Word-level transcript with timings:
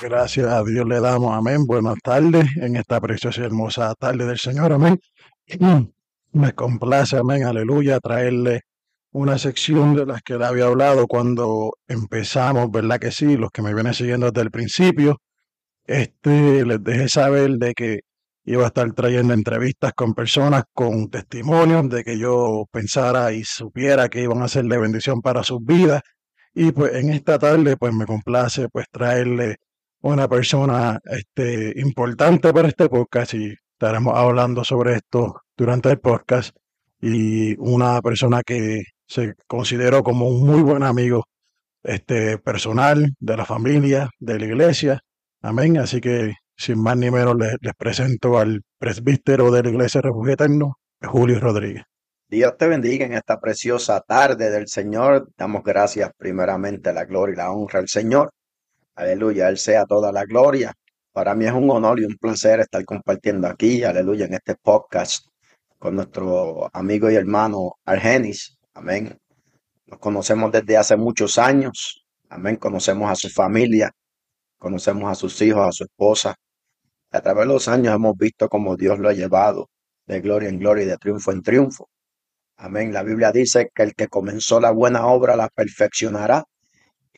Gracias 0.00 0.46
a 0.46 0.64
Dios 0.64 0.86
le 0.86 1.00
damos, 1.00 1.32
amén. 1.32 1.66
Buenas 1.66 1.96
tardes 2.02 2.46
en 2.56 2.76
esta 2.76 3.00
preciosa 3.00 3.42
y 3.42 3.44
hermosa 3.44 3.94
tarde 3.94 4.26
del 4.26 4.38
Señor, 4.38 4.72
amén. 4.72 4.98
Me 6.32 6.52
complace, 6.52 7.16
amén, 7.16 7.44
aleluya, 7.44 8.00
traerle 8.00 8.62
una 9.12 9.38
sección 9.38 9.94
de 9.94 10.06
las 10.06 10.22
que 10.22 10.36
le 10.36 10.46
había 10.46 10.66
hablado 10.66 11.06
cuando 11.06 11.74
empezamos, 11.86 12.70
¿verdad 12.72 12.98
que 12.98 13.12
sí? 13.12 13.36
Los 13.36 13.50
que 13.52 13.62
me 13.62 13.72
vienen 13.72 13.94
siguiendo 13.94 14.30
desde 14.32 14.42
el 14.42 14.50
principio, 14.50 15.18
este, 15.86 16.66
les 16.66 16.82
dejé 16.82 17.08
saber 17.08 17.52
de 17.52 17.74
que 17.74 18.00
iba 18.44 18.64
a 18.64 18.68
estar 18.68 18.92
trayendo 18.94 19.32
entrevistas 19.32 19.92
con 19.94 20.14
personas 20.14 20.64
con 20.72 21.08
testimonios 21.08 21.88
de 21.88 22.02
que 22.04 22.18
yo 22.18 22.64
pensara 22.72 23.32
y 23.32 23.44
supiera 23.44 24.08
que 24.08 24.22
iban 24.22 24.42
a 24.42 24.48
ser 24.48 24.64
de 24.64 24.78
bendición 24.78 25.22
para 25.22 25.44
sus 25.44 25.60
vidas. 25.64 26.02
Y 26.54 26.72
pues 26.72 26.94
en 26.94 27.10
esta 27.10 27.38
tarde, 27.38 27.76
pues 27.76 27.94
me 27.94 28.06
complace 28.06 28.68
pues 28.68 28.86
traerle 28.90 29.58
una 30.04 30.28
persona 30.28 31.00
este, 31.04 31.72
importante 31.80 32.52
para 32.52 32.68
este 32.68 32.90
podcast 32.90 33.32
y 33.32 33.54
estaremos 33.72 34.14
hablando 34.14 34.62
sobre 34.62 34.96
esto 34.96 35.40
durante 35.56 35.90
el 35.90 35.98
podcast 35.98 36.54
y 37.00 37.56
una 37.56 38.02
persona 38.02 38.42
que 38.42 38.82
se 39.06 39.34
consideró 39.46 40.02
como 40.02 40.28
un 40.28 40.46
muy 40.46 40.60
buen 40.60 40.82
amigo 40.82 41.24
este, 41.82 42.36
personal 42.36 43.14
de 43.18 43.36
la 43.36 43.46
familia, 43.46 44.10
de 44.18 44.38
la 44.38 44.44
iglesia. 44.44 45.00
Amén. 45.40 45.78
Así 45.78 46.02
que 46.02 46.34
sin 46.54 46.82
más 46.82 46.98
ni 46.98 47.10
menos 47.10 47.36
les, 47.38 47.56
presento 47.78 48.38
al 48.38 48.60
presbítero 48.78 49.50
de 49.50 49.62
la 49.62 49.70
iglesia 49.70 50.02
Refugio 50.02 50.34
Eterno, 50.34 50.78
Julio 51.00 51.40
Rodríguez. 51.40 51.84
Dios 52.28 52.58
te 52.58 52.68
bendiga 52.68 53.06
en 53.06 53.14
esta 53.14 53.40
preciosa 53.40 54.00
tarde 54.00 54.50
del 54.50 54.68
Señor. 54.68 55.30
Damos 55.38 55.64
gracias 55.64 56.10
primeramente 56.18 56.90
a 56.90 56.92
la 56.92 57.06
gloria 57.06 57.32
y 57.32 57.36
la 57.36 57.52
honra 57.52 57.78
al 57.78 57.88
Señor 57.88 58.30
Aleluya, 58.96 59.48
Él 59.48 59.58
sea 59.58 59.84
toda 59.86 60.12
la 60.12 60.24
gloria. 60.24 60.72
Para 61.12 61.34
mí 61.34 61.46
es 61.46 61.52
un 61.52 61.68
honor 61.70 62.00
y 62.00 62.04
un 62.04 62.16
placer 62.16 62.60
estar 62.60 62.84
compartiendo 62.84 63.48
aquí, 63.48 63.82
aleluya, 63.82 64.26
en 64.26 64.34
este 64.34 64.54
podcast 64.54 65.26
con 65.78 65.96
nuestro 65.96 66.70
amigo 66.72 67.10
y 67.10 67.16
hermano 67.16 67.74
Argenis. 67.84 68.56
Amén. 68.72 69.18
Nos 69.86 69.98
conocemos 69.98 70.52
desde 70.52 70.76
hace 70.76 70.96
muchos 70.96 71.38
años. 71.38 72.04
Amén. 72.28 72.56
Conocemos 72.56 73.10
a 73.10 73.16
su 73.16 73.28
familia, 73.28 73.90
conocemos 74.58 75.10
a 75.10 75.14
sus 75.14 75.40
hijos, 75.42 75.66
a 75.68 75.72
su 75.72 75.84
esposa. 75.84 76.34
A 77.10 77.20
través 77.20 77.46
de 77.46 77.52
los 77.52 77.68
años 77.68 77.94
hemos 77.94 78.16
visto 78.16 78.48
cómo 78.48 78.76
Dios 78.76 78.98
lo 78.98 79.08
ha 79.08 79.12
llevado 79.12 79.68
de 80.06 80.20
gloria 80.20 80.48
en 80.48 80.58
gloria 80.58 80.84
y 80.84 80.86
de 80.86 80.96
triunfo 80.98 81.32
en 81.32 81.42
triunfo. 81.42 81.88
Amén. 82.56 82.92
La 82.92 83.02
Biblia 83.02 83.32
dice 83.32 83.70
que 83.74 83.82
el 83.82 83.94
que 83.94 84.08
comenzó 84.08 84.60
la 84.60 84.70
buena 84.70 85.06
obra 85.06 85.36
la 85.36 85.48
perfeccionará 85.48 86.44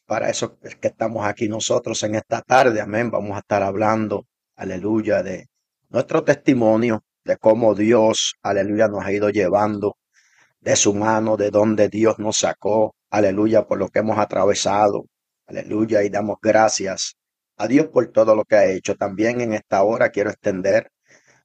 para 0.06 0.30
eso 0.30 0.58
es 0.62 0.76
que 0.76 0.88
estamos 0.88 1.26
aquí 1.26 1.48
nosotros 1.48 2.02
en 2.04 2.14
esta 2.14 2.40
tarde. 2.42 2.80
Amén. 2.80 3.10
Vamos 3.10 3.36
a 3.36 3.40
estar 3.40 3.62
hablando, 3.62 4.26
aleluya, 4.54 5.22
de 5.22 5.46
nuestro 5.88 6.24
testimonio, 6.24 7.02
de 7.24 7.36
cómo 7.36 7.74
Dios, 7.74 8.34
aleluya, 8.42 8.88
nos 8.88 9.04
ha 9.04 9.12
ido 9.12 9.30
llevando 9.30 9.96
de 10.60 10.76
su 10.76 10.94
mano, 10.94 11.36
de 11.36 11.50
donde 11.50 11.88
Dios 11.88 12.18
nos 12.18 12.38
sacó, 12.38 12.94
aleluya, 13.10 13.66
por 13.66 13.78
lo 13.78 13.88
que 13.88 14.00
hemos 14.00 14.18
atravesado, 14.18 15.04
aleluya, 15.46 16.02
y 16.02 16.08
damos 16.08 16.38
gracias 16.40 17.14
a 17.56 17.66
Dios 17.66 17.88
por 17.88 18.06
todo 18.08 18.34
lo 18.34 18.44
que 18.44 18.56
ha 18.56 18.66
hecho. 18.66 18.94
También 18.94 19.40
en 19.40 19.52
esta 19.54 19.82
hora 19.82 20.10
quiero 20.10 20.30
extender, 20.30 20.90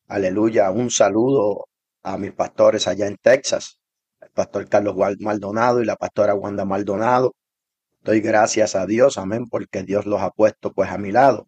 aleluya, 0.08 0.72
un 0.72 0.92
saludo 0.92 1.68
a 2.04 2.18
mis 2.18 2.32
pastores 2.32 2.88
allá 2.88 3.08
en 3.08 3.18
Texas, 3.18 3.80
el 4.22 4.30
pastor 4.32 4.68
Carlos 4.70 4.96
Maldonado 5.20 5.82
y 5.82 5.86
la 5.86 5.96
pastora 5.96 6.36
Wanda 6.36 6.66
Maldonado, 6.66 7.34
Doy 8.04 8.20
gracias 8.20 8.76
a 8.76 8.88
Dios, 8.88 9.20
amén, 9.20 9.48
porque 9.48 9.84
Dios 9.84 10.08
los 10.08 10.22
ha 10.22 10.32
puesto 10.32 10.74
pues 10.74 10.90
a 10.90 10.98
mi 10.98 11.12
lado. 11.12 11.48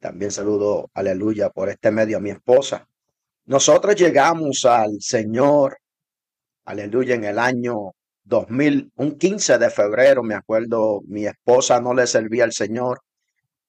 También 0.00 0.30
saludo, 0.30 0.90
aleluya, 0.94 1.50
por 1.50 1.68
este 1.68 1.90
medio 1.90 2.16
a 2.16 2.20
mi 2.20 2.30
esposa. 2.30 2.88
Nosotros 3.44 3.94
llegamos 3.96 4.64
al 4.64 4.96
Señor, 5.00 5.78
aleluya, 6.64 7.14
en 7.14 7.24
el 7.24 7.38
año 7.38 7.92
2000, 8.24 8.92
un 8.96 9.18
15 9.18 9.58
de 9.58 9.70
febrero, 9.70 10.22
me 10.22 10.34
acuerdo, 10.34 11.02
mi 11.06 11.26
esposa 11.26 11.80
no 11.80 11.92
le 11.94 12.06
servía 12.06 12.44
al 12.44 12.52
Señor, 12.52 13.00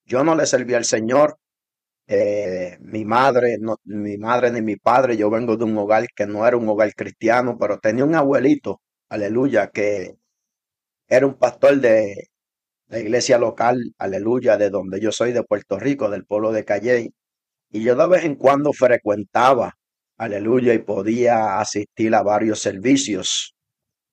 yo 0.06 0.24
no 0.24 0.36
le 0.36 0.46
servía 0.46 0.78
al 0.78 0.86
Señor, 0.86 1.38
eh, 2.08 2.78
mi 2.80 3.04
madre, 3.06 3.58
mi 3.84 4.18
madre 4.18 4.52
ni 4.52 4.62
mi 4.62 4.78
padre, 4.78 5.18
yo 5.18 5.30
vengo 5.30 5.58
de 5.58 5.66
un 5.66 5.78
hogar 5.78 6.08
que 6.16 6.26
no 6.26 6.48
era 6.48 6.56
un 6.58 6.70
hogar 6.70 6.94
cristiano, 6.96 7.58
pero 7.60 7.80
tenía 7.80 8.06
un 8.06 8.16
abuelito, 8.16 8.82
aleluya, 9.10 9.68
que 9.72 10.16
era 11.08 11.26
un 11.26 11.36
pastor 11.36 11.78
de 11.80 12.30
la 12.88 13.00
iglesia 13.00 13.38
local, 13.38 13.78
aleluya, 13.98 14.58
de 14.58 14.70
donde 14.70 15.00
yo 15.00 15.12
soy, 15.12 15.34
de 15.34 15.44
Puerto 15.44 15.80
Rico, 15.80 16.10
del 16.10 16.26
pueblo 16.26 16.52
de 16.52 16.66
Calley. 16.66 17.10
Y 17.72 17.84
yo 17.84 17.96
de 17.96 18.08
vez 18.08 18.24
en 18.24 18.36
cuando 18.36 18.74
frecuentaba, 18.74 19.74
aleluya, 20.18 20.74
y 20.74 20.80
podía 20.80 21.60
asistir 21.60 22.16
a 22.16 22.24
varios 22.24 22.60
servicios. 22.62 23.54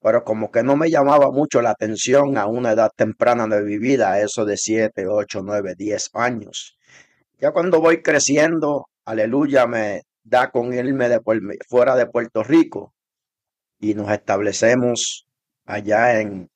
Pero 0.01 0.25
como 0.25 0.51
que 0.51 0.63
no 0.63 0.77
me 0.77 0.91
llamaba 0.91 1.31
mucho 1.31 1.63
la 1.63 1.71
atención 1.71 2.37
a 2.37 2.47
una 2.47 2.73
edad 2.73 2.91
temprana 2.97 3.47
de 3.47 3.63
mi 3.63 3.79
vida, 3.79 4.21
eso 4.21 4.45
de 4.45 4.57
siete, 4.57 5.07
ocho, 5.07 5.43
nueve, 5.43 5.75
diez 5.77 6.11
años. 6.13 6.77
Ya 7.39 7.53
cuando 7.53 7.81
voy 7.81 8.03
creciendo, 8.03 8.87
aleluya, 9.05 9.67
me 9.67 10.03
da 10.25 10.51
con 10.51 10.75
irme 10.75 11.09
de 11.09 11.21
fuera 11.69 11.97
de 11.97 12.07
Puerto 12.07 12.43
Rico 12.43 12.93
y 13.79 13.95
nos 13.95 14.11
establecemos 14.11 15.27
allá 15.67 16.21
en 16.21 16.49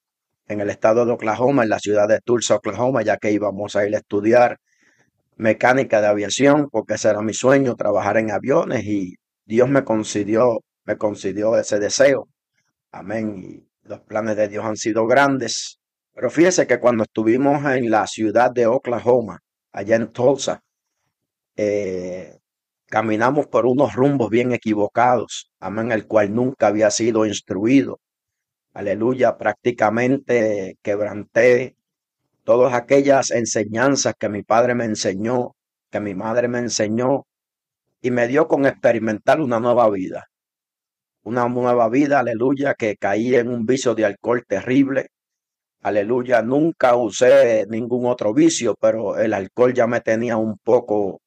en 0.48 0.60
el 0.60 0.70
estado 0.70 1.04
de 1.04 1.12
Oklahoma, 1.12 1.62
en 1.62 1.68
la 1.68 1.78
ciudad 1.78 2.08
de 2.08 2.20
Tulsa, 2.20 2.56
Oklahoma, 2.56 3.02
ya 3.02 3.18
que 3.18 3.30
íbamos 3.30 3.76
a 3.76 3.86
ir 3.86 3.94
a 3.94 3.98
estudiar 3.98 4.58
mecánica 5.36 6.00
de 6.00 6.08
aviación, 6.08 6.68
porque 6.70 6.94
ese 6.94 7.10
era 7.10 7.22
mi 7.22 7.34
sueño, 7.34 7.76
trabajar 7.76 8.16
en 8.16 8.30
aviones, 8.30 8.84
y 8.84 9.14
Dios 9.44 9.68
me 9.68 9.84
concedió, 9.84 10.60
me 10.84 10.96
concedió 10.96 11.56
ese 11.56 11.78
deseo. 11.78 12.28
Amén. 12.90 13.36
Y 13.38 13.88
los 13.88 14.00
planes 14.00 14.36
de 14.36 14.48
Dios 14.48 14.64
han 14.64 14.76
sido 14.76 15.06
grandes. 15.06 15.78
Pero 16.14 16.30
fíjese 16.30 16.66
que 16.66 16.80
cuando 16.80 17.04
estuvimos 17.04 17.64
en 17.66 17.90
la 17.90 18.06
ciudad 18.06 18.50
de 18.50 18.66
Oklahoma, 18.66 19.38
allá 19.72 19.96
en 19.96 20.12
Tulsa, 20.12 20.60
eh, 21.56 22.38
caminamos 22.86 23.46
por 23.46 23.66
unos 23.66 23.94
rumbos 23.94 24.30
bien 24.30 24.52
equivocados, 24.52 25.52
amén, 25.60 25.92
el 25.92 26.06
cual 26.06 26.34
nunca 26.34 26.68
había 26.68 26.90
sido 26.90 27.26
instruido 27.26 28.00
aleluya, 28.74 29.36
prácticamente 29.36 30.78
quebranté 30.82 31.76
todas 32.44 32.74
aquellas 32.74 33.30
enseñanzas 33.30 34.14
que 34.18 34.28
mi 34.28 34.42
padre 34.42 34.74
me 34.74 34.84
enseñó, 34.84 35.54
que 35.90 36.00
mi 36.00 36.14
madre 36.14 36.48
me 36.48 36.58
enseñó, 36.58 37.24
y 38.00 38.10
me 38.10 38.28
dio 38.28 38.48
con 38.48 38.66
experimentar 38.66 39.40
una 39.40 39.60
nueva 39.60 39.90
vida. 39.90 40.28
Una 41.24 41.48
nueva 41.48 41.88
vida, 41.88 42.20
aleluya, 42.20 42.74
que 42.74 42.96
caí 42.96 43.34
en 43.34 43.48
un 43.48 43.66
vicio 43.66 43.94
de 43.94 44.04
alcohol 44.06 44.44
terrible. 44.46 45.08
Aleluya, 45.82 46.42
nunca 46.42 46.96
usé 46.96 47.66
ningún 47.68 48.06
otro 48.06 48.32
vicio, 48.34 48.74
pero 48.80 49.18
el 49.18 49.34
alcohol 49.34 49.74
ya 49.74 49.86
me 49.86 50.00
tenía 50.00 50.36
un 50.36 50.58
poco, 50.58 51.20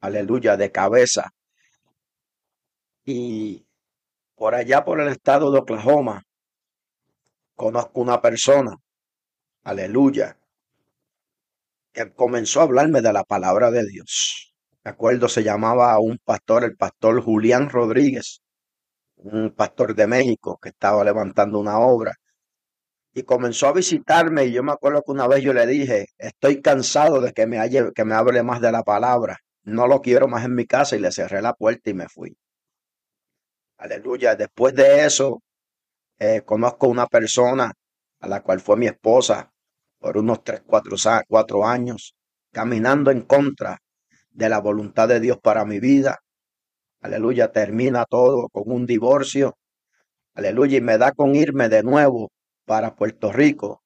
aleluya, 0.00 0.56
de 0.56 0.70
cabeza. 0.70 1.30
Y 3.04 3.64
por 4.34 4.54
allá 4.54 4.84
por 4.84 5.00
el 5.00 5.08
estado 5.08 5.50
de 5.50 5.60
Oklahoma, 5.60 6.22
conozco 7.56 8.00
una 8.00 8.20
persona, 8.20 8.76
aleluya, 9.64 10.38
que 11.92 12.12
comenzó 12.12 12.60
a 12.60 12.64
hablarme 12.64 13.00
de 13.00 13.12
la 13.12 13.24
palabra 13.24 13.70
de 13.70 13.84
Dios. 13.86 14.54
De 14.84 14.90
acuerdo, 14.90 15.28
se 15.28 15.42
llamaba 15.42 15.98
un 15.98 16.18
pastor, 16.22 16.64
el 16.64 16.76
pastor 16.76 17.20
Julián 17.22 17.70
Rodríguez, 17.70 18.42
un 19.16 19.50
pastor 19.50 19.94
de 19.94 20.06
México 20.06 20.58
que 20.62 20.68
estaba 20.68 21.02
levantando 21.02 21.58
una 21.58 21.78
obra. 21.78 22.14
Y 23.14 23.22
comenzó 23.22 23.68
a 23.68 23.72
visitarme 23.72 24.44
y 24.44 24.52
yo 24.52 24.62
me 24.62 24.72
acuerdo 24.72 25.02
que 25.02 25.12
una 25.12 25.26
vez 25.26 25.42
yo 25.42 25.54
le 25.54 25.66
dije, 25.66 26.06
estoy 26.18 26.60
cansado 26.60 27.20
de 27.22 27.32
me, 27.46 27.92
que 27.94 28.04
me 28.04 28.14
hable 28.14 28.42
más 28.42 28.60
de 28.60 28.70
la 28.72 28.82
palabra. 28.82 29.38
No 29.64 29.86
lo 29.88 30.02
quiero 30.02 30.28
más 30.28 30.44
en 30.44 30.54
mi 30.54 30.66
casa 30.66 30.96
y 30.96 31.00
le 31.00 31.10
cerré 31.10 31.40
la 31.42 31.54
puerta 31.54 31.90
y 31.90 31.94
me 31.94 32.08
fui. 32.08 32.36
Aleluya. 33.78 34.36
Después 34.36 34.74
de 34.74 35.06
eso, 35.06 35.42
eh, 36.18 36.42
conozco 36.44 36.88
una 36.88 37.06
persona 37.06 37.72
a 38.20 38.28
la 38.28 38.42
cual 38.42 38.60
fue 38.60 38.76
mi 38.76 38.86
esposa 38.86 39.50
por 39.98 40.16
unos 40.16 40.42
tres, 40.44 40.62
cuatro, 40.66 40.96
cuatro 41.28 41.66
años, 41.66 42.14
caminando 42.52 43.10
en 43.10 43.22
contra 43.22 43.78
de 44.30 44.48
la 44.48 44.60
voluntad 44.60 45.08
de 45.08 45.20
Dios 45.20 45.38
para 45.42 45.64
mi 45.64 45.80
vida. 45.80 46.18
Aleluya, 47.00 47.52
termina 47.52 48.04
todo 48.06 48.48
con 48.48 48.64
un 48.66 48.86
divorcio. 48.86 49.56
Aleluya, 50.34 50.78
y 50.78 50.80
me 50.80 50.98
da 50.98 51.12
con 51.12 51.34
irme 51.34 51.68
de 51.68 51.82
nuevo 51.82 52.30
para 52.64 52.94
Puerto 52.94 53.32
Rico. 53.32 53.82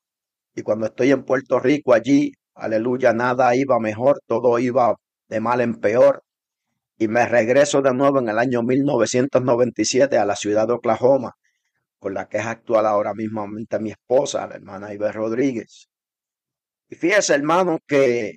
Y 0.54 0.62
cuando 0.62 0.86
estoy 0.86 1.12
en 1.12 1.24
Puerto 1.24 1.60
Rico 1.60 1.94
allí, 1.94 2.32
aleluya, 2.54 3.12
nada 3.12 3.54
iba 3.56 3.78
mejor, 3.80 4.20
todo 4.26 4.58
iba 4.58 4.94
de 5.28 5.40
mal 5.40 5.60
en 5.60 5.76
peor. 5.76 6.22
Y 6.98 7.08
me 7.08 7.26
regreso 7.26 7.82
de 7.82 7.94
nuevo 7.94 8.18
en 8.20 8.28
el 8.28 8.38
año 8.38 8.62
1997 8.62 10.18
a 10.18 10.24
la 10.24 10.36
ciudad 10.36 10.66
de 10.66 10.74
Oklahoma 10.74 11.32
con 12.00 12.14
la 12.14 12.28
que 12.28 12.38
es 12.38 12.46
actual 12.46 12.86
ahora 12.86 13.14
mismo 13.14 13.46
mi 13.46 13.90
esposa, 13.90 14.46
la 14.48 14.56
hermana 14.56 14.92
Iber 14.92 15.14
Rodríguez. 15.14 15.88
Y 16.88 16.96
fíjese, 16.96 17.34
hermano, 17.34 17.78
que 17.86 18.36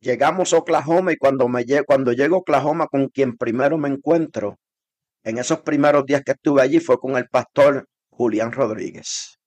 Llegamos 0.00 0.52
a 0.52 0.58
Oklahoma 0.58 1.12
y 1.12 1.16
cuando, 1.16 1.48
me, 1.48 1.64
cuando 1.84 2.12
llego 2.12 2.36
a 2.36 2.38
Oklahoma 2.38 2.86
con 2.86 3.08
quien 3.08 3.36
primero 3.36 3.78
me 3.78 3.88
encuentro, 3.88 4.56
en 5.24 5.38
esos 5.38 5.60
primeros 5.62 6.06
días 6.06 6.22
que 6.24 6.32
estuve 6.32 6.62
allí 6.62 6.78
fue 6.80 6.98
con 6.98 7.16
el 7.16 7.28
pastor 7.28 7.88
Julián 8.10 8.52
Rodríguez. 8.52 9.38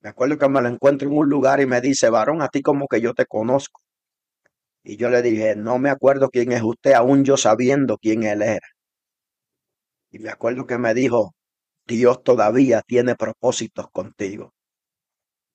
Me 0.00 0.08
acuerdo 0.10 0.38
que 0.38 0.48
me 0.48 0.62
lo 0.62 0.68
encuentro 0.68 1.08
en 1.08 1.16
un 1.16 1.28
lugar 1.28 1.60
y 1.60 1.66
me 1.66 1.80
dice, 1.82 2.08
varón, 2.08 2.40
a 2.42 2.48
ti 2.48 2.62
como 2.62 2.86
que 2.88 3.02
yo 3.02 3.12
te 3.12 3.26
conozco. 3.26 3.82
Y 4.82 4.96
yo 4.96 5.10
le 5.10 5.20
dije, 5.20 5.56
no 5.56 5.78
me 5.78 5.90
acuerdo 5.90 6.30
quién 6.30 6.52
es 6.52 6.62
usted, 6.62 6.94
aún 6.94 7.24
yo 7.24 7.36
sabiendo 7.36 7.98
quién 7.98 8.22
él 8.22 8.40
era. 8.40 8.66
Y 10.10 10.18
me 10.20 10.30
acuerdo 10.30 10.66
que 10.66 10.78
me 10.78 10.94
dijo, 10.94 11.34
Dios 11.90 12.22
todavía 12.22 12.82
tiene 12.82 13.16
propósitos 13.16 13.88
contigo. 13.90 14.54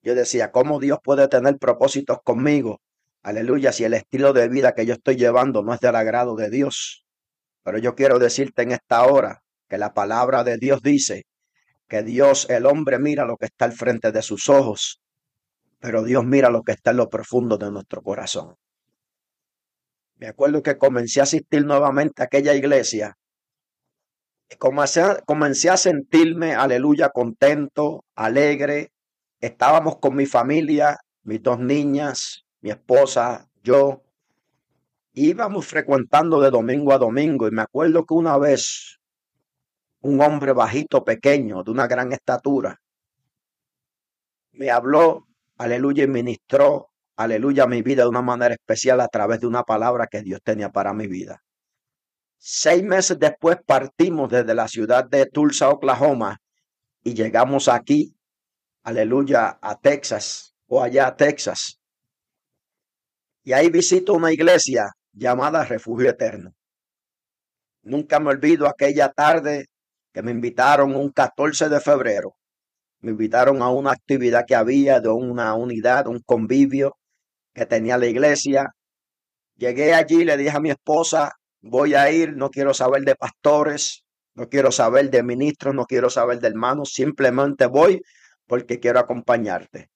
Yo 0.03 0.13
decía, 0.13 0.51
¿cómo 0.51 0.79
Dios 0.79 0.99
puede 1.03 1.27
tener 1.27 1.57
propósitos 1.57 2.19
conmigo 2.23 2.79
Aleluya, 3.25 3.71
si 3.71 3.83
el 3.83 3.95
estilo 3.95 4.33
de 4.33 4.47
vida 4.47 4.75
que 4.75 4.85
yo 4.85 4.93
estoy 4.93 5.15
llevando 5.15 5.63
no 5.63 5.73
es 5.73 5.79
del 5.79 5.95
agrado 5.95 6.35
de 6.35 6.51
Dios. 6.51 7.07
Pero 7.63 7.79
yo 7.79 7.95
quiero 7.95 8.19
decirte 8.19 8.61
en 8.61 8.71
esta 8.71 9.03
hora 9.03 9.41
que 9.67 9.79
la 9.79 9.95
palabra 9.95 10.43
de 10.43 10.57
Dios 10.57 10.83
dice 10.83 11.25
que 11.87 12.03
Dios, 12.03 12.47
el 12.51 12.67
hombre 12.67 12.99
mira 12.99 13.25
lo 13.25 13.37
que 13.37 13.47
está 13.47 13.65
al 13.65 13.71
frente 13.71 14.11
de 14.11 14.21
sus 14.21 14.47
ojos, 14.47 15.01
pero 15.79 16.03
Dios 16.03 16.23
mira 16.23 16.51
lo 16.51 16.61
que 16.61 16.73
está 16.73 16.91
en 16.91 16.97
lo 16.97 17.09
profundo 17.09 17.57
de 17.57 17.71
nuestro 17.71 18.03
corazón. 18.03 18.53
Me 20.17 20.27
acuerdo 20.27 20.61
que 20.61 20.77
comencé 20.77 21.19
a 21.19 21.23
asistir 21.23 21.65
nuevamente 21.65 22.21
a 22.21 22.25
aquella 22.25 22.53
iglesia. 22.53 23.17
Comencé, 24.59 25.01
comencé 25.25 25.69
a 25.69 25.77
sentirme, 25.77 26.53
aleluya, 26.55 27.09
contento, 27.09 28.05
alegre. 28.15 28.91
Estábamos 29.39 29.97
con 29.99 30.15
mi 30.15 30.25
familia, 30.25 30.97
mis 31.23 31.41
dos 31.41 31.59
niñas, 31.59 32.45
mi 32.61 32.69
esposa, 32.69 33.47
yo, 33.63 34.03
íbamos 35.13 35.65
frecuentando 35.65 36.41
de 36.41 36.51
domingo 36.51 36.93
a 36.93 36.97
domingo 36.97 37.47
y 37.47 37.51
me 37.51 37.61
acuerdo 37.61 38.05
que 38.05 38.13
una 38.13 38.37
vez 38.37 38.99
un 40.01 40.21
hombre 40.21 40.53
bajito, 40.53 41.03
pequeño, 41.03 41.63
de 41.63 41.71
una 41.71 41.87
gran 41.87 42.11
estatura, 42.11 42.79
me 44.51 44.69
habló, 44.71 45.27
aleluya, 45.57 46.03
y 46.03 46.07
ministró, 46.07 46.91
aleluya, 47.15 47.65
mi 47.67 47.81
vida 47.81 48.03
de 48.03 48.09
una 48.09 48.21
manera 48.21 48.53
especial 48.53 49.01
a 49.01 49.07
través 49.07 49.39
de 49.41 49.47
una 49.47 49.63
palabra 49.63 50.07
que 50.07 50.21
Dios 50.21 50.41
tenía 50.43 50.71
para 50.71 50.93
mi 50.93 51.07
vida. 51.07 51.44
Seis 52.37 52.83
meses 52.83 53.17
después 53.19 53.57
partimos 53.65 54.29
desde 54.29 54.53
la 54.53 54.67
ciudad 54.67 55.05
de 55.05 55.25
Tulsa, 55.25 55.69
Oklahoma, 55.69 56.39
y 57.03 57.13
llegamos 57.13 57.67
aquí, 57.67 58.15
aleluya, 58.83 59.57
a 59.61 59.79
Texas, 59.79 60.55
o 60.67 60.81
allá 60.81 61.07
a 61.07 61.15
Texas. 61.15 61.79
Y 63.43 63.53
ahí 63.53 63.69
visito 63.69 64.13
una 64.13 64.31
iglesia 64.31 64.87
llamada 65.13 65.63
Refugio 65.63 66.09
Eterno. 66.09 66.53
Nunca 67.83 68.19
me 68.19 68.31
olvido 68.31 68.67
aquella 68.67 69.09
tarde 69.09 69.67
que 70.11 70.23
me 70.23 70.31
invitaron 70.31 70.95
un 70.95 71.11
14 71.11 71.69
de 71.69 71.79
febrero. 71.79 72.35
Me 73.01 73.11
invitaron 73.11 73.61
a 73.61 73.69
una 73.69 73.91
actividad 73.91 74.45
que 74.47 74.55
había 74.55 74.99
de 74.99 75.09
una 75.09 75.53
unidad, 75.53 76.07
un 76.07 76.21
convivio 76.21 76.97
que 77.53 77.65
tenía 77.67 77.97
la 77.97 78.07
iglesia. 78.07 78.71
Llegué 79.55 79.93
allí, 79.93 80.23
le 80.23 80.37
dije 80.37 80.57
a 80.57 80.59
mi 80.59 80.71
esposa, 80.71 81.31
voy 81.65 81.95
a 81.95 82.11
ir, 82.11 82.37
no 82.37 82.51
quiero 82.51 82.73
saber 82.73 83.03
de 83.03 83.15
pastores, 83.15 84.05
no 84.35 84.47
quiero 84.49 84.71
saber 84.71 85.09
de 85.09 85.23
ministros, 85.23 85.73
no 85.73 85.85
quiero 85.85 86.09
saber 86.09 86.39
de 86.39 86.47
hermanos, 86.47 86.91
simplemente 86.93 87.65
voy 87.65 88.01
porque 88.45 88.79
quiero 88.79 88.99
acompañarte. 88.99 89.89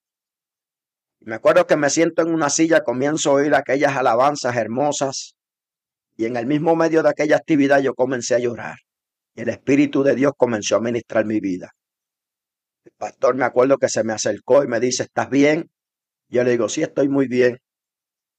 Me 1.19 1.35
acuerdo 1.35 1.67
que 1.67 1.75
me 1.75 1.91
siento 1.91 2.23
en 2.23 2.33
una 2.33 2.49
silla, 2.49 2.83
comienzo 2.83 3.31
a 3.31 3.33
oír 3.33 3.53
aquellas 3.53 3.95
alabanzas 3.95 4.55
hermosas 4.55 5.35
y 6.17 6.25
en 6.25 6.37
el 6.37 6.47
mismo 6.47 6.75
medio 6.75 7.03
de 7.03 7.09
aquella 7.09 7.35
actividad 7.35 7.81
yo 7.81 7.93
comencé 7.93 8.35
a 8.35 8.39
llorar. 8.39 8.77
Y 9.35 9.41
el 9.41 9.49
Espíritu 9.49 10.01
de 10.01 10.15
Dios 10.15 10.31
comenzó 10.35 10.77
a 10.77 10.81
ministrar 10.81 11.25
mi 11.25 11.39
vida. 11.39 11.71
El 12.83 12.93
pastor 12.97 13.35
me 13.35 13.45
acuerdo 13.45 13.77
que 13.77 13.89
se 13.89 14.03
me 14.03 14.13
acercó 14.13 14.63
y 14.63 14.67
me 14.67 14.79
dice, 14.79 15.03
¿estás 15.03 15.29
bien? 15.29 15.69
Yo 16.29 16.43
le 16.43 16.51
digo, 16.51 16.67
sí, 16.67 16.81
estoy 16.81 17.09
muy 17.09 17.27
bien. 17.27 17.59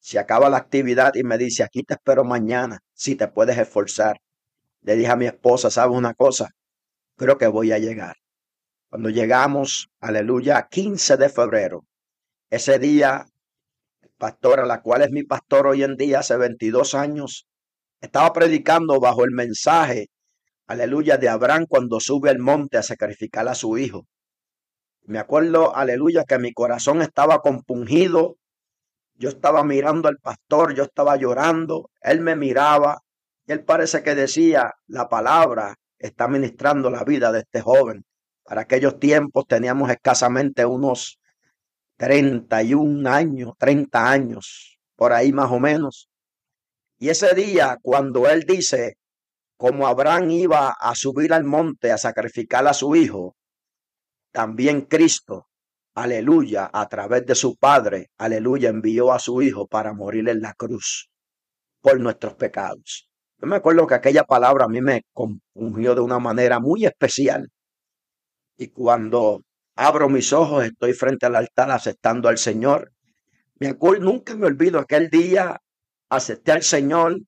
Se 0.01 0.19
acaba 0.19 0.51
la 0.51 0.57
actividad 0.57 1.15
y 1.15 1.23
me 1.23 1.39
dice, 1.39 1.63
aquí 1.63 1.83
te 1.83 1.95
espero 1.95 2.25
mañana, 2.25 2.81
si 2.95 3.17
te 3.17 3.29
puedes 3.29 3.59
esforzar. 3.59 4.19
Le 4.83 4.97
dije 4.97 5.11
a 5.11 5.17
mi 5.17 5.27
esposa, 5.27 5.71
¿sabes 5.71 5.97
una 5.97 6.15
cosa? 6.15 6.49
Creo 7.17 7.39
que 7.39 7.47
voy 7.47 7.73
a 7.73 7.79
llegar. 7.79 8.17
Cuando 8.89 9.11
llegamos, 9.11 9.89
aleluya, 10.01 10.67
15 10.69 11.17
de 11.17 11.29
febrero, 11.29 11.85
ese 12.49 12.79
día, 12.79 13.27
pastora, 14.19 14.67
la 14.67 14.83
cual 14.83 15.03
es 15.03 15.11
mi 15.11 15.23
pastor 15.23 15.69
hoy 15.69 15.85
en 15.85 15.97
día, 15.97 16.21
hace 16.21 16.37
22 16.37 16.95
años, 16.95 17.47
estaba 18.01 18.33
predicando 18.33 18.99
bajo 18.99 19.25
el 19.25 19.31
mensaje, 19.33 20.09
aleluya, 20.67 21.19
de 21.19 21.29
Abraham 21.29 21.67
cuando 21.69 22.01
sube 22.01 22.31
al 22.31 22.39
monte 22.39 22.79
a 22.79 22.83
sacrificar 22.83 23.47
a 23.49 23.55
su 23.55 23.79
hijo. 23.79 24.07
Me 25.03 25.19
acuerdo, 25.19 25.77
aleluya, 25.77 26.25
que 26.25 26.39
mi 26.39 26.53
corazón 26.53 27.03
estaba 27.03 27.41
compungido. 27.41 28.37
Yo 29.21 29.29
estaba 29.29 29.63
mirando 29.65 30.09
al 30.09 30.17
pastor, 30.17 30.75
yo 30.75 30.85
estaba 30.85 31.15
llorando, 31.17 31.91
él 32.01 32.23
me 32.23 32.37
miraba 32.37 33.03
y 33.47 33.53
él 33.53 33.63
parece 33.63 34.03
que 34.03 34.15
decía, 34.15 34.73
la 34.87 35.11
palabra 35.11 35.75
está 35.99 36.27
ministrando 36.27 36.89
la 36.89 37.05
vida 37.05 37.31
de 37.31 37.41
este 37.41 37.61
joven. 37.61 38.07
Para 38.43 38.63
aquellos 38.63 38.99
tiempos 38.99 39.47
teníamos 39.47 39.91
escasamente 39.91 40.65
unos 40.65 41.21
31 41.99 43.11
años, 43.11 43.53
30 43.59 44.11
años, 44.11 44.79
por 44.97 45.13
ahí 45.13 45.35
más 45.35 45.51
o 45.51 45.61
menos. 45.61 46.09
Y 46.99 47.11
ese 47.11 47.35
día, 47.35 47.77
cuando 47.83 48.27
él 48.27 48.45
dice, 48.45 48.95
como 49.59 49.87
Abraham 49.87 50.31
iba 50.31 50.71
a 50.71 50.95
subir 50.95 51.35
al 51.35 51.45
monte 51.45 51.93
a 51.93 51.99
sacrificar 51.99 52.67
a 52.67 52.73
su 52.73 52.97
hijo, 52.97 53.37
también 54.33 54.81
Cristo, 54.81 55.50
aleluya, 56.03 56.71
a 56.73 56.89
través 56.89 57.27
de 57.27 57.35
su 57.35 57.57
Padre, 57.57 58.11
aleluya, 58.19 58.71
envió 58.71 59.13
a 59.13 59.19
su 59.19 59.43
hijo 59.43 59.67
para 59.67 59.93
morir 59.93 60.29
en 60.29 60.41
la 60.41 60.55
cruz 60.55 61.11
por 61.81 62.01
nuestros 62.01 62.35
pecados. 62.35 63.09
Yo 63.39 63.47
me 63.47 63.57
acuerdo 63.57 63.87
que 63.87 63.95
aquella 63.95 64.25
palabra 64.25 64.67
a 64.67 64.69
mí 64.69 64.81
me 64.81 65.03
compungió 65.13 65.95
de 65.95 66.01
una 66.01 66.19
manera 66.19 66.61
muy 66.61 66.85
especial. 66.85 67.49
Y 68.57 68.69
cuando 68.69 69.43
abro 69.77 70.09
mis 70.09 70.33
ojos, 70.33 70.65
estoy 70.65 70.93
frente 70.93 71.27
al 71.27 71.37
altar 71.37 71.71
aceptando 71.71 72.29
al 72.29 72.39
Señor. 72.39 72.93
Me 73.59 73.69
acuerdo, 73.69 74.05
nunca 74.05 74.35
me 74.37 74.47
olvido 74.47 74.79
aquel 74.79 75.09
día, 75.11 75.59
acepté 76.11 76.53
al 76.53 76.63
Señor, 76.63 77.21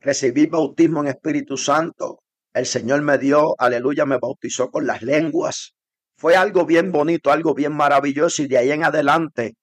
recibí 0.00 0.46
bautismo 0.46 1.00
en 1.00 1.08
Espíritu 1.08 1.56
Santo. 1.56 2.20
El 2.52 2.66
Señor 2.66 3.02
me 3.02 3.18
dio, 3.18 3.54
aleluya, 3.58 4.06
me 4.06 4.18
bautizó 4.18 4.70
con 4.70 4.86
las 4.86 5.02
lenguas. 5.02 5.74
Fue 6.16 6.36
algo 6.36 6.64
bien 6.64 6.92
bonito, 6.92 7.30
algo 7.30 7.54
bien 7.54 7.72
maravilloso 7.72 8.42
y 8.42 8.48
de 8.48 8.58
ahí 8.58 8.70
en 8.70 8.84
adelante 8.84 9.56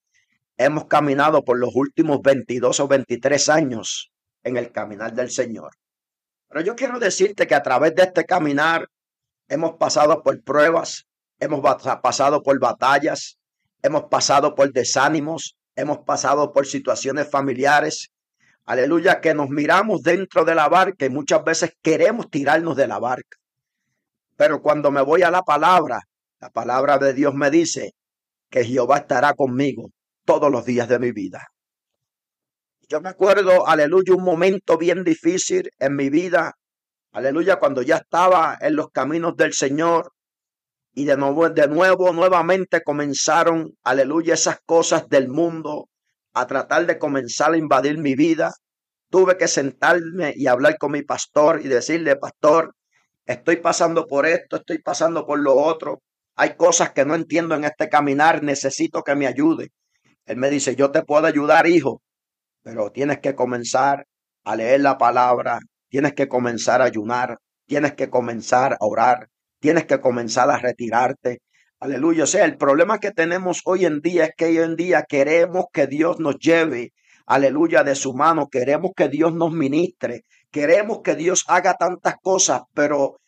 hemos 0.58 0.86
caminado 0.86 1.43
por 1.43 1.58
los 1.58 1.72
últimos 1.74 2.22
22 2.22 2.79
o 2.79 2.88
23 2.88 3.50
años 3.50 4.12
en 4.43 4.58
el 4.58 4.72
caminar 4.72 5.13
del 5.13 5.31
Señor. 5.31 5.72
Pero 6.48 6.62
yo 6.62 6.75
quiero 6.75 7.00
decirte 7.00 7.48
que 7.48 7.55
a 7.55 7.63
través 7.63 7.96
de 7.96 8.03
este 8.03 8.25
caminar 8.25 8.88
hemos 9.48 9.77
pasado 9.77 10.22
por 10.22 10.41
pruebas, 10.43 11.05
hemos 11.39 11.62
pasado 12.01 12.43
por 12.43 12.60
batallas, 12.60 13.38
hemos 13.81 14.03
pasado 14.03 14.53
por 14.53 14.72
desánimos, 14.72 15.55
hemos 15.75 16.00
pasado 16.00 16.51
por 16.51 16.67
situaciones 16.67 17.29
familiares. 17.29 18.12
Aleluya, 18.65 19.22
que 19.22 19.34
nos 19.34 19.50
miramos 19.50 20.03
dentro 20.03 20.46
de 20.46 20.55
la 20.55 20.70
barca 20.70 21.05
y 21.05 21.10
muchas 21.10 21.43
veces 21.43 21.75
queremos 21.81 22.29
tirarnos 22.29 22.75
de 22.75 22.88
la 22.88 23.00
barca. 23.00 23.38
Pero 24.36 24.62
cuando 24.62 24.91
me 24.91 25.01
voy 25.01 25.24
a 25.24 25.31
la 25.31 25.41
palabra, 25.41 26.01
la 26.41 26.50
palabra 26.50 26.98
de 26.98 27.13
Dios 27.13 27.36
me 27.36 27.51
dice 27.51 27.93
que 28.50 28.65
Jehová 28.65 28.98
estará 28.98 29.33
conmigo 29.33 29.91
todos 30.25 30.51
los 30.51 30.65
días 30.65 30.89
de 30.89 30.98
mi 30.98 31.12
vida. 31.12 31.48
Yo 32.89 33.00
me 33.00 33.10
acuerdo, 33.10 33.67
aleluya, 33.67 34.15
un 34.15 34.24
momento 34.24 34.77
bien 34.77 35.03
difícil 35.03 35.69
en 35.79 35.95
mi 35.95 36.10
vida. 36.10 36.53
Aleluya, 37.12 37.57
cuando 37.57 37.83
ya 37.83 37.98
estaba 37.98 38.57
en 38.60 38.75
los 38.75 38.89
caminos 38.89 39.38
del 39.38 39.53
Señor, 39.53 40.12
y 40.93 41.05
de 41.05 41.15
nuevo, 41.15 41.50
de 41.50 41.67
nuevo, 41.67 42.12
nuevamente 42.12 42.81
comenzaron, 42.81 43.77
aleluya, 43.83 44.33
esas 44.33 44.57
cosas 44.65 45.07
del 45.07 45.29
mundo 45.29 45.89
a 46.33 46.48
tratar 46.48 46.86
de 46.86 46.98
comenzar 46.98 47.53
a 47.53 47.57
invadir 47.57 47.98
mi 47.98 48.15
vida. 48.15 48.51
Tuve 49.10 49.38
que 49.38 49.48
sentarme 49.48 50.33
y 50.36 50.48
hablar 50.48 50.77
con 50.77 50.91
mi 50.91 51.03
pastor 51.03 51.62
y 51.63 51.67
decirle, 51.67 52.15
pastor, 52.15 52.74
estoy 53.25 53.57
pasando 53.57 54.07
por 54.07 54.25
esto, 54.25 54.57
estoy 54.57 54.79
pasando 54.79 55.25
por 55.25 55.39
lo 55.39 55.55
otro. 55.55 56.01
Hay 56.41 56.55
cosas 56.55 56.91
que 56.91 57.05
no 57.05 57.13
entiendo 57.13 57.53
en 57.53 57.65
este 57.65 57.88
caminar, 57.88 58.41
necesito 58.41 59.03
que 59.03 59.15
me 59.15 59.27
ayude. 59.27 59.69
Él 60.25 60.38
me 60.38 60.50
dice, 60.50 60.75
yo 60.75 60.89
te 60.89 61.03
puedo 61.03 61.27
ayudar, 61.27 61.67
hijo, 61.67 62.01
pero 62.63 62.91
tienes 62.91 63.19
que 63.19 63.36
comenzar 63.36 64.07
a 64.43 64.55
leer 64.55 64.81
la 64.81 64.98
palabra, 64.98 65.60
tienes 65.88 66.13
que 66.13 66.27
comenzar 66.27 66.81
a 66.81 66.86
ayunar, 66.86 67.38
tienes 67.67 67.93
que 67.93 68.10
comenzar 68.10 68.74
a 68.74 68.77
orar, 68.79 69.27
tienes 69.60 69.86
que 69.86 70.01
comenzar 70.01 70.50
a 70.50 70.57
retirarte. 70.57 71.41
Aleluya. 71.79 72.24
O 72.24 72.27
sea, 72.27 72.43
el 72.45 72.57
problema 72.57 72.98
que 72.98 73.12
tenemos 73.12 73.62
hoy 73.65 73.86
en 73.86 74.01
día 74.01 74.25
es 74.25 74.31
que 74.36 74.45
hoy 74.45 74.57
en 74.57 74.75
día 74.75 75.03
queremos 75.07 75.65
que 75.71 75.86
Dios 75.86 76.19
nos 76.19 76.39
lleve 76.39 76.91
aleluya, 77.27 77.83
de 77.83 77.93
su 77.93 78.15
mano. 78.15 78.50
Queremos 78.50 78.93
que 78.95 79.10
Dios 79.10 79.31
nos 79.31 79.51
ministre. 79.51 80.24
Queremos 80.50 81.01
que 81.03 81.15
Dios 81.15 81.45
haga 81.48 81.75
tantas 81.75 82.15
cosas, 82.19 82.63
pero 82.74 83.19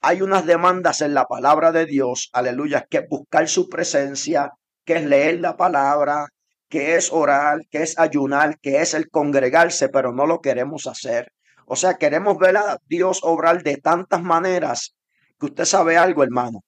hay 0.00 0.22
unas 0.22 0.46
demandas 0.46 1.00
en 1.02 1.14
la 1.14 1.26
palabra 1.26 1.72
de 1.72 1.86
Dios, 1.86 2.30
aleluya, 2.32 2.86
que 2.88 2.98
es 2.98 3.08
buscar 3.08 3.48
su 3.48 3.68
presencia, 3.68 4.52
que 4.84 4.96
es 4.96 5.04
leer 5.04 5.40
la 5.40 5.56
palabra, 5.56 6.28
que 6.68 6.94
es 6.96 7.12
orar, 7.12 7.66
que 7.70 7.82
es 7.82 7.98
ayunar, 7.98 8.58
que 8.60 8.80
es 8.80 8.94
el 8.94 9.10
congregarse, 9.10 9.88
pero 9.88 10.12
no 10.12 10.26
lo 10.26 10.40
queremos 10.40 10.86
hacer. 10.86 11.32
O 11.66 11.76
sea, 11.76 11.98
queremos 11.98 12.38
ver 12.38 12.56
a 12.56 12.78
Dios 12.86 13.20
obrar 13.22 13.62
de 13.62 13.76
tantas 13.76 14.22
maneras 14.22 14.96
que 15.38 15.46
usted 15.46 15.64
sabe 15.64 15.96
algo, 15.96 16.22
hermano, 16.22 16.64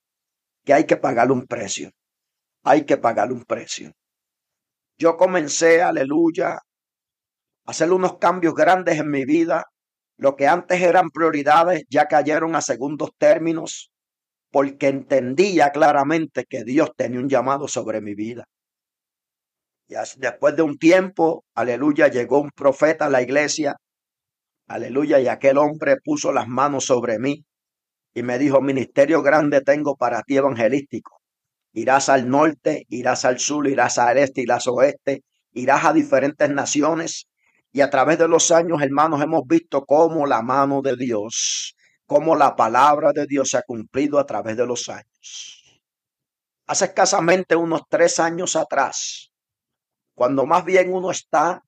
que 0.64 0.74
hay 0.74 0.84
que 0.84 0.96
pagarle 0.96 1.32
un 1.32 1.46
precio. 1.46 1.90
Hay 2.64 2.84
que 2.84 2.96
pagarle 2.96 3.34
un 3.34 3.44
precio. 3.44 3.92
Yo 4.98 5.16
comencé, 5.16 5.82
aleluya, 5.82 6.54
a 6.54 6.60
hacer 7.64 7.90
unos 7.92 8.18
cambios 8.18 8.54
grandes 8.54 8.98
en 8.98 9.10
mi 9.10 9.24
vida. 9.24 9.64
Lo 10.22 10.36
que 10.36 10.46
antes 10.46 10.80
eran 10.80 11.10
prioridades 11.10 11.82
ya 11.90 12.06
cayeron 12.06 12.54
a 12.54 12.60
segundos 12.60 13.10
términos 13.18 13.90
porque 14.52 14.86
entendía 14.86 15.70
claramente 15.70 16.44
que 16.48 16.62
Dios 16.62 16.92
tenía 16.96 17.18
un 17.18 17.28
llamado 17.28 17.66
sobre 17.66 18.00
mi 18.00 18.14
vida. 18.14 18.44
Y 19.88 19.94
después 20.18 20.54
de 20.54 20.62
un 20.62 20.78
tiempo, 20.78 21.44
aleluya, 21.56 22.06
llegó 22.06 22.40
un 22.40 22.50
profeta 22.52 23.06
a 23.06 23.10
la 23.10 23.20
iglesia, 23.20 23.74
aleluya, 24.68 25.18
y 25.18 25.26
aquel 25.26 25.58
hombre 25.58 25.96
puso 26.04 26.30
las 26.30 26.46
manos 26.46 26.84
sobre 26.84 27.18
mí 27.18 27.44
y 28.14 28.22
me 28.22 28.38
dijo, 28.38 28.60
ministerio 28.60 29.22
grande 29.22 29.60
tengo 29.60 29.96
para 29.96 30.22
ti 30.22 30.36
evangelístico. 30.36 31.20
Irás 31.72 32.08
al 32.08 32.28
norte, 32.28 32.84
irás 32.90 33.24
al 33.24 33.40
sur, 33.40 33.66
irás 33.66 33.98
al 33.98 34.18
este, 34.18 34.42
irás 34.42 34.68
al 34.68 34.74
oeste, 34.74 35.24
irás 35.52 35.84
a 35.84 35.92
diferentes 35.92 36.48
naciones. 36.48 37.26
Y 37.72 37.80
a 37.80 37.88
través 37.88 38.18
de 38.18 38.28
los 38.28 38.50
años, 38.50 38.82
hermanos, 38.82 39.22
hemos 39.22 39.46
visto 39.46 39.84
cómo 39.86 40.26
la 40.26 40.42
mano 40.42 40.82
de 40.82 40.94
Dios, 40.94 41.74
cómo 42.06 42.36
la 42.36 42.54
palabra 42.54 43.12
de 43.12 43.26
Dios 43.26 43.48
se 43.48 43.56
ha 43.56 43.62
cumplido 43.62 44.18
a 44.18 44.26
través 44.26 44.58
de 44.58 44.66
los 44.66 44.90
años. 44.90 45.80
Hace 46.66 46.84
escasamente 46.84 47.56
unos 47.56 47.82
tres 47.88 48.20
años 48.20 48.56
atrás, 48.56 49.30
cuando 50.14 50.44
más 50.44 50.66
bien 50.66 50.92
uno 50.92 51.10
está, 51.10 51.62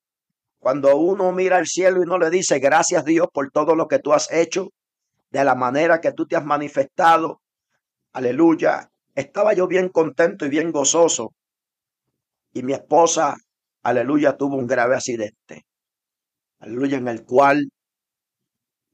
cuando 0.58 0.96
uno 0.96 1.32
mira 1.32 1.56
al 1.56 1.66
cielo 1.66 2.02
y 2.02 2.06
no 2.06 2.18
le 2.18 2.30
dice 2.30 2.58
gracias 2.58 3.04
Dios 3.04 3.28
por 3.32 3.50
todo 3.50 3.74
lo 3.74 3.88
que 3.88 3.98
tú 3.98 4.12
has 4.12 4.30
hecho, 4.30 4.68
de 5.30 5.42
la 5.42 5.54
manera 5.54 6.00
que 6.00 6.12
tú 6.12 6.26
te 6.26 6.36
has 6.36 6.44
manifestado, 6.44 7.40
aleluya, 8.12 8.90
estaba 9.14 9.54
yo 9.54 9.66
bien 9.66 9.88
contento 9.88 10.44
y 10.44 10.50
bien 10.50 10.70
gozoso. 10.70 11.34
Y 12.52 12.62
mi 12.62 12.72
esposa, 12.74 13.36
aleluya, 13.82 14.36
tuvo 14.36 14.56
un 14.56 14.66
grave 14.66 14.94
accidente. 14.94 15.64
Aleluya, 16.64 16.96
en 16.96 17.08
el 17.08 17.24
cual 17.26 17.68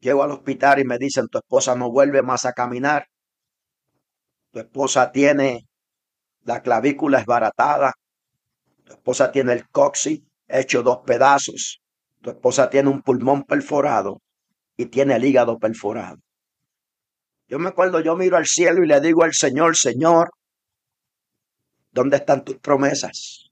llego 0.00 0.24
al 0.24 0.32
hospital 0.32 0.80
y 0.80 0.84
me 0.84 0.98
dicen, 0.98 1.28
tu 1.28 1.38
esposa 1.38 1.76
no 1.76 1.88
vuelve 1.88 2.20
más 2.20 2.44
a 2.44 2.52
caminar. 2.52 3.06
Tu 4.50 4.58
esposa 4.58 5.12
tiene 5.12 5.68
la 6.42 6.62
clavícula 6.62 7.20
esbaratada. 7.20 7.92
Tu 8.82 8.92
esposa 8.94 9.30
tiene 9.30 9.52
el 9.52 9.68
coxis 9.68 10.20
hecho 10.48 10.82
dos 10.82 11.02
pedazos. 11.06 11.80
Tu 12.20 12.30
esposa 12.30 12.68
tiene 12.68 12.88
un 12.88 13.02
pulmón 13.02 13.44
perforado 13.44 14.20
y 14.76 14.86
tiene 14.86 15.14
el 15.14 15.24
hígado 15.24 15.56
perforado. 15.60 16.18
Yo 17.46 17.60
me 17.60 17.68
acuerdo, 17.68 18.00
yo 18.00 18.16
miro 18.16 18.36
al 18.36 18.46
cielo 18.46 18.82
y 18.82 18.88
le 18.88 19.00
digo 19.00 19.22
al 19.22 19.32
Señor, 19.32 19.76
Señor, 19.76 20.30
¿dónde 21.92 22.16
están 22.16 22.44
tus 22.44 22.58
promesas? 22.58 23.49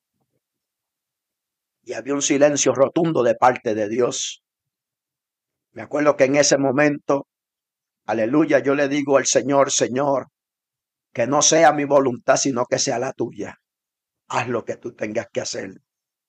Y 1.88 1.94
había 1.94 2.12
un 2.12 2.20
silencio 2.20 2.74
rotundo 2.74 3.22
de 3.22 3.34
parte 3.34 3.74
de 3.74 3.88
Dios. 3.88 4.42
Me 5.72 5.80
acuerdo 5.80 6.16
que 6.16 6.24
en 6.24 6.36
ese 6.36 6.58
momento, 6.58 7.26
aleluya, 8.04 8.58
yo 8.58 8.74
le 8.74 8.88
digo 8.88 9.16
al 9.16 9.24
Señor, 9.24 9.72
Señor, 9.72 10.26
que 11.14 11.26
no 11.26 11.40
sea 11.40 11.72
mi 11.72 11.86
voluntad, 11.86 12.36
sino 12.36 12.66
que 12.66 12.78
sea 12.78 12.98
la 12.98 13.14
tuya. 13.14 13.56
Haz 14.28 14.48
lo 14.48 14.66
que 14.66 14.76
tú 14.76 14.94
tengas 14.94 15.28
que 15.32 15.40
hacer. 15.40 15.70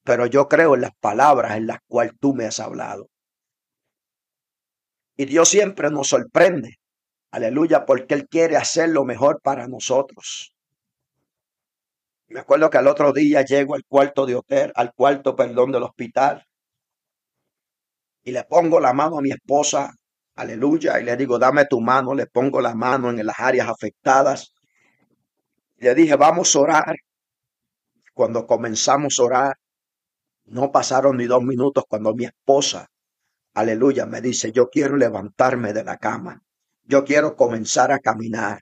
Pero 0.05 0.27
yo 0.27 0.47
creo 0.47 0.75
en 0.75 0.81
las 0.81 0.95
palabras 0.97 1.57
en 1.57 1.67
las 1.67 1.79
cuales 1.89 2.13
tú 2.21 2.33
me 2.33 2.45
has 2.45 2.61
hablado. 2.61 3.09
Y 5.17 5.25
Dios 5.25 5.49
siempre 5.49 5.89
nos 5.89 6.07
sorprende. 6.07 6.75
Aleluya, 7.31 7.85
porque 7.85 8.13
Él 8.13 8.29
quiere 8.29 8.55
hacer 8.55 8.91
lo 8.91 9.03
mejor 9.03 9.41
para 9.41 9.67
nosotros. 9.67 10.53
Me 12.29 12.39
acuerdo 12.41 12.69
que 12.69 12.77
al 12.77 12.87
otro 12.87 13.11
día 13.11 13.41
llego 13.43 13.73
al 13.73 13.83
cuarto 13.85 14.25
de 14.25 14.35
hotel, 14.35 14.71
al 14.75 14.93
cuarto, 14.93 15.35
perdón, 15.35 15.71
del 15.71 15.83
hospital. 15.83 16.45
Y 18.23 18.31
le 18.31 18.43
pongo 18.43 18.79
la 18.79 18.93
mano 18.93 19.17
a 19.17 19.21
mi 19.21 19.31
esposa, 19.31 19.91
aleluya, 20.35 20.99
y 20.99 21.03
le 21.05 21.17
digo, 21.17 21.39
dame 21.39 21.65
tu 21.65 21.81
mano, 21.81 22.13
le 22.13 22.27
pongo 22.27 22.61
la 22.61 22.75
mano 22.75 23.09
en 23.09 23.25
las 23.25 23.39
áreas 23.39 23.67
afectadas. 23.67 24.53
Le 25.77 25.95
dije, 25.95 26.15
vamos 26.15 26.55
a 26.55 26.59
orar. 26.59 26.95
Cuando 28.13 28.45
comenzamos 28.45 29.17
a 29.19 29.23
orar, 29.23 29.55
no 30.45 30.71
pasaron 30.71 31.17
ni 31.17 31.25
dos 31.25 31.41
minutos 31.43 31.85
cuando 31.87 32.13
mi 32.13 32.25
esposa, 32.25 32.87
aleluya, 33.55 34.05
me 34.05 34.21
dice, 34.21 34.51
yo 34.51 34.69
quiero 34.69 34.97
levantarme 34.97 35.73
de 35.73 35.83
la 35.83 35.97
cama. 35.97 36.43
Yo 36.83 37.05
quiero 37.05 37.35
comenzar 37.35 37.91
a 37.91 37.99
caminar. 37.99 38.61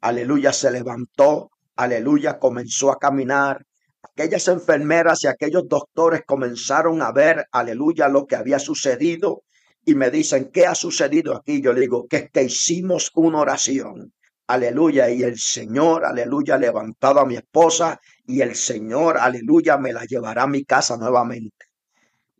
Aleluya, 0.00 0.52
se 0.52 0.70
levantó. 0.70 1.50
Aleluya, 1.78 2.40
comenzó 2.40 2.90
a 2.90 2.98
caminar. 2.98 3.64
Aquellas 4.02 4.48
enfermeras 4.48 5.22
y 5.22 5.28
aquellos 5.28 5.68
doctores 5.68 6.22
comenzaron 6.26 7.00
a 7.02 7.12
ver, 7.12 7.46
aleluya, 7.52 8.08
lo 8.08 8.26
que 8.26 8.34
había 8.34 8.58
sucedido 8.58 9.44
y 9.84 9.94
me 9.94 10.10
dicen, 10.10 10.50
¿qué 10.52 10.66
ha 10.66 10.74
sucedido 10.74 11.36
aquí? 11.36 11.62
Yo 11.62 11.72
le 11.72 11.82
digo, 11.82 12.08
que 12.08 12.16
es 12.16 12.30
que 12.32 12.42
hicimos 12.42 13.12
una 13.14 13.38
oración. 13.38 14.12
Aleluya, 14.48 15.08
y 15.08 15.22
el 15.22 15.38
Señor, 15.38 16.04
aleluya, 16.04 16.58
levantado 16.58 17.20
a 17.20 17.26
mi 17.26 17.36
esposa 17.36 18.00
y 18.26 18.40
el 18.40 18.56
Señor, 18.56 19.16
aleluya, 19.16 19.78
me 19.78 19.92
la 19.92 20.04
llevará 20.04 20.42
a 20.42 20.48
mi 20.48 20.64
casa 20.64 20.96
nuevamente. 20.96 21.66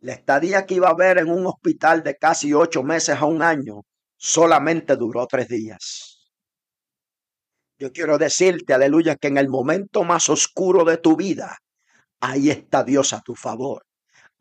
La 0.01 0.11
estadía 0.11 0.65
que 0.65 0.73
iba 0.75 0.89
a 0.89 0.95
ver 0.95 1.17
en 1.17 1.29
un 1.29 1.45
hospital 1.45 2.03
de 2.03 2.17
casi 2.17 2.53
ocho 2.53 2.83
meses 2.83 3.15
a 3.17 3.25
un 3.25 3.41
año, 3.41 3.83
solamente 4.17 4.97
duró 4.97 5.25
tres 5.27 5.47
días. 5.47 6.18
Yo 7.79 7.93
quiero 7.93 8.17
decirte, 8.17 8.73
aleluya, 8.73 9.15
que 9.15 9.29
en 9.29 9.37
el 9.37 9.47
momento 9.47 10.03
más 10.03 10.27
oscuro 10.27 10.83
de 10.83 10.97
tu 10.97 11.15
vida, 11.15 11.59
ahí 12.19 12.49
está 12.49 12.83
Dios 12.83 13.13
a 13.13 13.21
tu 13.21 13.35
favor. 13.35 13.85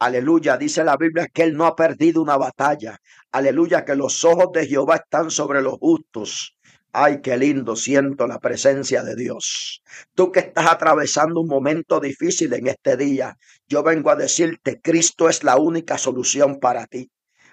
Aleluya, 0.00 0.57
dice 0.57 0.83
la 0.83 0.97
Biblia 0.97 1.28
que 1.33 1.45
Él 1.45 1.57
no 1.57 1.66
ha 1.66 1.76
perdido 1.76 2.21
una 2.21 2.37
batalla. 2.37 2.99
Aleluya, 3.30 3.85
que 3.85 3.95
los 3.95 4.25
ojos 4.25 4.49
de 4.52 4.66
Jehová 4.66 4.97
están 4.97 5.30
sobre 5.30 5.62
los 5.62 5.75
justos. 5.78 6.57
Ay, 6.92 7.21
qué 7.23 7.37
lindo 7.37 7.76
siento 7.76 8.26
la 8.26 8.40
presencia 8.40 9.04
de 9.04 9.14
Dios. 9.14 9.83
Tú 10.16 10.33
que 10.33 10.40
estás 10.40 10.66
atravesando 10.66 11.40
un 11.40 11.49
momento 11.49 12.00
difícil 12.00 12.52
en 12.54 12.66
este 12.66 12.97
día, 12.97 13.37
yo 13.68 13.85
vengo 13.85 14.11
a 14.11 14.16
decirte, 14.16 14.80
Cristo 14.80 15.28
es 15.28 15.45
la 15.45 15.59
única 15.59 15.97
solución 15.97 16.59
para 16.59 16.88
ti. 16.88 17.09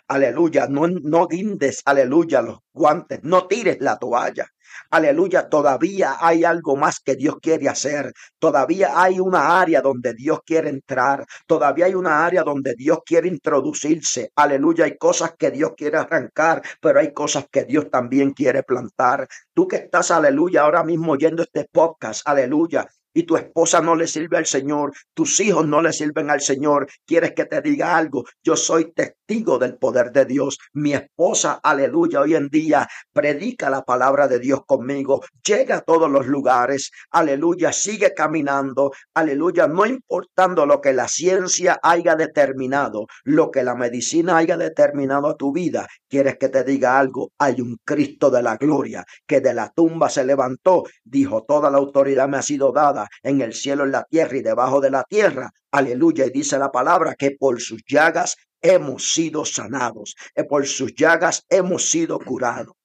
Aleluya, 0.08 0.66
no, 0.68 0.88
no 0.88 1.28
guindes, 1.28 1.84
aleluya, 1.86 2.42
los 2.42 2.58
guantes, 2.74 3.20
no 3.22 3.46
tires 3.46 3.78
la 3.82 3.98
toalla. 3.98 4.48
Aleluya, 4.90 5.50
todavía 5.50 6.18
hay 6.20 6.44
algo 6.44 6.76
más 6.76 7.00
que 7.00 7.16
Dios 7.16 7.36
quiere 7.42 7.70
hacer. 7.70 8.14
Todavía 8.40 9.02
hay 9.02 9.20
una 9.20 9.60
área 9.60 9.82
donde 9.82 10.14
Dios 10.14 10.40
quiere 10.46 10.70
entrar. 10.70 11.26
Todavía 11.48 11.86
hay 11.86 11.96
una 11.96 12.26
área 12.26 12.44
donde 12.44 12.76
Dios 12.76 13.00
quiere 13.06 13.28
introducirse. 13.28 14.32
Aleluya, 14.36 14.86
hay 14.86 14.98
cosas 14.98 15.34
que 15.38 15.52
Dios 15.52 15.72
quiere 15.76 15.98
arrancar, 15.98 16.62
pero 16.82 17.00
hay 17.00 17.14
cosas 17.14 17.46
que 17.52 17.66
Dios 17.66 17.90
también 17.90 18.32
quiere 18.32 18.64
plantar. 18.64 19.28
Tú 19.54 19.68
que 19.68 19.78
estás, 19.78 20.12
aleluya, 20.12 20.62
ahora 20.64 20.84
mismo 20.84 21.14
oyendo 21.14 21.44
este 21.44 21.68
podcast, 21.72 22.22
aleluya, 22.28 22.88
y 23.16 23.24
tu 23.24 23.38
esposa 23.38 23.82
no 23.82 23.96
le 23.96 24.08
sirve 24.08 24.38
al 24.38 24.46
Señor, 24.46 24.92
tus 25.14 25.40
hijos 25.40 25.66
no 25.66 25.82
le 25.82 25.94
sirven 25.94 26.30
al 26.30 26.42
Señor, 26.42 26.88
quieres 27.06 27.32
que 27.34 27.46
te 27.46 27.62
diga 27.62 27.96
algo, 27.96 28.26
yo 28.44 28.58
soy 28.58 28.92
testigo 28.92 29.25
del 29.28 29.78
poder 29.78 30.12
de 30.12 30.26
Dios. 30.26 30.60
Mi 30.74 30.94
esposa, 30.94 31.60
aleluya, 31.64 32.22
hoy 32.22 32.36
en 32.36 32.48
día 32.50 32.88
predica 33.12 33.72
la 33.72 33.84
palabra 33.84 34.28
de 34.28 34.40
Dios 34.40 34.62
conmigo, 34.68 35.24
llega 35.44 35.78
a 35.78 35.82
todos 35.82 36.12
los 36.12 36.28
lugares, 36.28 36.92
aleluya, 37.10 37.74
sigue 37.74 38.14
caminando, 38.14 38.92
aleluya, 39.16 39.68
no 39.68 39.86
importando 39.88 40.68
lo 40.68 40.80
que 40.80 40.94
la 40.94 41.08
ciencia 41.08 41.80
haya 41.82 42.16
determinado, 42.16 43.08
lo 43.24 43.50
que 43.50 43.64
la 43.64 43.74
medicina 43.74 44.38
haya 44.38 44.58
determinado 44.58 45.28
a 45.28 45.36
tu 45.36 45.52
vida, 45.52 45.88
quieres 46.08 46.38
que 46.38 46.50
te 46.50 46.64
diga 46.64 47.00
algo, 47.00 47.32
hay 47.40 47.62
un 47.62 47.78
Cristo 47.84 48.30
de 48.30 48.44
la 48.44 48.58
gloria 48.58 49.04
que 49.26 49.42
de 49.42 49.56
la 49.56 49.72
tumba 49.76 50.10
se 50.10 50.24
levantó, 50.24 50.84
dijo, 51.04 51.44
toda 51.48 51.72
la 51.72 51.78
autoridad 51.78 52.30
me 52.30 52.38
ha 52.38 52.44
sido 52.44 52.72
dada 52.72 53.08
en 53.24 53.42
el 53.42 53.54
cielo, 53.54 53.86
en 53.86 53.92
la 53.92 54.04
tierra 54.04 54.38
y 54.38 54.42
debajo 54.42 54.82
de 54.82 54.92
la 54.92 55.04
tierra. 55.04 55.52
Aleluya. 55.76 56.26
Y 56.28 56.30
dice 56.30 56.58
la 56.58 56.72
palabra 56.72 57.16
que 57.16 57.32
por 57.32 57.60
sus 57.60 57.82
llagas 57.86 58.38
hemos 58.62 59.12
sido 59.12 59.44
sanados, 59.44 60.16
que 60.34 60.46
por 60.46 60.66
sus 60.66 60.96
llagas 60.96 61.44
hemos 61.50 61.90
sido 61.90 62.18
curados. 62.18 62.76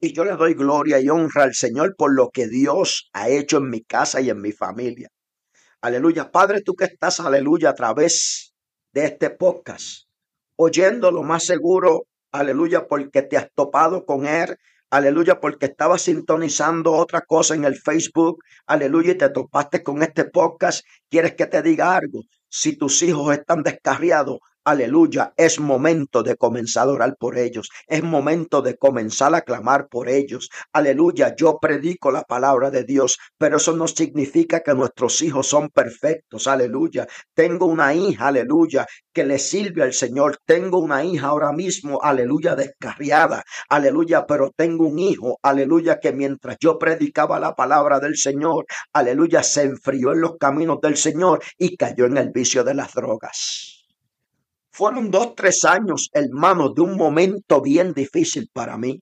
Y 0.00 0.12
yo 0.12 0.24
le 0.24 0.32
doy 0.32 0.54
gloria 0.54 0.98
y 0.98 1.08
honra 1.08 1.44
al 1.44 1.54
Señor 1.54 1.94
por 1.96 2.12
lo 2.12 2.30
que 2.30 2.48
Dios 2.48 3.08
ha 3.12 3.28
hecho 3.28 3.58
en 3.58 3.70
mi 3.70 3.84
casa 3.84 4.20
y 4.20 4.30
en 4.30 4.40
mi 4.40 4.50
familia. 4.50 5.10
Aleluya. 5.80 6.28
Padre, 6.32 6.60
tú 6.60 6.74
que 6.74 6.86
estás, 6.86 7.20
aleluya, 7.20 7.70
a 7.70 7.74
través 7.74 8.52
de 8.92 9.04
este 9.04 9.30
podcast, 9.30 10.08
oyendo 10.56 11.12
lo 11.12 11.22
más 11.22 11.44
seguro, 11.44 12.08
aleluya, 12.32 12.88
porque 12.88 13.22
te 13.22 13.36
has 13.36 13.48
topado 13.54 14.04
con 14.04 14.26
él, 14.26 14.56
aleluya, 14.96 15.40
porque 15.40 15.66
estabas 15.66 16.02
sintonizando 16.02 16.92
otra 16.92 17.22
cosa 17.22 17.54
en 17.54 17.64
el 17.64 17.76
Facebook, 17.76 18.42
aleluya, 18.66 19.12
y 19.12 19.18
te 19.18 19.28
topaste 19.28 19.82
con 19.82 20.02
este 20.02 20.24
podcast, 20.24 20.84
quieres 21.10 21.34
que 21.34 21.46
te 21.46 21.62
diga 21.62 21.96
algo. 21.96 22.22
Si 22.48 22.76
tus 22.76 23.02
hijos 23.02 23.36
están 23.36 23.62
descarriados, 23.62 24.38
Aleluya, 24.66 25.34
es 25.36 25.60
momento 25.60 26.22
de 26.22 26.36
comenzar 26.36 26.88
a 26.88 26.92
orar 26.92 27.16
por 27.18 27.36
ellos, 27.36 27.68
es 27.86 28.02
momento 28.02 28.62
de 28.62 28.78
comenzar 28.78 29.34
a 29.34 29.42
clamar 29.42 29.88
por 29.88 30.08
ellos. 30.08 30.48
Aleluya, 30.72 31.36
yo 31.36 31.58
predico 31.60 32.10
la 32.10 32.22
palabra 32.22 32.70
de 32.70 32.84
Dios, 32.84 33.18
pero 33.36 33.58
eso 33.58 33.76
no 33.76 33.86
significa 33.86 34.60
que 34.60 34.72
nuestros 34.72 35.20
hijos 35.20 35.48
son 35.48 35.68
perfectos. 35.68 36.46
Aleluya, 36.46 37.06
tengo 37.34 37.66
una 37.66 37.94
hija, 37.94 38.28
aleluya, 38.28 38.86
que 39.12 39.24
le 39.24 39.38
sirve 39.38 39.82
al 39.82 39.92
Señor. 39.92 40.38
Tengo 40.46 40.78
una 40.78 41.04
hija 41.04 41.26
ahora 41.26 41.52
mismo, 41.52 42.02
aleluya, 42.02 42.56
descarriada, 42.56 43.42
aleluya, 43.68 44.24
pero 44.26 44.50
tengo 44.56 44.86
un 44.86 44.98
hijo, 44.98 45.38
aleluya, 45.42 46.00
que 46.00 46.14
mientras 46.14 46.56
yo 46.58 46.78
predicaba 46.78 47.38
la 47.38 47.54
palabra 47.54 48.00
del 48.00 48.16
Señor, 48.16 48.64
aleluya, 48.94 49.42
se 49.42 49.64
enfrió 49.64 50.12
en 50.12 50.22
los 50.22 50.38
caminos 50.38 50.80
del 50.80 50.96
Señor 50.96 51.42
y 51.58 51.76
cayó 51.76 52.06
en 52.06 52.16
el 52.16 52.30
vicio 52.30 52.64
de 52.64 52.72
las 52.72 52.94
drogas. 52.94 53.73
Fueron 54.76 55.08
dos, 55.08 55.36
tres 55.36 55.64
años, 55.64 56.10
hermano, 56.12 56.70
de 56.70 56.82
un 56.82 56.96
momento 56.96 57.62
bien 57.62 57.92
difícil 57.92 58.48
para 58.52 58.76
mí, 58.76 58.98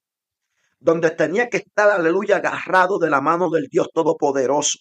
donde 0.79 1.13
tenía 1.13 1.49
que 1.49 1.57
estar, 1.57 1.89
aleluya, 1.89 2.37
agarrado 2.37 2.99
de 2.99 3.09
la 3.09 3.23
mano 3.23 3.49
del 3.49 3.69
Dios 3.71 3.89
Todopoderoso, 3.91 4.81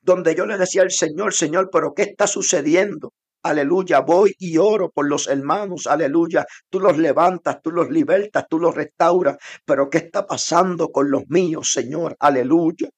donde 0.00 0.34
yo 0.34 0.46
le 0.46 0.56
decía 0.56 0.80
al 0.80 0.90
Señor, 0.90 1.34
Señor, 1.34 1.68
pero 1.70 1.92
¿qué 1.92 2.04
está 2.04 2.26
sucediendo? 2.26 3.12
Aleluya, 3.42 4.00
voy 4.00 4.32
y 4.38 4.56
oro 4.56 4.88
por 4.88 5.06
los 5.06 5.28
hermanos, 5.28 5.86
aleluya. 5.86 6.46
Tú 6.70 6.80
los 6.80 6.96
levantas, 6.96 7.60
tú 7.62 7.70
los 7.70 7.90
libertas, 7.90 8.46
tú 8.48 8.58
los 8.58 8.74
restauras. 8.74 9.36
Pero 9.66 9.90
¿qué 9.90 9.98
está 9.98 10.26
pasando 10.26 10.88
con 10.88 11.10
los 11.10 11.24
míos, 11.28 11.72
Señor? 11.74 12.16
Aleluya. 12.20 12.88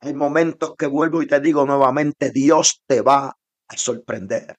Hay 0.00 0.12
momentos 0.12 0.74
que 0.76 0.86
vuelvo 0.86 1.22
y 1.22 1.26
te 1.26 1.40
digo 1.40 1.64
nuevamente, 1.64 2.30
Dios 2.30 2.82
te 2.86 3.00
va 3.00 3.34
a 3.68 3.76
sorprender. 3.76 4.54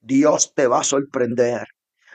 Dios 0.00 0.52
te 0.54 0.66
va 0.66 0.80
a 0.80 0.84
sorprender. 0.84 1.66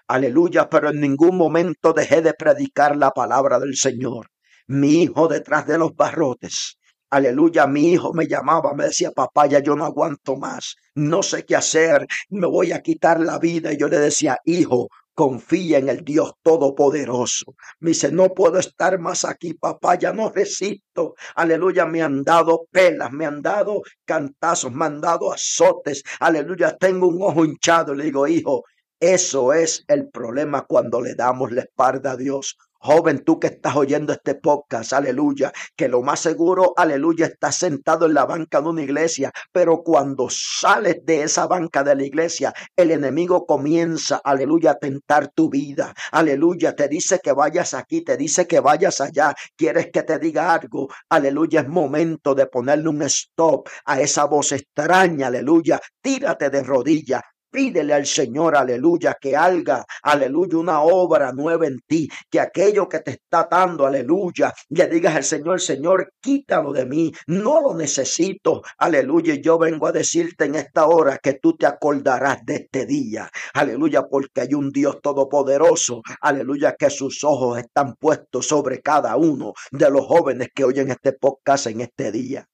Aleluya, 0.07 0.69
pero 0.69 0.89
en 0.89 1.01
ningún 1.01 1.37
momento 1.37 1.93
dejé 1.93 2.21
de 2.21 2.33
predicar 2.33 2.95
la 2.95 3.11
palabra 3.11 3.59
del 3.59 3.75
Señor. 3.75 4.27
Mi 4.67 5.03
hijo 5.03 5.27
detrás 5.27 5.67
de 5.67 5.77
los 5.77 5.95
barrotes. 5.95 6.77
Aleluya, 7.09 7.67
mi 7.67 7.93
hijo 7.93 8.13
me 8.13 8.27
llamaba, 8.27 8.73
me 8.73 8.85
decía, 8.85 9.11
papá, 9.11 9.47
ya 9.47 9.59
yo 9.59 9.75
no 9.75 9.85
aguanto 9.85 10.35
más, 10.35 10.75
no 10.95 11.23
sé 11.23 11.45
qué 11.45 11.55
hacer, 11.55 12.07
me 12.29 12.47
voy 12.47 12.71
a 12.71 12.81
quitar 12.81 13.19
la 13.19 13.39
vida. 13.39 13.71
Y 13.71 13.77
yo 13.77 13.87
le 13.87 13.99
decía, 13.99 14.37
hijo, 14.43 14.89
confía 15.15 15.79
en 15.79 15.89
el 15.89 16.03
Dios 16.03 16.33
Todopoderoso. 16.43 17.55
Me 17.79 17.91
dice, 17.91 18.11
no 18.11 18.33
puedo 18.33 18.59
estar 18.59 18.99
más 18.99 19.25
aquí, 19.25 19.53
papá, 19.53 19.95
ya 19.95 20.13
no 20.13 20.29
resisto. 20.29 21.15
Aleluya, 21.35 21.85
me 21.85 22.03
han 22.03 22.23
dado 22.23 22.67
pelas, 22.69 23.11
me 23.11 23.25
han 23.25 23.41
dado 23.41 23.81
cantazos, 24.03 24.71
me 24.71 24.85
han 24.85 25.01
dado 25.01 25.31
azotes. 25.31 26.03
Aleluya, 26.19 26.75
tengo 26.77 27.07
un 27.07 27.21
ojo 27.21 27.45
hinchado. 27.45 27.95
Le 27.95 28.05
digo, 28.05 28.27
hijo, 28.27 28.63
eso 28.99 29.53
es 29.53 29.83
el 29.87 30.09
problema 30.09 30.65
cuando 30.65 31.01
le 31.01 31.15
damos 31.15 31.51
la 31.51 31.61
espalda 31.61 32.11
a 32.11 32.17
Dios. 32.17 32.57
Joven, 32.85 33.23
tú 33.25 33.39
que 33.39 33.47
estás 33.47 33.75
oyendo 33.75 34.13
este 34.13 34.35
podcast, 34.35 34.93
aleluya, 34.93 35.51
que 35.75 35.87
lo 35.87 36.03
más 36.03 36.19
seguro, 36.19 36.75
aleluya, 36.77 37.25
estás 37.25 37.55
sentado 37.55 38.05
en 38.05 38.13
la 38.13 38.27
banca 38.27 38.61
de 38.61 38.69
una 38.69 38.83
iglesia, 38.83 39.31
pero 39.51 39.81
cuando 39.81 40.27
sales 40.29 40.97
de 41.03 41.23
esa 41.23 41.47
banca 41.47 41.83
de 41.83 41.95
la 41.95 42.03
iglesia, 42.03 42.53
el 42.75 42.91
enemigo 42.91 43.47
comienza, 43.47 44.21
aleluya, 44.23 44.71
a 44.71 44.77
tentar 44.77 45.29
tu 45.33 45.49
vida, 45.49 45.95
aleluya, 46.11 46.75
te 46.75 46.87
dice 46.87 47.19
que 47.23 47.31
vayas 47.31 47.73
aquí, 47.73 48.03
te 48.03 48.17
dice 48.17 48.45
que 48.45 48.59
vayas 48.59 49.01
allá, 49.01 49.33
quieres 49.57 49.89
que 49.91 50.03
te 50.03 50.19
diga 50.19 50.53
algo, 50.53 50.87
aleluya, 51.09 51.61
es 51.61 51.67
momento 51.67 52.35
de 52.35 52.45
ponerle 52.45 52.89
un 52.89 53.01
stop 53.01 53.67
a 53.85 53.99
esa 53.99 54.25
voz 54.25 54.51
extraña, 54.51 55.25
aleluya, 55.25 55.81
tírate 56.03 56.51
de 56.51 56.61
rodillas, 56.61 57.23
Pídele 57.55 57.93
al 57.93 58.05
Señor, 58.05 58.57
aleluya, 58.57 59.15
que 59.17 59.33
haga, 59.33 59.85
aleluya, 60.03 60.57
una 60.57 60.81
obra 60.81 61.31
nueva 61.31 61.65
en 61.65 61.79
ti, 61.87 62.09
que 62.29 62.41
aquello 62.41 62.89
que 62.89 62.99
te 62.99 63.11
está 63.11 63.47
dando, 63.49 63.85
aleluya, 63.85 64.53
le 64.67 64.87
digas 64.87 65.15
al 65.15 65.23
Señor, 65.23 65.61
Señor, 65.61 66.11
quítalo 66.19 66.73
de 66.73 66.85
mí, 66.85 67.13
no 67.27 67.61
lo 67.61 67.73
necesito, 67.73 68.61
aleluya. 68.77 69.35
Yo 69.35 69.57
vengo 69.57 69.87
a 69.87 69.93
decirte 69.93 70.43
en 70.43 70.55
esta 70.55 70.85
hora 70.87 71.17
que 71.17 71.35
tú 71.35 71.55
te 71.55 71.65
acordarás 71.65 72.45
de 72.45 72.55
este 72.55 72.85
día, 72.85 73.29
aleluya, 73.53 74.05
porque 74.05 74.41
hay 74.41 74.53
un 74.53 74.69
Dios 74.71 74.99
todopoderoso, 75.01 76.01
aleluya, 76.19 76.75
que 76.77 76.89
sus 76.89 77.23
ojos 77.23 77.57
están 77.57 77.95
puestos 77.95 78.47
sobre 78.47 78.81
cada 78.81 79.15
uno 79.15 79.53
de 79.71 79.89
los 79.89 80.05
jóvenes 80.05 80.49
que 80.53 80.65
oyen 80.65 80.91
este 80.91 81.13
podcast 81.13 81.67
en 81.67 81.79
este 81.79 82.11
día. 82.11 82.45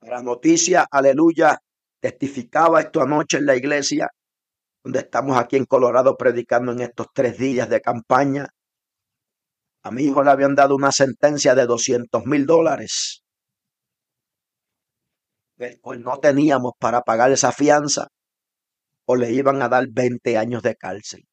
La 0.00 0.22
noticia, 0.22 0.86
aleluya, 0.90 1.60
testificaba 2.00 2.80
esto 2.80 3.02
anoche 3.02 3.38
en 3.38 3.46
la 3.46 3.56
iglesia, 3.56 4.08
donde 4.82 5.00
estamos 5.00 5.36
aquí 5.38 5.56
en 5.56 5.66
Colorado 5.66 6.16
predicando 6.16 6.72
en 6.72 6.80
estos 6.80 7.08
tres 7.14 7.38
días 7.38 7.68
de 7.68 7.80
campaña. 7.80 8.48
A 9.82 9.90
mi 9.90 10.04
hijo 10.04 10.22
le 10.22 10.30
habían 10.30 10.54
dado 10.54 10.74
una 10.74 10.92
sentencia 10.92 11.54
de 11.54 11.66
200 11.66 12.24
mil 12.26 12.46
dólares. 12.46 13.22
Pues 15.82 16.00
no 16.00 16.18
teníamos 16.18 16.72
para 16.78 17.02
pagar 17.02 17.30
esa 17.32 17.52
fianza 17.52 18.08
o 19.06 19.16
le 19.16 19.32
iban 19.32 19.60
a 19.60 19.68
dar 19.68 19.86
20 19.90 20.38
años 20.38 20.62
de 20.62 20.76
cárcel. 20.76 21.24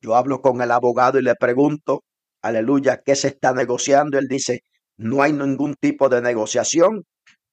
Yo 0.00 0.14
hablo 0.14 0.40
con 0.40 0.62
el 0.62 0.70
abogado 0.70 1.18
y 1.18 1.22
le 1.22 1.34
pregunto, 1.34 2.04
aleluya, 2.42 3.02
¿qué 3.04 3.16
se 3.16 3.28
está 3.28 3.52
negociando? 3.52 4.18
Él 4.18 4.26
dice, 4.28 4.60
no 4.96 5.22
hay 5.22 5.32
ningún 5.32 5.74
tipo 5.74 6.08
de 6.08 6.22
negociación. 6.22 7.02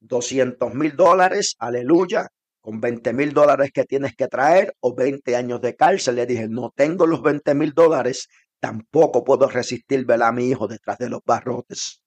200 0.03 0.73
mil 0.73 0.95
dólares, 0.95 1.55
aleluya, 1.59 2.27
con 2.61 2.79
20 2.79 3.13
mil 3.13 3.33
dólares 3.33 3.71
que 3.73 3.85
tienes 3.85 4.15
que 4.15 4.27
traer 4.27 4.73
o 4.79 4.95
20 4.95 5.35
años 5.35 5.61
de 5.61 5.75
cárcel. 5.75 6.15
Le 6.15 6.25
dije, 6.25 6.47
no 6.49 6.71
tengo 6.75 7.07
los 7.07 7.21
20 7.21 7.55
mil 7.55 7.73
dólares, 7.73 8.27
tampoco 8.59 9.23
puedo 9.23 9.47
resistir 9.49 10.05
ver 10.05 10.23
a 10.23 10.31
mi 10.31 10.49
hijo 10.49 10.67
detrás 10.67 10.97
de 10.97 11.09
los 11.09 11.21
barrotes. 11.25 12.01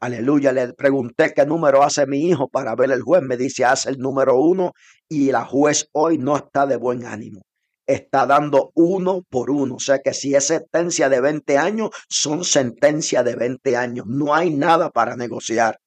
Aleluya, 0.00 0.52
le 0.52 0.72
pregunté 0.74 1.32
qué 1.34 1.44
número 1.44 1.82
hace 1.82 2.06
mi 2.06 2.28
hijo 2.28 2.48
para 2.48 2.74
ver 2.76 2.92
el 2.92 3.02
juez. 3.02 3.22
Me 3.22 3.36
dice, 3.36 3.64
hace 3.64 3.90
el 3.90 3.98
número 3.98 4.40
uno 4.40 4.72
y 5.08 5.32
la 5.32 5.44
juez 5.44 5.88
hoy 5.92 6.18
no 6.18 6.36
está 6.36 6.66
de 6.66 6.76
buen 6.76 7.04
ánimo. 7.04 7.42
Está 7.86 8.26
dando 8.26 8.70
uno 8.74 9.22
por 9.28 9.50
uno. 9.50 9.76
O 9.76 9.80
sea 9.80 9.98
que 9.98 10.14
si 10.14 10.34
es 10.34 10.46
sentencia 10.46 11.08
de 11.08 11.20
20 11.20 11.58
años, 11.58 11.90
son 12.08 12.44
sentencia 12.44 13.22
de 13.24 13.34
20 13.34 13.76
años. 13.76 14.06
No 14.06 14.34
hay 14.34 14.50
nada 14.54 14.90
para 14.90 15.16
negociar. 15.16 15.78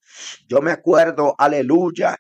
Yo 0.48 0.62
me 0.62 0.72
acuerdo, 0.72 1.36
aleluya, 1.38 2.18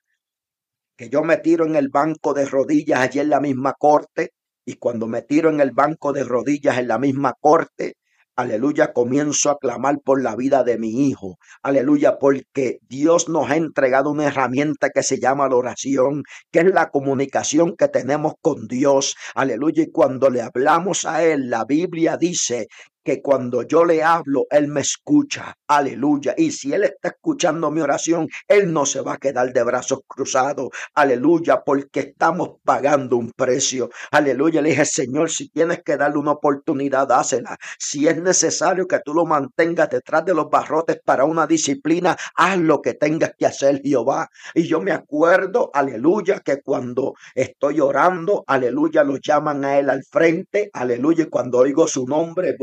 que 0.97 1.10
yo 1.10 1.23
me 1.23 1.38
tiro 1.38 1.65
en 1.65 1.75
el 1.75 1.89
banco 1.89 2.34
de 2.34 2.45
rodillas 2.45 2.99
allí 2.99 3.19
en 3.19 3.30
la 3.30 3.39
misma 3.39 3.73
corte 3.73 4.34
y 4.65 4.75
cuando 4.75 5.08
me 5.08 5.23
tiro 5.23 5.49
en 5.49 5.60
el 5.60 5.71
banco 5.71 6.13
de 6.13 6.23
rodillas 6.23 6.77
en 6.77 6.88
la 6.88 6.99
misma 6.99 7.34
corte, 7.39 7.95
aleluya, 8.36 8.93
comienzo 8.93 9.49
a 9.49 9.58
clamar 9.58 9.99
por 10.04 10.21
la 10.21 10.36
vida 10.36 10.63
de 10.63 10.77
mi 10.77 11.08
hijo, 11.08 11.38
aleluya, 11.63 12.17
porque 12.19 12.80
Dios 12.88 13.30
nos 13.30 13.49
ha 13.49 13.56
entregado 13.56 14.12
una 14.12 14.27
herramienta 14.27 14.89
que 14.89 15.04
se 15.04 15.19
llama 15.19 15.49
la 15.49 15.56
oración, 15.56 16.23
que 16.51 16.60
es 16.60 16.65
la 16.65 16.89
comunicación 16.89 17.75
que 17.75 17.88
tenemos 17.88 18.34
con 18.41 18.67
Dios, 18.67 19.15
aleluya, 19.36 19.84
y 19.84 19.91
cuando 19.91 20.30
le 20.30 20.41
hablamos 20.41 21.06
a 21.06 21.23
Él, 21.23 21.49
la 21.49 21.65
Biblia 21.65 22.17
dice 22.17 22.67
que 23.04 23.22
cuando 23.22 23.64
yo 23.64 23.86
le 23.86 24.04
hablo, 24.04 24.46
Él 24.50 24.68
me 24.68 24.82
escucha. 24.82 25.56
Aleluya. 25.68 26.34
Y 26.38 26.52
si 26.52 26.74
Él 26.74 26.84
está 26.84 27.10
escuchando 27.10 27.72
mi 27.72 27.82
oración, 27.82 28.28
Él 28.48 28.72
no 28.72 28.86
se 28.86 29.02
va 29.02 29.14
a 29.14 29.18
quedar 29.18 29.52
de 29.54 29.64
brazos 29.64 30.00
cruzados. 30.08 30.70
Aleluya, 30.94 31.64
porque 31.66 32.02
estamos 32.02 32.58
pagando 32.64 33.18
un 33.18 33.32
precio. 33.32 33.90
Aleluya. 34.12 34.62
Le 34.62 34.70
dije, 34.70 34.86
Señor, 34.86 35.30
si 35.30 35.50
tienes 35.50 35.82
que 35.84 35.98
darle 35.98 36.18
una 36.18 36.32
oportunidad, 36.32 37.08
dásela. 37.08 37.58
Si 37.80 38.08
es 38.08 38.22
necesario 38.22 38.88
que 38.88 39.00
tú 39.04 39.14
lo 39.14 39.26
mantengas 39.26 39.90
detrás 39.90 40.26
de 40.26 40.34
los 40.34 40.50
barrotes 40.50 41.00
para 41.04 41.26
una 41.26 41.48
disciplina, 41.48 42.16
haz 42.36 42.58
lo 42.58 42.82
que 42.82 42.94
tengas 42.94 43.32
que 43.38 43.46
hacer, 43.46 43.82
Jehová. 43.84 44.30
Y 44.54 44.64
yo 44.64 44.82
me 44.82 44.92
acuerdo, 44.92 45.72
aleluya, 45.74 46.40
que 46.40 46.62
cuando 46.62 47.14
estoy 47.36 47.80
orando, 47.80 48.44
aleluya, 48.48 49.04
lo 49.04 49.18
llaman 49.18 49.66
a 49.66 49.80
Él 49.80 49.90
al 49.90 50.04
frente. 50.04 50.70
Aleluya. 50.74 51.24
Y 51.24 51.30
cuando 51.30 51.60
oigo 51.60 51.88
su 51.88 52.06
nombre, 52.06 52.56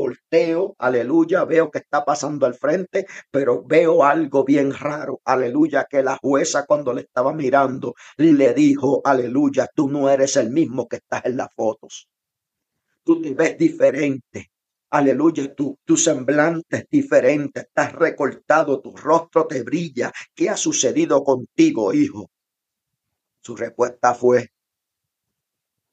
aleluya, 0.78 1.44
veo 1.44 1.70
que 1.70 1.78
está 1.78 2.04
pasando 2.04 2.46
al 2.46 2.54
frente, 2.54 3.06
pero 3.30 3.64
veo 3.64 4.04
algo 4.04 4.44
bien 4.44 4.72
raro, 4.72 5.20
aleluya, 5.24 5.86
que 5.88 6.02
la 6.02 6.16
jueza 6.16 6.66
cuando 6.66 6.92
le 6.92 7.02
estaba 7.02 7.32
mirando 7.32 7.94
le 8.16 8.54
dijo, 8.54 9.00
aleluya, 9.04 9.68
tú 9.74 9.88
no 9.88 10.10
eres 10.10 10.36
el 10.36 10.50
mismo 10.50 10.86
que 10.86 10.96
estás 10.96 11.24
en 11.24 11.36
las 11.36 11.48
fotos. 11.54 12.08
Tú 13.04 13.22
te 13.22 13.34
ves 13.34 13.56
diferente. 13.56 14.50
Aleluya, 14.90 15.54
tu, 15.54 15.78
tu 15.84 15.96
semblante 15.96 16.78
es 16.78 16.86
diferente, 16.90 17.60
estás 17.60 17.92
recortado, 17.92 18.80
tu 18.80 18.96
rostro 18.96 19.46
te 19.46 19.62
brilla. 19.62 20.10
¿Qué 20.34 20.48
ha 20.48 20.56
sucedido 20.56 21.22
contigo, 21.22 21.92
hijo? 21.92 22.30
Su 23.40 23.54
respuesta 23.54 24.14
fue, 24.14 24.50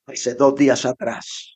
hace 0.07 0.35
dos 0.35 0.55
días 0.55 0.85
atrás 0.85 1.54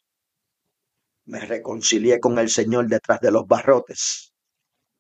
me 1.30 1.40
reconcilié 1.40 2.20
con 2.20 2.40
el 2.40 2.50
Señor 2.50 2.88
detrás 2.88 3.20
de 3.22 3.32
los 3.32 3.46
barrotes. 3.48 4.34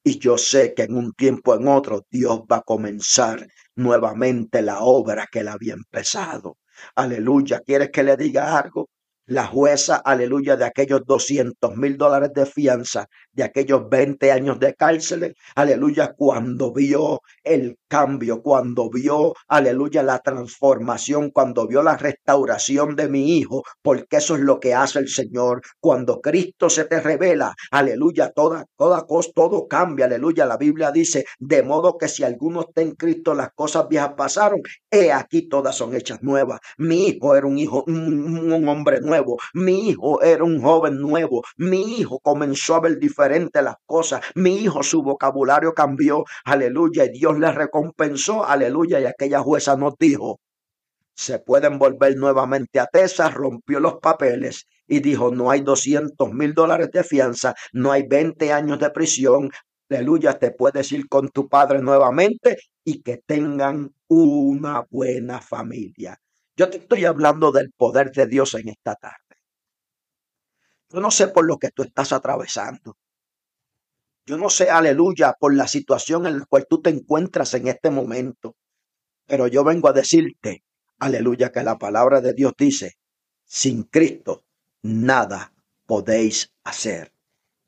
Y 0.03 0.19
yo 0.19 0.37
sé 0.37 0.73
que 0.75 0.83
en 0.83 0.95
un 0.95 1.11
tiempo 1.13 1.55
en 1.55 1.67
otro 1.67 2.05
Dios 2.09 2.41
va 2.49 2.57
a 2.57 2.61
comenzar 2.61 3.45
nuevamente 3.75 4.61
la 4.61 4.79
obra 4.79 5.27
que 5.29 5.39
él 5.39 5.47
había 5.47 5.73
empezado. 5.73 6.57
Aleluya. 6.95 7.61
¿Quieres 7.65 7.89
que 7.91 8.03
le 8.03 8.15
diga 8.15 8.57
algo? 8.57 8.89
La 9.25 9.45
jueza, 9.45 9.97
aleluya, 9.97 10.55
de 10.55 10.65
aquellos 10.65 11.01
200 11.05 11.75
mil 11.75 11.97
dólares 11.97 12.31
de 12.33 12.45
fianza, 12.45 13.07
de 13.39 13.45
aquellos 13.45 13.89
20 13.89 14.32
años 14.32 14.60
de 14.60 14.73
cárcel, 14.75 15.34
aleluya, 15.56 16.13
cuando 16.17 16.73
vio 16.73 17.21
el 17.43 17.78
cambio, 17.88 18.41
cuando 18.41 18.89
vio, 18.89 19.34
aleluya, 19.47 20.04
la 20.04 20.19
transformación, 20.19 21.32
cuando 21.32 21.65
vio 21.67 21.82
la 21.82 21.95
restauración 21.95 22.97
de 22.97 23.08
mi 23.08 23.38
hijo, 23.38 23.63
porque 23.82 24.17
eso 24.17 24.36
es 24.36 24.41
lo 24.41 24.60
que 24.60 24.73
hace 24.73 24.99
el 24.99 25.08
Señor. 25.08 25.62
Cuando 25.80 26.19
Cristo 26.19 26.69
se 26.69 26.84
te 26.84 26.99
revela, 26.99 27.54
aleluya, 27.71 28.32
toda, 28.32 28.65
toda 28.78 29.06
cosa, 29.08 29.30
todo 29.34 29.67
cambia, 29.67 30.06
aleluya. 30.06 30.45
La 30.45 30.58
Biblia 30.58 30.91
dice, 30.91 31.25
de 31.39 31.63
modo 31.63 31.97
que 31.97 32.10
si 32.10 32.23
alguno 32.23 32.62
está 32.62 32.82
en 32.82 32.91
Cristo, 32.95 33.34
las 33.34 33.52
cosas 33.54 33.88
viejas 33.88 34.13
pasaron, 34.17 34.62
he 34.91 35.13
aquí 35.13 35.47
todas 35.47 35.75
son 35.75 35.95
hechas 35.95 36.21
nuevas. 36.21 36.60
Mi 36.78 37.08
hijo 37.08 37.36
era 37.36 37.47
un 37.47 37.58
hijo, 37.58 37.86
un, 37.88 38.52
un 38.52 38.67
hombre 38.67 38.99
nuevo 38.99 39.38
mi 39.54 39.89
hijo 39.89 40.21
era 40.21 40.43
un 40.43 40.62
joven 40.62 40.99
nuevo. 40.99 41.43
Mi 41.58 41.99
hijo 41.99 42.19
comenzó 42.19 42.75
a 42.75 42.82
ver 42.82 42.97
diferente 42.99 43.28
las 43.29 43.75
cosas. 43.85 44.21
Mi 44.35 44.57
hijo, 44.57 44.83
su 44.83 45.03
vocabulario 45.03 45.73
cambió. 45.73 46.23
Aleluya. 46.45 47.05
Y 47.05 47.09
Dios 47.09 47.39
le 47.39 47.51
recompensó. 47.51 48.45
Aleluya. 48.45 48.99
Y 48.99 49.05
aquella 49.05 49.39
jueza 49.39 49.75
nos 49.75 49.95
dijo, 49.97 50.39
se 51.19 51.39
pueden 51.39 51.77
volver 51.79 52.15
nuevamente 52.15 52.79
a 52.79 52.87
Tesa, 52.87 53.29
rompió 53.29 53.81
los 53.81 53.95
papeles 53.95 54.67
y 54.87 55.01
dijo, 55.01 55.31
no 55.31 55.51
hay 55.51 55.59
200 55.59 56.31
mil 56.31 56.53
dólares 56.53 56.91
de 56.93 57.03
fianza, 57.03 57.55
no 57.73 57.91
hay 57.91 58.07
20 58.07 58.53
años 58.53 58.79
de 58.79 58.89
prisión. 58.89 59.51
Aleluya, 59.89 60.39
te 60.39 60.51
puedes 60.51 60.91
ir 60.93 61.09
con 61.09 61.27
tu 61.27 61.49
padre 61.49 61.81
nuevamente 61.81 62.57
y 62.85 63.01
que 63.01 63.17
tengan 63.17 63.93
una 64.07 64.85
buena 64.89 65.41
familia. 65.41 66.17
Yo 66.55 66.69
te 66.69 66.77
estoy 66.77 67.03
hablando 67.03 67.51
del 67.51 67.71
poder 67.71 68.11
de 68.11 68.25
Dios 68.25 68.53
en 68.53 68.69
esta 68.69 68.95
tarde. 68.95 69.17
Yo 70.89 71.01
no 71.01 71.11
sé 71.11 71.27
por 71.27 71.45
lo 71.45 71.57
que 71.57 71.71
tú 71.71 71.83
estás 71.83 72.13
atravesando. 72.13 72.95
Yo 74.25 74.38
no 74.38 74.49
sé, 74.49 74.69
aleluya, 74.69 75.34
por 75.39 75.55
la 75.55 75.67
situación 75.67 76.25
en 76.27 76.39
la 76.39 76.45
cual 76.45 76.65
tú 76.69 76.82
te 76.82 76.89
encuentras 76.89 77.53
en 77.53 77.67
este 77.67 77.89
momento. 77.89 78.55
Pero 79.25 79.47
yo 79.47 79.63
vengo 79.63 79.88
a 79.89 79.93
decirte, 79.93 80.63
aleluya, 80.99 81.51
que 81.51 81.63
la 81.63 81.77
palabra 81.77 82.21
de 82.21 82.34
Dios 82.34 82.53
dice, 82.58 82.93
sin 83.45 83.84
Cristo 83.84 84.45
nada 84.84 85.53
podéis 85.86 86.51
hacer. 86.63 87.13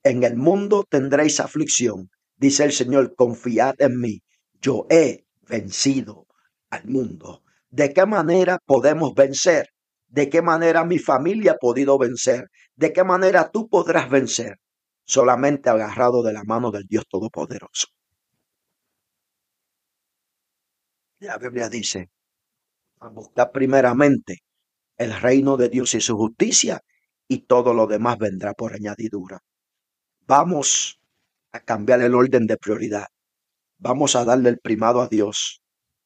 En 0.03 0.23
el 0.23 0.35
mundo 0.35 0.85
tendréis 0.89 1.39
aflicción, 1.39 2.09
dice 2.35 2.63
el 2.63 2.71
Señor, 2.71 3.15
confiad 3.15 3.75
en 3.79 3.99
mí. 3.99 4.21
Yo 4.61 4.85
he 4.89 5.25
vencido 5.47 6.27
al 6.69 6.85
mundo. 6.85 7.43
¿De 7.69 7.93
qué 7.93 8.05
manera 8.05 8.59
podemos 8.65 9.13
vencer? 9.13 9.69
¿De 10.07 10.29
qué 10.29 10.41
manera 10.41 10.83
mi 10.83 10.99
familia 10.99 11.53
ha 11.53 11.57
podido 11.57 11.97
vencer? 11.97 12.49
¿De 12.75 12.91
qué 12.93 13.03
manera 13.03 13.49
tú 13.51 13.69
podrás 13.69 14.09
vencer? 14.09 14.57
Solamente 15.11 15.69
agarrado 15.69 16.23
de 16.23 16.31
la 16.31 16.45
mano 16.45 16.71
del 16.71 16.85
Dios 16.87 17.03
Todopoderoso. 17.05 17.87
La 21.19 21.37
Biblia 21.37 21.67
dice, 21.67 22.09
a 23.01 23.09
buscar 23.09 23.51
primeramente 23.51 24.37
el 24.97 25.13
reino 25.13 25.57
de 25.57 25.67
Dios 25.67 25.95
y 25.95 25.99
su 25.99 26.15
justicia 26.15 26.79
y 27.27 27.39
todo 27.39 27.73
lo 27.73 27.87
demás 27.87 28.19
vendrá 28.19 28.53
por 28.53 28.73
añadidura. 28.73 29.39
Vamos 30.27 30.97
a 31.51 31.59
cambiar 31.59 32.01
el 32.01 32.15
orden 32.15 32.47
de 32.47 32.55
prioridad. 32.55 33.07
Vamos 33.79 34.15
a 34.15 34.23
darle 34.23 34.47
el 34.47 34.59
primado 34.59 35.01
a 35.01 35.09
Dios. 35.09 35.61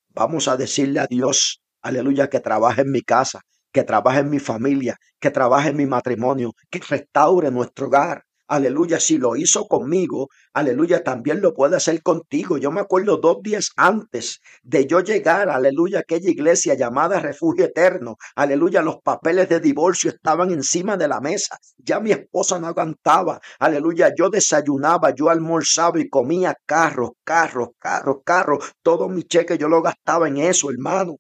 Vamos 0.10 0.48
a 0.48 0.58
decirle 0.58 1.00
a 1.00 1.06
Dios, 1.06 1.62
aleluya, 1.84 2.28
que 2.28 2.40
trabaje 2.40 2.82
en 2.82 2.90
mi 2.90 3.04
casa, 3.04 3.42
que 3.72 3.84
trabaje 3.84 4.22
en 4.22 4.32
mi 4.32 4.40
familia, 4.40 4.98
que 5.20 5.30
trabaje 5.30 5.70
en 5.70 5.78
mi 5.78 5.86
matrimonio, 5.86 6.54
que 6.72 6.80
restaure 6.80 7.52
nuestro 7.52 7.86
hogar. 7.86 8.25
Aleluya, 8.48 9.00
si 9.00 9.18
lo 9.18 9.36
hizo 9.36 9.66
conmigo, 9.68 10.30
aleluya, 10.54 11.04
también 11.04 11.42
lo 11.42 11.56
puede 11.56 11.78
hacer 11.78 12.04
contigo. 12.04 12.60
Yo 12.60 12.70
me 12.72 12.82
acuerdo 12.82 13.18
dos 13.18 13.38
días 13.42 13.72
antes 13.76 14.40
de 14.62 14.86
yo 14.86 15.00
llegar, 15.00 15.50
aleluya, 15.50 15.98
a 15.98 16.02
aquella 16.02 16.30
iglesia 16.30 16.76
llamada 16.76 17.20
Refugio 17.20 17.66
Eterno. 17.66 18.18
Aleluya, 18.36 18.84
los 18.84 18.98
papeles 19.04 19.50
de 19.50 19.60
divorcio 19.60 20.12
estaban 20.12 20.52
encima 20.52 20.96
de 20.96 21.08
la 21.08 21.22
mesa. 21.22 21.58
Ya 21.78 22.00
mi 22.00 22.12
esposa 22.12 22.60
no 22.60 22.68
aguantaba. 22.68 23.40
Aleluya, 23.58 24.14
yo 24.16 24.30
desayunaba, 24.30 25.16
yo 25.16 25.30
almorzaba 25.30 26.00
y 26.00 26.08
comía 26.08 26.56
carros, 26.68 27.12
carros, 27.24 27.70
carros, 27.80 28.18
carros. 28.24 28.74
Todo 28.84 29.10
mi 29.10 29.24
cheque 29.24 29.58
yo 29.58 29.68
lo 29.68 29.82
gastaba 29.82 30.28
en 30.28 30.38
eso, 30.38 30.70
hermano. 30.70 31.16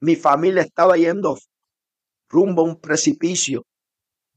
Mi 0.00 0.16
familia 0.16 0.62
estaba 0.62 0.96
yendo 0.96 1.36
rumbo 2.30 2.62
a 2.62 2.64
un 2.64 2.80
precipicio, 2.80 3.64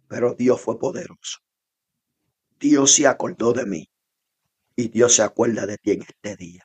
pero 0.10 0.36
Dios 0.36 0.60
fue 0.60 0.78
poderoso. 0.78 1.40
Dios 2.60 2.94
se 2.94 3.08
acordó 3.08 3.54
de 3.54 3.66
mí 3.66 3.90
y 4.76 4.90
Dios 4.90 5.16
se 5.16 5.24
acuerda 5.24 5.66
de 5.66 5.78
ti 5.78 5.92
en 5.92 6.02
este 6.02 6.36
día. 6.36 6.64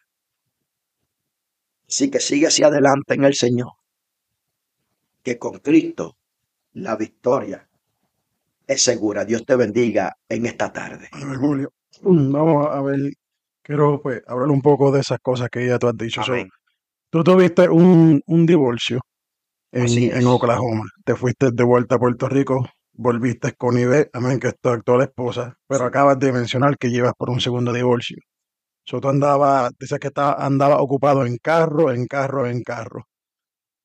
Así 1.88 2.11
que 2.11 2.20
sigue 2.20 2.48
hacia 2.48 2.66
adelante 2.66 3.14
en 3.14 3.24
el 3.24 3.35
Señor, 3.35 3.72
que 5.22 5.38
con 5.38 5.59
Cristo 5.59 6.16
la 6.72 6.96
victoria 6.96 7.68
es 8.66 8.83
segura. 8.83 9.24
Dios 9.24 9.44
te 9.44 9.54
bendiga 9.54 10.16
en 10.28 10.46
esta 10.46 10.72
tarde. 10.72 11.09
Julio, 11.38 11.72
vamos 12.02 12.66
a 12.70 12.80
ver, 12.83 12.98
quiero 13.62 14.00
pues 14.02 14.22
hablar 14.26 14.50
un 14.50 14.62
poco 14.62 14.90
de 14.90 15.00
esas 15.00 15.18
cosas 15.20 15.48
que 15.50 15.66
ya 15.66 15.78
tú 15.78 15.88
has 15.88 15.96
dicho. 15.96 16.22
tú 17.11 17.22
tuviste 17.22 17.68
un, 17.68 18.20
un 18.26 18.46
divorcio 18.46 19.00
en, 19.70 19.87
en 19.88 20.26
Oklahoma, 20.26 20.85
te 21.04 21.14
fuiste 21.14 21.50
de 21.52 21.64
vuelta 21.64 21.96
a 21.96 21.98
Puerto 21.98 22.28
Rico 22.28 22.66
volviste 22.94 23.52
con 23.54 23.78
Ibe, 23.78 24.11
amén, 24.12 24.40
que 24.40 24.48
es 24.48 24.54
tu 24.61 24.68
actual 24.70 25.02
esposa, 25.02 25.57
pero 25.68 25.85
acabas 25.85 26.18
de 26.18 26.33
mencionar 26.33 26.76
que 26.78 26.90
llevas 26.90 27.12
por 27.16 27.30
un 27.30 27.40
segundo 27.40 27.72
divorcio. 27.72 28.18
So, 28.85 29.00
tú 29.00 29.09
andabas, 29.09 29.72
dices 29.78 29.98
que 29.98 30.09
estaba, 30.09 30.35
andaba 30.44 30.80
ocupado 30.80 31.26
en 31.26 31.38
carro, 31.38 31.90
en 31.92 32.07
carro, 32.07 32.46
en 32.46 32.62
carro. 32.62 33.07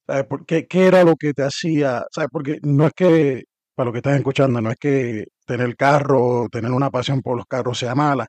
¿Sabes 0.08 0.26
por 0.26 0.46
qué? 0.46 0.68
¿Qué 0.68 0.88
era 0.88 1.04
lo 1.04 1.16
que 1.16 1.34
te 1.34 1.44
hacía? 1.44 2.04
¿Sabes? 2.12 2.30
Porque 2.32 2.60
no 2.64 2.88
es 2.88 2.94
que, 2.96 3.44
para 3.76 3.88
lo 3.88 3.92
que 3.94 4.00
estás 4.00 4.18
escuchando, 4.18 4.62
no 4.62 4.72
es 4.72 4.78
que 4.78 5.26
tener 5.46 5.76
carro, 5.76 6.48
tener 6.52 6.72
una 6.72 6.90
pasión 6.90 7.22
por 7.22 7.38
los 7.38 7.46
carros 7.46 7.80
sea 7.80 7.96
mala, 7.96 8.28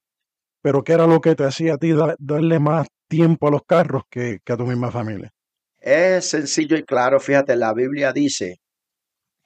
pero 0.63 0.85
¿qué 0.85 0.93
era 0.93 1.07
lo 1.07 1.21
que 1.21 1.35
te 1.35 1.45
hacía 1.45 1.75
a 1.75 1.79
ti 1.79 1.93
darle 2.19 2.59
más 2.61 2.87
tiempo 3.09 3.49
a 3.49 3.51
los 3.51 3.63
carros 3.67 4.05
que, 4.11 4.39
que 4.45 4.53
a 4.53 4.57
tu 4.57 4.67
misma 4.67 4.91
familia? 4.91 5.31
Es 5.79 6.31
sencillo 6.31 6.77
y 6.77 6.85
claro, 6.85 7.19
fíjate, 7.19 7.57
la 7.57 7.73
Biblia 7.73 8.13
dice, 8.13 8.59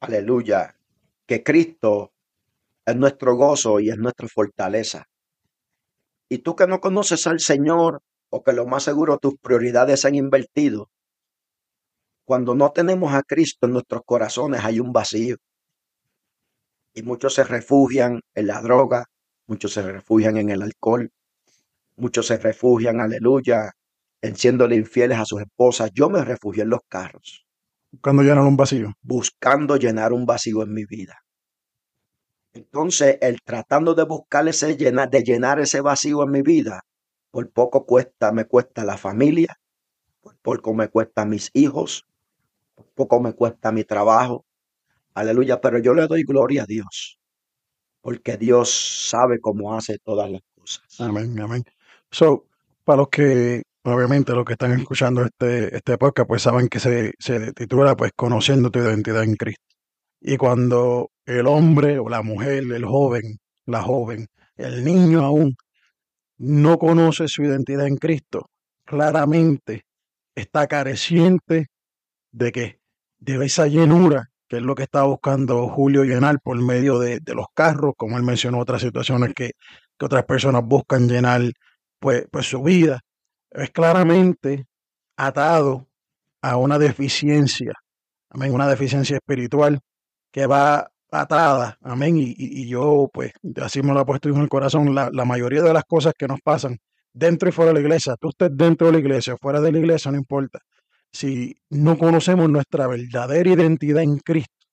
aleluya, 0.01 0.75
que 1.27 1.43
Cristo 1.43 2.13
es 2.87 2.97
nuestro 2.97 3.37
gozo 3.37 3.81
y 3.81 3.91
es 3.91 3.97
nuestra 3.97 4.29
fortaleza. 4.29 5.07
Y 6.29 6.39
tú 6.39 6.57
que 6.57 6.67
no 6.67 6.81
conoces 6.81 7.27
al 7.27 7.41
Señor 7.41 8.01
o 8.31 8.43
que 8.43 8.53
lo 8.53 8.67
más 8.67 8.83
seguro 8.83 9.19
tus 9.19 9.37
prioridades 9.39 10.01
se 10.01 10.09
han 10.09 10.15
invertido, 10.15 10.91
cuando 12.25 12.55
no 12.55 12.73
tenemos 12.73 13.13
a 13.13 13.23
Cristo 13.23 13.67
en 13.67 13.73
nuestros 13.73 14.03
corazones 14.05 14.65
hay 14.65 14.81
un 14.81 14.93
vacío. 14.93 15.37
Y 16.95 17.03
muchos 17.03 17.35
se 17.35 17.45
refugian 17.45 18.21
en 18.35 18.47
la 18.47 18.63
droga, 18.63 19.05
muchos 19.47 19.73
se 19.73 19.83
refugian 19.83 20.39
en 20.39 20.51
el 20.51 20.63
alcohol, 20.63 21.11
muchos 21.97 22.27
se 22.27 22.39
refugian, 22.39 23.01
aleluya, 23.01 23.73
en 24.23 24.37
siéndole 24.37 24.77
infieles 24.77 25.19
a 25.19 25.25
sus 25.27 25.43
esposas. 25.43 25.91
Yo 25.93 26.09
me 26.09 26.25
refugié 26.25 26.63
en 26.63 26.71
los 26.71 26.81
carros. 26.89 27.45
Buscando 27.95 28.23
llenar 28.25 28.45
un 28.45 28.57
vacío. 28.57 28.93
Buscando 29.03 29.77
llenar 29.77 30.13
un 30.13 30.27
vacío 30.27 30.63
en 30.65 30.75
mi 30.75 30.85
vida. 30.85 31.17
Entonces, 32.53 33.19
el 33.21 33.41
tratando 33.43 33.95
de 33.95 34.05
buscar 34.05 34.49
ese 34.49 34.77
llenar, 34.77 35.11
de 35.11 35.23
llenar 35.23 35.61
ese 35.61 35.81
vacío 35.81 36.25
en 36.25 36.31
mi 36.33 36.43
vida, 36.43 36.83
por 37.31 37.51
poco 37.53 37.87
cuesta, 37.87 38.33
me 38.33 38.47
cuesta 38.47 38.85
la 38.85 38.97
familia, 38.97 39.57
por 40.21 40.37
poco 40.39 40.75
me 40.75 40.89
cuesta 40.89 41.25
mis 41.25 41.51
hijos, 41.53 42.05
por 42.75 42.87
poco 42.95 43.21
me 43.21 43.33
cuesta 43.33 43.71
mi 43.71 43.85
trabajo. 43.85 44.45
Aleluya, 45.15 45.61
pero 45.61 45.79
yo 45.79 45.95
le 45.95 46.09
doy 46.09 46.25
gloria 46.25 46.65
a 46.65 46.67
Dios, 46.67 47.21
porque 48.01 48.37
Dios 48.37 49.09
sabe 49.09 49.39
cómo 49.41 49.75
hace 49.75 49.99
todas 49.99 50.29
las 50.31 50.43
cosas. 50.57 51.01
Amén, 51.01 51.39
amén. 51.41 51.63
So, 52.11 52.47
para 52.83 52.99
los 52.99 53.09
que 53.09 53.63
obviamente 53.85 54.33
los 54.33 54.45
que 54.45 54.55
están 54.55 54.73
escuchando 54.73 55.25
este, 55.25 55.77
este 55.77 55.99
podcast, 55.99 56.29
pues 56.29 56.43
saben 56.43 56.69
que 56.69 56.81
se, 56.81 57.13
se 57.19 57.53
titula 57.53 57.97
pues 57.97 58.13
Conociendo 58.17 58.71
tu 58.71 58.79
identidad 58.79 59.23
en 59.23 59.37
Cristo. 59.37 59.63
Y 60.21 60.37
cuando 60.37 61.11
el 61.27 61.47
hombre 61.47 61.99
o 61.99 62.09
la 62.09 62.23
mujer, 62.23 62.65
el 62.73 62.85
joven, 62.85 63.39
la 63.67 63.83
joven, 63.83 64.27
el 64.57 64.85
niño 64.85 65.23
aún 65.23 65.57
no 66.39 66.79
conoce 66.79 67.29
su 67.29 67.43
identidad 67.43 67.87
en 67.87 67.97
Cristo, 67.97 68.51
claramente 68.85 69.83
está 70.35 70.67
careciente 70.67 71.69
de 72.33 72.53
que 72.53 72.79
de 73.19 73.45
esa 73.45 73.67
llenura, 73.67 74.31
que 74.49 74.57
es 74.57 74.63
lo 74.63 74.75
que 74.75 74.83
estaba 74.85 75.07
buscando 75.07 75.69
Julio 75.69 76.05
llenar 76.05 76.41
por 76.43 76.61
medio 76.61 76.99
de, 76.99 77.21
de 77.21 77.35
los 77.35 77.47
carros, 77.55 77.95
como 77.97 78.17
él 78.17 78.23
mencionó 78.25 78.59
otras 78.59 78.83
situaciones 78.83 79.35
que, 79.35 79.53
que 79.99 80.07
otras 80.07 80.25
personas 80.25 80.63
buscan 80.65 81.09
llenar 81.09 81.43
pues, 81.99 82.27
pues 82.31 82.47
su 82.47 82.63
vida, 82.63 83.01
es 83.55 83.71
claramente 83.71 84.67
atado 85.17 85.87
a 86.43 86.57
una 86.57 86.79
deficiencia, 86.79 87.73
amén, 88.31 88.53
una 88.53 88.69
deficiencia 88.69 89.17
espiritual 89.17 89.81
que 90.31 90.47
va 90.47 90.91
atada, 91.11 91.79
amén, 91.81 92.17
y, 92.19 92.35
y, 92.37 92.69
yo 92.69 93.09
pues 93.13 93.33
así 93.63 93.83
me 93.83 93.95
lo 93.95 94.01
ha 94.01 94.07
puesto 94.07 94.29
en 94.29 94.37
el 94.37 94.49
corazón, 94.49 94.95
la, 94.95 95.11
la, 95.13 95.25
mayoría 95.25 95.63
de 95.63 95.73
las 95.73 95.85
cosas 95.85 96.13
que 96.19 96.27
nos 96.27 96.41
pasan 96.41 96.79
dentro 97.13 97.49
y 97.49 97.53
fuera 97.53 97.69
de 97.69 97.75
la 97.75 97.81
iglesia, 97.81 98.17
tú 98.21 98.31
estés 98.31 98.51
dentro 98.53 98.89
de 98.89 98.95
la 98.95 98.99
iglesia 98.99 99.35
o 99.35 99.39
fuera 99.39 99.61
de 99.61 99.71
la 99.71 99.79
iglesia, 99.79 100.11
no 100.11 100.19
importa, 100.19 100.59
si 101.13 101.57
no 101.71 101.97
conocemos 101.97 102.51
nuestra 102.51 102.89
verdadera 102.89 103.49
identidad 103.49 104.03
en 104.03 104.19
Cristo, 104.19 104.67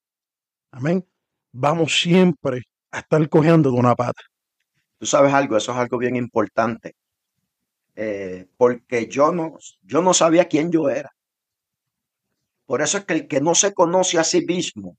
amén, 0.71 1.05
vamos 1.51 1.93
siempre 2.01 2.63
a 2.91 2.99
estar 2.99 3.29
cogiendo 3.29 3.71
de 3.71 3.77
una 3.77 3.95
pata. 3.95 4.21
Tú 4.97 5.05
sabes 5.05 5.33
algo, 5.33 5.57
eso 5.57 5.71
es 5.71 5.77
algo 5.77 5.99
bien 5.99 6.15
importante, 6.15 6.95
eh, 7.95 8.47
porque 8.57 9.07
yo 9.07 9.31
no, 9.31 9.57
yo 9.83 10.01
no 10.01 10.13
sabía 10.13 10.45
quién 10.45 10.71
yo 10.71 10.89
era. 10.89 11.13
Por 12.65 12.81
eso 12.81 12.99
es 12.99 13.05
que 13.05 13.13
el 13.13 13.27
que 13.27 13.41
no 13.41 13.53
se 13.53 13.73
conoce 13.73 14.17
a 14.17 14.23
sí 14.23 14.45
mismo 14.45 14.97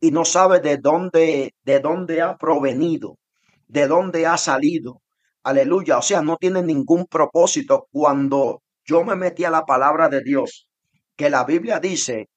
y 0.00 0.10
no 0.10 0.24
sabe 0.24 0.60
de 0.60 0.78
dónde, 0.78 1.54
de 1.62 1.80
dónde 1.80 2.22
ha 2.22 2.36
provenido, 2.36 3.18
de 3.68 3.86
dónde 3.86 4.26
ha 4.26 4.36
salido, 4.36 5.02
aleluya, 5.42 5.98
o 5.98 6.02
sea, 6.02 6.22
no 6.22 6.36
tiene 6.36 6.62
ningún 6.62 7.06
propósito. 7.06 7.86
Cuando 7.92 8.62
yo 8.84 9.04
me 9.04 9.14
metí 9.14 9.44
a 9.44 9.50
la 9.50 9.64
palabra 9.64 10.08
de 10.08 10.22
Dios, 10.22 10.68
que 11.16 11.30
la 11.30 11.44
Biblia 11.44 11.80
dice, 11.80 12.28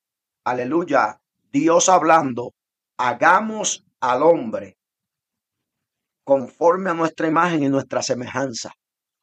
aleluya, 0.43 1.19
Dios 1.51 1.89
hablando, 1.89 2.53
hagamos 2.97 3.86
al 3.99 4.23
hombre 4.23 4.77
conforme 6.23 6.89
a 6.89 6.93
nuestra 6.93 7.27
imagen 7.27 7.63
y 7.63 7.69
nuestra 7.69 8.01
semejanza. 8.01 8.73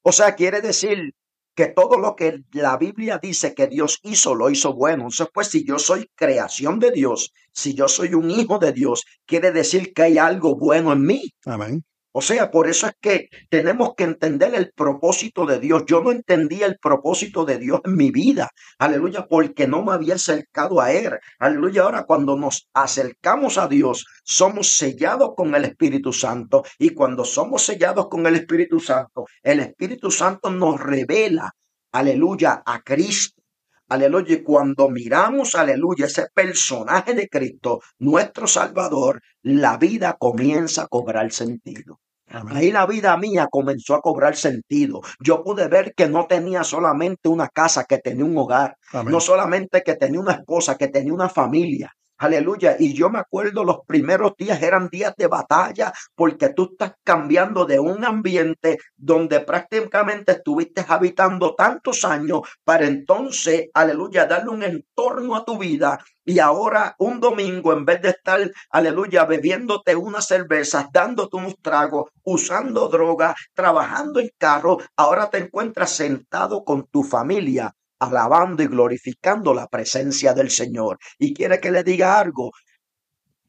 O 0.03 0.13
sea, 0.13 0.35
quiere 0.35 0.61
decir 0.61 1.15
que 1.55 1.67
todo 1.67 1.99
lo 1.99 2.17
que 2.17 2.41
la 2.53 2.77
Biblia 2.77 3.19
dice 3.23 3.55
que 3.55 3.67
Dios 3.67 3.99
hizo, 4.03 4.35
lo 4.35 4.51
hizo 4.51 4.75
bueno. 4.75 5.05
Entonces, 5.05 5.29
pues 5.33 5.49
si 5.49 5.65
yo 5.67 5.79
soy 5.79 6.09
creación 6.15 6.79
de 6.79 6.91
Dios, 6.91 7.33
si 7.53 7.75
yo 7.75 7.89
soy 7.89 8.15
un 8.15 8.31
hijo 8.31 8.59
de 8.59 8.73
Dios, 8.73 9.05
quiere 9.27 9.53
decir 9.53 9.93
que 9.93 10.03
hay 10.03 10.19
algo 10.19 10.57
bueno 10.57 10.93
en 10.93 11.03
mí. 11.03 11.23
Amén. 11.45 11.85
O 12.15 12.21
sea, 12.21 12.51
por 12.51 12.69
eso 12.69 12.87
es 12.87 12.93
que 13.01 13.29
tenemos 13.49 13.95
que 13.97 14.05
entender 14.05 14.55
el 14.55 14.71
propósito 14.73 15.47
de 15.47 15.59
Dios. 15.59 15.85
Yo 15.87 16.03
no 16.03 16.13
entendía 16.13 16.67
el 16.67 16.79
propósito 16.79 17.47
de 17.47 17.59
Dios 17.59 17.81
en 17.85 17.97
mi 17.97 18.11
vida. 18.11 18.51
Aleluya, 18.79 19.27
porque 19.27 19.67
no 19.67 19.83
me 19.83 19.93
había 19.93 20.17
acercado 20.17 20.81
a 20.83 20.93
Él. 20.93 21.19
Aleluya, 21.39 21.83
ahora 21.83 22.05
cuando 22.05 22.37
nos 22.37 22.69
acercamos 22.75 23.57
a 23.57 23.67
Dios, 23.67 24.05
somos 24.25 24.77
sellados 24.77 25.31
con 25.35 25.55
el 25.55 25.65
Espíritu 25.65 26.13
Santo. 26.13 26.65
Y 26.79 26.91
cuando 26.91 27.25
somos 27.25 27.63
sellados 27.63 28.09
con 28.09 28.27
el 28.27 28.37
Espíritu 28.37 28.79
Santo, 28.79 29.25
el 29.43 29.61
Espíritu 29.61 30.11
Santo 30.11 30.51
nos 30.51 30.79
revela, 30.79 31.51
aleluya, 31.93 32.63
a 32.67 32.83
Cristo. 32.83 33.43
Aleluya. 33.89 34.35
Y 34.35 34.43
cuando 34.43 34.89
miramos, 34.89 35.55
aleluya, 35.55 36.07
ese 36.07 36.27
personaje 36.35 37.15
de 37.15 37.29
Cristo, 37.29 37.81
nuestro 37.99 38.47
Salvador, 38.47 39.23
la 39.43 39.77
vida 39.77 40.17
comienza 40.19 40.83
a 40.83 40.89
cobrar 40.89 41.31
sentido. 41.33 42.02
Ahí 42.51 42.73
la 42.73 42.87
vida 42.87 43.17
mía 43.17 43.49
comenzó 43.51 43.95
a 43.95 44.01
cobrar 44.01 44.37
sentido. 44.37 45.01
Yo 45.21 45.43
pude 45.43 45.69
ver 45.69 45.95
que 45.95 46.09
no 46.09 46.27
tenía 46.27 46.65
solamente 46.65 47.29
una 47.29 47.49
casa, 47.49 47.85
que 47.85 47.99
tenía 47.99 48.25
un 48.25 48.37
hogar. 48.37 48.77
No 49.07 49.21
solamente 49.21 49.83
que 49.83 49.97
tenía 49.97 50.21
una 50.21 50.33
esposa, 50.33 50.77
que 50.77 50.89
tenía 50.89 51.13
una 51.13 51.29
familia. 51.29 51.93
Aleluya. 52.23 52.77
Y 52.79 52.95
yo 52.95 53.11
me 53.11 53.19
acuerdo 53.19 53.65
los 53.65 53.79
primeros 53.85 54.37
días 54.37 54.63
eran 54.63 54.89
días 54.89 55.13
de 55.17 55.27
batalla 55.27 55.93
porque 56.15 56.51
tú 56.51 56.69
estás 56.71 56.93
cambiando 57.03 57.65
de 57.65 57.81
un 57.81 58.05
ambiente 58.05 58.79
donde 58.97 59.41
prácticamente 59.41 60.31
estuviste 60.31 60.85
habitando 60.87 61.57
tantos 61.57 62.05
años 62.05 62.43
para 62.63 62.87
entonces, 62.87 63.71
aleluya, 63.75 64.27
darle 64.27 64.51
un 64.51 64.63
entorno 64.63 65.35
a 65.35 65.45
tu 65.45 65.59
vida. 65.59 65.99
Y 66.25 66.39
ahora 66.39 66.95
un 67.01 67.19
domingo, 67.19 67.73
en 67.73 67.85
vez 67.85 68.01
de 68.01 68.11
estar, 68.11 68.39
aleluya, 68.71 69.25
bebiéndote 69.25 69.97
unas 69.97 70.29
cervezas, 70.29 70.87
dándote 70.93 71.37
unos 71.39 71.57
tragos, 71.61 72.13
usando 72.23 72.87
droga, 72.87 73.35
trabajando 73.53 74.21
en 74.21 74.31
carro, 74.39 74.79
ahora 74.95 75.29
te 75.29 75.39
encuentras 75.39 75.91
sentado 75.91 76.63
con 76.63 76.87
tu 76.87 77.03
familia 77.03 77.75
alabando 78.03 78.65
y 78.65 78.67
glorificando 78.67 79.55
la 79.55 79.69
presencia 79.69 80.35
del 80.35 80.51
Señor. 80.51 80.99
Y 81.19 81.33
quiere 81.33 81.61
que 81.61 81.71
le 81.71 81.85
diga 81.85 82.19
algo. 82.19 82.51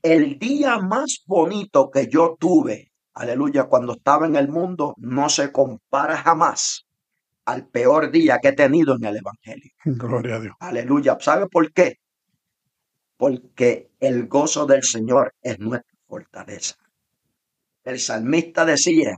El 0.02 0.38
día 0.38 0.78
más 0.78 1.24
bonito 1.26 1.90
que 1.90 2.08
yo 2.08 2.38
tuve, 2.40 2.92
aleluya, 3.16 3.64
cuando 3.64 3.94
estaba 3.94 4.28
en 4.28 4.36
el 4.36 4.50
mundo, 4.50 4.94
no 4.98 5.28
se 5.30 5.52
compara 5.52 6.18
jamás 6.18 6.86
al 7.46 7.68
peor 7.68 8.12
día 8.12 8.38
que 8.40 8.50
he 8.50 8.54
tenido 8.54 8.96
en 8.96 9.06
el 9.06 9.18
Evangelio. 9.18 9.72
Gloria 9.86 10.36
a 10.36 10.40
Dios. 10.40 10.56
Aleluya. 10.60 11.18
¿Sabe 11.20 11.48
por 11.48 11.74
qué? 11.74 11.98
Porque 13.18 13.90
el 14.00 14.28
gozo 14.28 14.68
del 14.68 14.84
Señor 14.84 15.34
es 15.42 15.58
nuestra 15.58 15.98
fortaleza. 16.08 16.76
El 17.84 18.00
salmista 18.00 18.66
decía, 18.66 19.18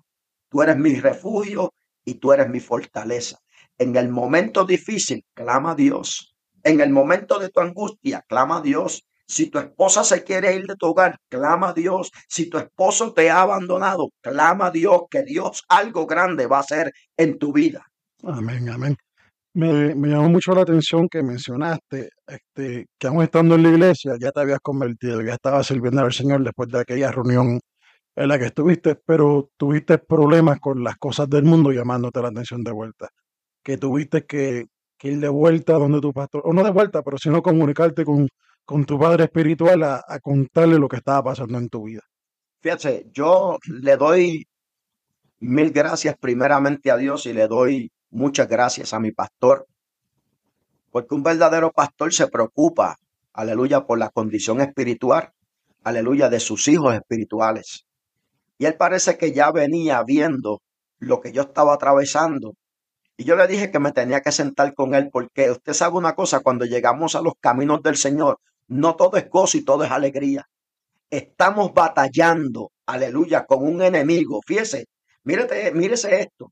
tú 0.49 0.61
eres 0.61 0.77
mi 0.77 0.95
refugio 0.95 1.73
y 2.05 2.15
tú 2.15 2.31
eres 2.31 2.47
mi 2.49 2.61
fortaleza. 2.61 3.37
En 3.77 3.95
el 3.95 4.09
momento 4.09 4.65
difícil, 4.65 5.25
clama 5.33 5.71
a 5.71 5.75
Dios. 5.75 6.35
En 6.63 6.79
el 6.79 6.91
momento 6.91 7.39
de 7.39 7.49
tu 7.49 7.59
angustia, 7.59 8.23
clama 8.27 8.57
a 8.57 8.61
Dios. 8.61 9.05
Si 9.27 9.49
tu 9.49 9.59
esposa 9.59 10.03
se 10.03 10.23
quiere 10.23 10.55
ir 10.55 10.65
de 10.65 10.75
tu 10.75 10.87
hogar, 10.87 11.17
clama 11.29 11.69
a 11.69 11.73
Dios. 11.73 12.11
Si 12.29 12.49
tu 12.49 12.57
esposo 12.57 13.13
te 13.13 13.29
ha 13.29 13.41
abandonado, 13.41 14.09
clama 14.21 14.67
a 14.67 14.71
Dios 14.71 15.03
que 15.09 15.23
Dios 15.23 15.63
algo 15.67 16.05
grande 16.05 16.47
va 16.47 16.57
a 16.57 16.61
hacer 16.61 16.93
en 17.17 17.37
tu 17.37 17.51
vida. 17.51 17.85
Amén, 18.23 18.69
amén. 18.69 18.95
Me, 19.53 19.93
llamó 19.95 20.29
mucho 20.29 20.53
la 20.53 20.61
atención 20.61 21.07
que 21.09 21.23
mencionaste 21.23 22.09
este, 22.27 22.87
que 22.97 23.07
aún 23.07 23.23
estando 23.23 23.55
en 23.55 23.63
la 23.63 23.69
iglesia 23.69 24.13
ya 24.19 24.31
te 24.31 24.41
habías 24.41 24.59
convertido, 24.59 25.21
ya 25.21 25.33
estabas 25.33 25.67
sirviendo 25.67 26.01
al 26.01 26.13
Señor 26.13 26.43
después 26.43 26.69
de 26.69 26.79
aquella 26.79 27.11
reunión 27.11 27.59
en 28.15 28.27
la 28.27 28.37
que 28.37 28.45
estuviste, 28.45 28.95
pero 28.95 29.49
tuviste 29.57 29.97
problemas 29.97 30.59
con 30.59 30.83
las 30.83 30.97
cosas 30.97 31.29
del 31.29 31.43
mundo 31.43 31.71
llamándote 31.71 32.21
la 32.21 32.29
atención 32.29 32.63
de 32.63 32.71
vuelta 32.71 33.09
que 33.65 33.77
tuviste 33.77 34.25
que, 34.25 34.67
ir 35.01 35.19
de 35.19 35.27
vuelta 35.27 35.73
donde 35.73 35.99
tu 35.99 36.13
pastor, 36.13 36.41
o 36.45 36.53
no 36.53 36.63
de 36.63 36.71
vuelta, 36.71 37.03
pero 37.03 37.17
sino 37.17 37.43
comunicarte 37.43 38.05
con, 38.05 38.27
con 38.63 38.85
tu 38.85 38.97
padre 38.97 39.25
espiritual 39.25 39.83
a, 39.83 40.19
contarle 40.21 40.79
lo 40.79 40.87
que 40.87 40.97
estaba 40.97 41.23
pasando 41.23 41.57
en 41.57 41.69
tu 41.69 41.83
vida. 41.83 42.01
Fíjate, 42.61 43.07
yo 43.11 43.57
le 43.67 43.97
doy 43.97 44.47
mil 45.39 45.71
gracias 45.71 46.15
primeramente 46.19 46.89
a 46.89 46.97
Dios 46.97 47.25
y 47.25 47.33
le 47.33 47.47
doy 47.47 47.91
muchas 48.09 48.47
gracias 48.47 48.93
a 48.93 48.99
mi 48.99 49.11
pastor, 49.11 49.67
porque 50.91 51.13
un 51.13 51.23
verdadero 51.23 51.71
pastor 51.71 52.13
se 52.13 52.27
preocupa, 52.27 52.97
aleluya, 53.33 53.85
por 53.85 53.99
la 53.99 54.09
condición 54.09 54.61
espiritual, 54.61 55.31
aleluya, 55.83 56.29
de 56.29 56.39
sus 56.39 56.67
hijos 56.67 56.95
espirituales. 56.95 57.85
Y 58.57 58.65
él 58.65 58.75
parece 58.75 59.17
que 59.17 59.33
ya 59.33 59.51
venía 59.51 60.03
viendo 60.03 60.61
lo 60.99 61.19
que 61.19 61.31
yo 61.31 61.43
estaba 61.43 61.73
atravesando 61.73 62.53
y 63.17 63.23
yo 63.23 63.35
le 63.35 63.47
dije 63.47 63.71
que 63.71 63.79
me 63.79 63.91
tenía 63.91 64.21
que 64.21 64.31
sentar 64.31 64.73
con 64.73 64.93
él 64.93 65.09
porque 65.11 65.49
usted 65.51 65.73
sabe 65.73 65.95
una 65.97 66.15
cosa, 66.15 66.41
cuando 66.41 66.65
llegamos 66.65 67.15
a 67.15 67.21
los 67.21 67.33
caminos 67.39 67.81
del 67.81 67.95
Señor, 67.95 68.39
no 68.67 68.95
todo 68.95 69.17
es 69.17 69.29
gozo 69.29 69.57
y 69.57 69.63
todo 69.63 69.83
es 69.83 69.91
alegría. 69.91 70.47
Estamos 71.09 71.73
batallando, 71.73 72.71
aleluya, 72.85 73.45
con 73.45 73.63
un 73.63 73.81
enemigo. 73.81 74.41
Fíjese, 74.45 74.87
mírete, 75.23 75.71
mírese 75.71 76.19
esto. 76.19 76.51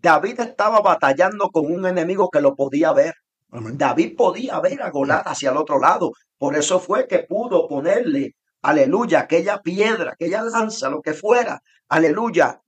David 0.00 0.40
estaba 0.40 0.80
batallando 0.80 1.48
con 1.48 1.72
un 1.72 1.86
enemigo 1.86 2.28
que 2.28 2.40
lo 2.40 2.54
podía 2.54 2.92
ver. 2.92 3.14
David 3.50 4.14
podía 4.16 4.60
ver 4.60 4.82
a 4.82 4.90
Goliat 4.90 5.26
hacia 5.26 5.50
el 5.50 5.56
otro 5.56 5.78
lado. 5.78 6.12
Por 6.36 6.54
eso 6.54 6.80
fue 6.80 7.06
que 7.06 7.20
pudo 7.20 7.66
ponerle, 7.66 8.34
aleluya, 8.62 9.20
aquella 9.20 9.60
piedra, 9.62 10.12
aquella 10.12 10.42
lanza, 10.42 10.90
lo 10.90 11.00
que 11.00 11.14
fuera, 11.14 11.62
aleluya, 11.88 12.60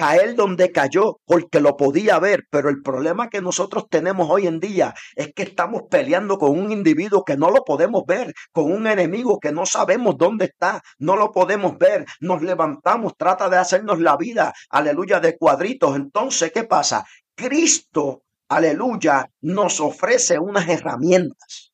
caer 0.00 0.34
donde 0.34 0.72
cayó 0.72 1.20
porque 1.26 1.60
lo 1.60 1.76
podía 1.76 2.18
ver, 2.18 2.44
pero 2.48 2.70
el 2.70 2.80
problema 2.80 3.28
que 3.28 3.42
nosotros 3.42 3.84
tenemos 3.90 4.30
hoy 4.30 4.46
en 4.46 4.58
día 4.58 4.94
es 5.14 5.34
que 5.34 5.42
estamos 5.42 5.82
peleando 5.90 6.38
con 6.38 6.58
un 6.58 6.72
individuo 6.72 7.22
que 7.22 7.36
no 7.36 7.50
lo 7.50 7.64
podemos 7.64 8.06
ver, 8.06 8.32
con 8.50 8.72
un 8.72 8.86
enemigo 8.86 9.38
que 9.38 9.52
no 9.52 9.66
sabemos 9.66 10.16
dónde 10.16 10.46
está, 10.46 10.80
no 10.98 11.16
lo 11.16 11.32
podemos 11.32 11.76
ver, 11.76 12.06
nos 12.18 12.40
levantamos, 12.40 13.14
trata 13.18 13.50
de 13.50 13.58
hacernos 13.58 14.00
la 14.00 14.16
vida, 14.16 14.54
aleluya, 14.70 15.20
de 15.20 15.36
cuadritos. 15.36 15.94
Entonces, 15.94 16.50
¿qué 16.50 16.64
pasa? 16.64 17.04
Cristo, 17.34 18.22
aleluya, 18.48 19.26
nos 19.42 19.80
ofrece 19.80 20.38
unas 20.38 20.66
herramientas 20.66 21.70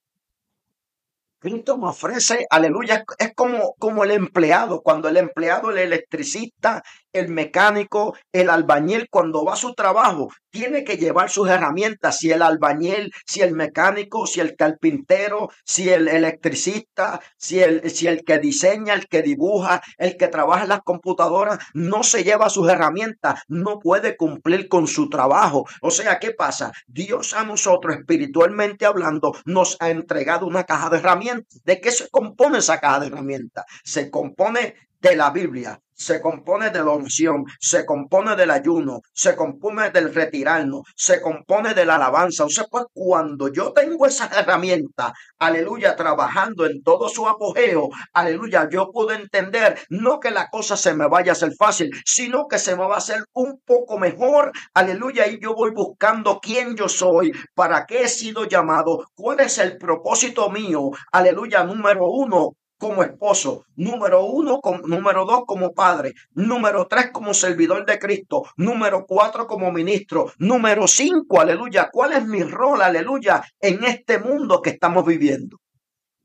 Cristo 1.47 1.77
me 1.79 1.89
ofrece, 1.89 2.47
aleluya, 2.51 3.05
es 3.19 3.33
como, 3.35 3.75
como 3.79 4.03
el 4.03 4.11
empleado, 4.11 4.83
cuando 4.83 5.09
el 5.09 5.17
empleado, 5.17 5.71
el 5.71 5.79
electricista, 5.79 6.83
el 7.17 7.29
mecánico, 7.29 8.17
el 8.33 8.51
albañil, 8.51 9.09
cuando 9.11 9.45
va 9.45 9.55
a 9.55 9.57
su 9.57 9.75
trabajo, 9.75 10.29
tiene 10.51 10.85
que 10.85 10.97
llevar 10.97 11.29
sus 11.29 11.49
herramientas. 11.49 12.19
Si 12.19 12.31
el 12.31 12.43
albañil, 12.43 13.13
si 13.27 13.43
el 13.43 13.53
mecánico, 13.53 14.27
si 14.27 14.41
el 14.41 14.57
carpintero, 14.57 15.51
si 15.65 15.91
el 15.91 16.09
electricista, 16.09 17.21
si 17.37 17.61
el, 17.61 17.91
si 17.91 18.07
el 18.07 18.25
que 18.25 18.39
diseña, 18.39 18.95
el 18.95 19.07
que 19.07 19.23
dibuja, 19.23 19.83
el 19.99 20.17
que 20.17 20.29
trabaja 20.29 20.63
en 20.63 20.71
las 20.71 20.83
computadoras, 20.83 21.59
no 21.75 22.03
se 22.03 22.25
lleva 22.25 22.49
sus 22.49 22.69
herramientas, 22.69 23.43
no 23.49 23.79
puede 23.79 24.17
cumplir 24.17 24.69
con 24.69 24.87
su 24.87 25.09
trabajo. 25.09 25.67
O 25.83 25.91
sea, 25.91 26.19
¿qué 26.19 26.31
pasa? 26.31 26.73
Dios 26.87 27.35
a 27.35 27.45
nosotros, 27.45 27.97
espiritualmente 27.97 28.87
hablando, 28.87 29.35
nos 29.45 29.77
ha 29.81 29.91
entregado 29.91 30.47
una 30.47 30.65
caja 30.65 30.89
de 30.89 30.99
herramientas. 30.99 31.63
¿De 31.65 31.81
qué 31.81 31.91
se 31.91 32.09
compone 32.09 32.59
esa 32.59 32.81
caja 32.81 33.01
de 33.01 33.07
herramientas? 33.09 33.65
Se 33.85 34.11
compone 34.11 34.75
de 35.01 35.17
la 35.17 35.31
Biblia, 35.31 35.81
se 35.97 36.21
compone 36.21 36.71
de 36.71 36.79
la 36.79 36.91
oración, 36.91 37.45
se 37.59 37.85
compone 37.87 38.37
del 38.37 38.51
ayuno, 38.51 39.01
se 39.13 39.35
compone 39.35 39.91
del 39.91 40.15
retirarnos, 40.15 40.83
se 40.95 41.21
compone 41.21 41.75
de 41.75 41.87
la 41.87 41.97
alabanza. 41.97 42.45
O 42.45 42.51
sea, 42.51 42.65
pues 42.71 42.85
cuando 42.93 43.49
yo 43.49 43.73
tengo 43.73 44.07
esa 44.07 44.27
herramienta, 44.27 45.13
aleluya, 45.39 45.97
trabajando 45.97 46.67
en 46.67 46.83
todo 46.83 47.09
su 47.09 47.27
apogeo, 47.27 47.89
aleluya, 48.13 48.69
yo 48.71 48.91
puedo 48.93 49.13
entender 49.13 49.79
no 49.89 50.21
que 50.21 50.31
la 50.31 50.49
cosa 50.51 50.77
se 50.77 50.95
me 50.95 51.09
vaya 51.09 51.33
a 51.33 51.35
hacer 51.35 51.53
fácil, 51.59 51.91
sino 52.05 52.47
que 52.47 52.59
se 52.59 52.77
me 52.77 52.87
va 52.87 52.97
a 52.97 52.99
hacer 52.99 53.25
un 53.33 53.61
poco 53.65 53.99
mejor, 53.99 54.53
aleluya, 54.75 55.27
y 55.27 55.41
yo 55.41 55.55
voy 55.55 55.71
buscando 55.71 56.39
quién 56.41 56.77
yo 56.77 56.89
soy, 56.89 57.33
para 57.55 57.87
qué 57.87 58.03
he 58.03 58.09
sido 58.09 58.45
llamado, 58.45 59.07
cuál 59.15 59.41
es 59.41 59.59
el 59.59 59.79
propósito 59.79 60.51
mío, 60.51 60.91
aleluya, 61.11 61.65
número 61.65 62.07
uno, 62.07 62.53
como 62.79 63.03
esposo, 63.03 63.65
número 63.77 64.25
uno, 64.25 64.61
número 64.85 65.25
dos 65.25 65.45
como 65.47 65.73
padre, 65.73 66.13
número 66.35 66.87
tres 66.87 67.11
como 67.13 67.33
servidor 67.33 67.87
de 67.87 67.99
Cristo, 67.99 68.45
número 68.57 69.07
cuatro 69.07 69.47
como 69.47 69.73
ministro, 69.73 70.33
número 70.39 70.87
cinco, 70.87 71.41
aleluya, 71.41 71.89
¿cuál 71.93 72.13
es 72.13 72.27
mi 72.27 72.43
rol, 72.43 72.83
aleluya, 72.83 73.43
en 73.61 73.85
este 73.85 74.19
mundo 74.19 74.61
que 74.61 74.71
estamos 74.71 75.05
viviendo? 75.07 75.59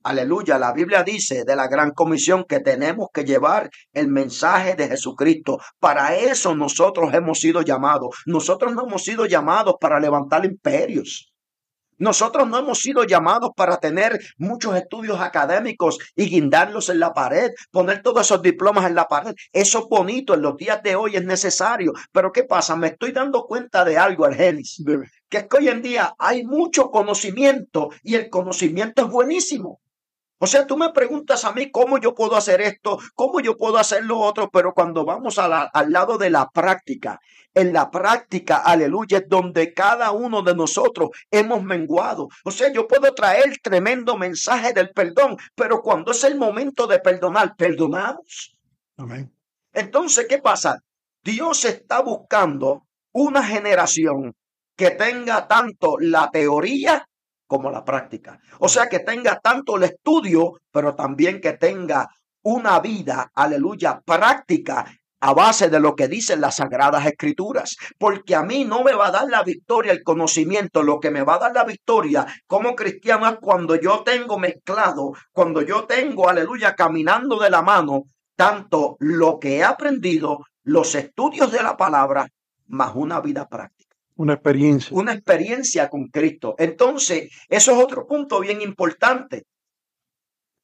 Aleluya, 0.03 0.57
la 0.57 0.73
Biblia 0.73 1.03
dice 1.03 1.43
de 1.45 1.55
la 1.55 1.67
gran 1.67 1.91
comisión 1.91 2.43
que 2.45 2.59
tenemos 2.59 3.09
que 3.13 3.23
llevar 3.23 3.69
el 3.93 4.07
mensaje 4.07 4.73
de 4.73 4.87
Jesucristo. 4.87 5.59
Para 5.79 6.15
eso 6.15 6.55
nosotros 6.55 7.13
hemos 7.13 7.39
sido 7.39 7.61
llamados. 7.61 8.23
Nosotros 8.25 8.73
no 8.73 8.87
hemos 8.87 9.03
sido 9.03 9.27
llamados 9.27 9.75
para 9.79 9.99
levantar 9.99 10.43
imperios. 10.43 11.30
Nosotros 12.01 12.49
no 12.49 12.57
hemos 12.57 12.79
sido 12.79 13.03
llamados 13.03 13.51
para 13.55 13.77
tener 13.77 14.19
muchos 14.39 14.75
estudios 14.75 15.21
académicos 15.21 15.99
y 16.15 16.25
guindarlos 16.25 16.89
en 16.89 16.99
la 16.99 17.13
pared, 17.13 17.51
poner 17.69 18.01
todos 18.01 18.25
esos 18.25 18.41
diplomas 18.41 18.87
en 18.87 18.95
la 18.95 19.05
pared. 19.05 19.35
Eso 19.53 19.87
bonito 19.87 20.33
en 20.33 20.41
los 20.41 20.57
días 20.57 20.81
de 20.81 20.95
hoy 20.95 21.15
es 21.15 21.23
necesario. 21.23 21.93
Pero 22.11 22.31
¿qué 22.31 22.43
pasa? 22.43 22.75
Me 22.75 22.87
estoy 22.87 23.11
dando 23.11 23.43
cuenta 23.43 23.85
de 23.85 23.99
algo, 23.99 24.25
Argenis, 24.25 24.83
que 25.29 25.37
es 25.37 25.43
que 25.47 25.57
hoy 25.57 25.67
en 25.67 25.83
día 25.83 26.15
hay 26.17 26.43
mucho 26.43 26.89
conocimiento 26.89 27.89
y 28.01 28.15
el 28.15 28.31
conocimiento 28.31 29.03
es 29.03 29.07
buenísimo. 29.07 29.79
O 30.43 30.47
sea, 30.47 30.65
tú 30.65 30.75
me 30.75 30.89
preguntas 30.89 31.45
a 31.45 31.53
mí 31.53 31.69
cómo 31.69 31.99
yo 31.99 32.15
puedo 32.15 32.35
hacer 32.35 32.61
esto, 32.61 32.97
cómo 33.13 33.41
yo 33.41 33.55
puedo 33.55 33.77
hacer 33.77 34.03
lo 34.03 34.17
otro, 34.17 34.49
pero 34.49 34.73
cuando 34.73 35.05
vamos 35.05 35.37
al 35.37 35.91
lado 35.91 36.17
de 36.17 36.31
la 36.31 36.49
práctica, 36.49 37.19
en 37.53 37.71
la 37.71 37.91
práctica, 37.91 38.57
aleluya, 38.57 39.19
es 39.19 39.29
donde 39.29 39.71
cada 39.71 40.09
uno 40.09 40.41
de 40.41 40.55
nosotros 40.55 41.11
hemos 41.29 41.61
menguado. 41.63 42.27
O 42.43 42.49
sea, 42.49 42.73
yo 42.73 42.87
puedo 42.87 43.13
traer 43.13 43.59
tremendo 43.61 44.17
mensaje 44.17 44.73
del 44.73 44.89
perdón, 44.89 45.37
pero 45.53 45.83
cuando 45.83 46.11
es 46.11 46.23
el 46.23 46.39
momento 46.39 46.87
de 46.87 46.97
perdonar, 46.97 47.55
perdonamos. 47.55 48.57
Amén. 48.97 49.31
Entonces, 49.71 50.25
¿qué 50.27 50.39
pasa? 50.39 50.79
Dios 51.23 51.65
está 51.65 52.01
buscando 52.01 52.87
una 53.11 53.43
generación 53.43 54.33
que 54.75 54.89
tenga 54.89 55.47
tanto 55.47 55.97
la 55.99 56.31
teoría 56.31 57.07
como 57.51 57.69
la 57.69 57.83
práctica. 57.83 58.39
O 58.59 58.69
sea, 58.69 58.87
que 58.87 58.99
tenga 58.99 59.37
tanto 59.41 59.75
el 59.75 59.83
estudio, 59.83 60.53
pero 60.71 60.95
también 60.95 61.41
que 61.41 61.51
tenga 61.51 62.07
una 62.43 62.79
vida, 62.79 63.29
aleluya, 63.35 63.99
práctica 64.05 64.85
a 65.19 65.33
base 65.33 65.69
de 65.69 65.81
lo 65.81 65.93
que 65.93 66.07
dicen 66.07 66.39
las 66.39 66.55
sagradas 66.55 67.05
escrituras, 67.05 67.75
porque 67.99 68.35
a 68.35 68.43
mí 68.43 68.63
no 68.63 68.85
me 68.85 68.93
va 68.93 69.07
a 69.07 69.11
dar 69.11 69.27
la 69.27 69.43
victoria 69.43 69.91
el 69.91 70.01
conocimiento, 70.01 70.81
lo 70.81 71.01
que 71.01 71.11
me 71.11 71.23
va 71.23 71.35
a 71.35 71.39
dar 71.39 71.53
la 71.53 71.65
victoria 71.65 72.25
como 72.47 72.73
cristiano 72.73 73.27
es 73.27 73.35
cuando 73.41 73.75
yo 73.75 74.01
tengo 74.05 74.39
mezclado, 74.39 75.11
cuando 75.33 75.61
yo 75.61 75.83
tengo, 75.83 76.29
aleluya, 76.29 76.73
caminando 76.73 77.37
de 77.37 77.49
la 77.49 77.61
mano, 77.61 78.03
tanto 78.37 78.95
lo 78.99 79.39
que 79.39 79.57
he 79.57 79.63
aprendido, 79.65 80.39
los 80.63 80.95
estudios 80.95 81.51
de 81.51 81.61
la 81.61 81.75
palabra, 81.75 82.25
más 82.67 82.93
una 82.95 83.19
vida 83.19 83.45
práctica. 83.45 83.80
Una 84.21 84.33
experiencia. 84.33 84.95
Una 84.95 85.13
experiencia 85.13 85.89
con 85.89 86.09
Cristo. 86.09 86.53
Entonces, 86.59 87.31
eso 87.49 87.71
es 87.71 87.83
otro 87.83 88.05
punto 88.05 88.39
bien 88.39 88.61
importante. 88.61 89.45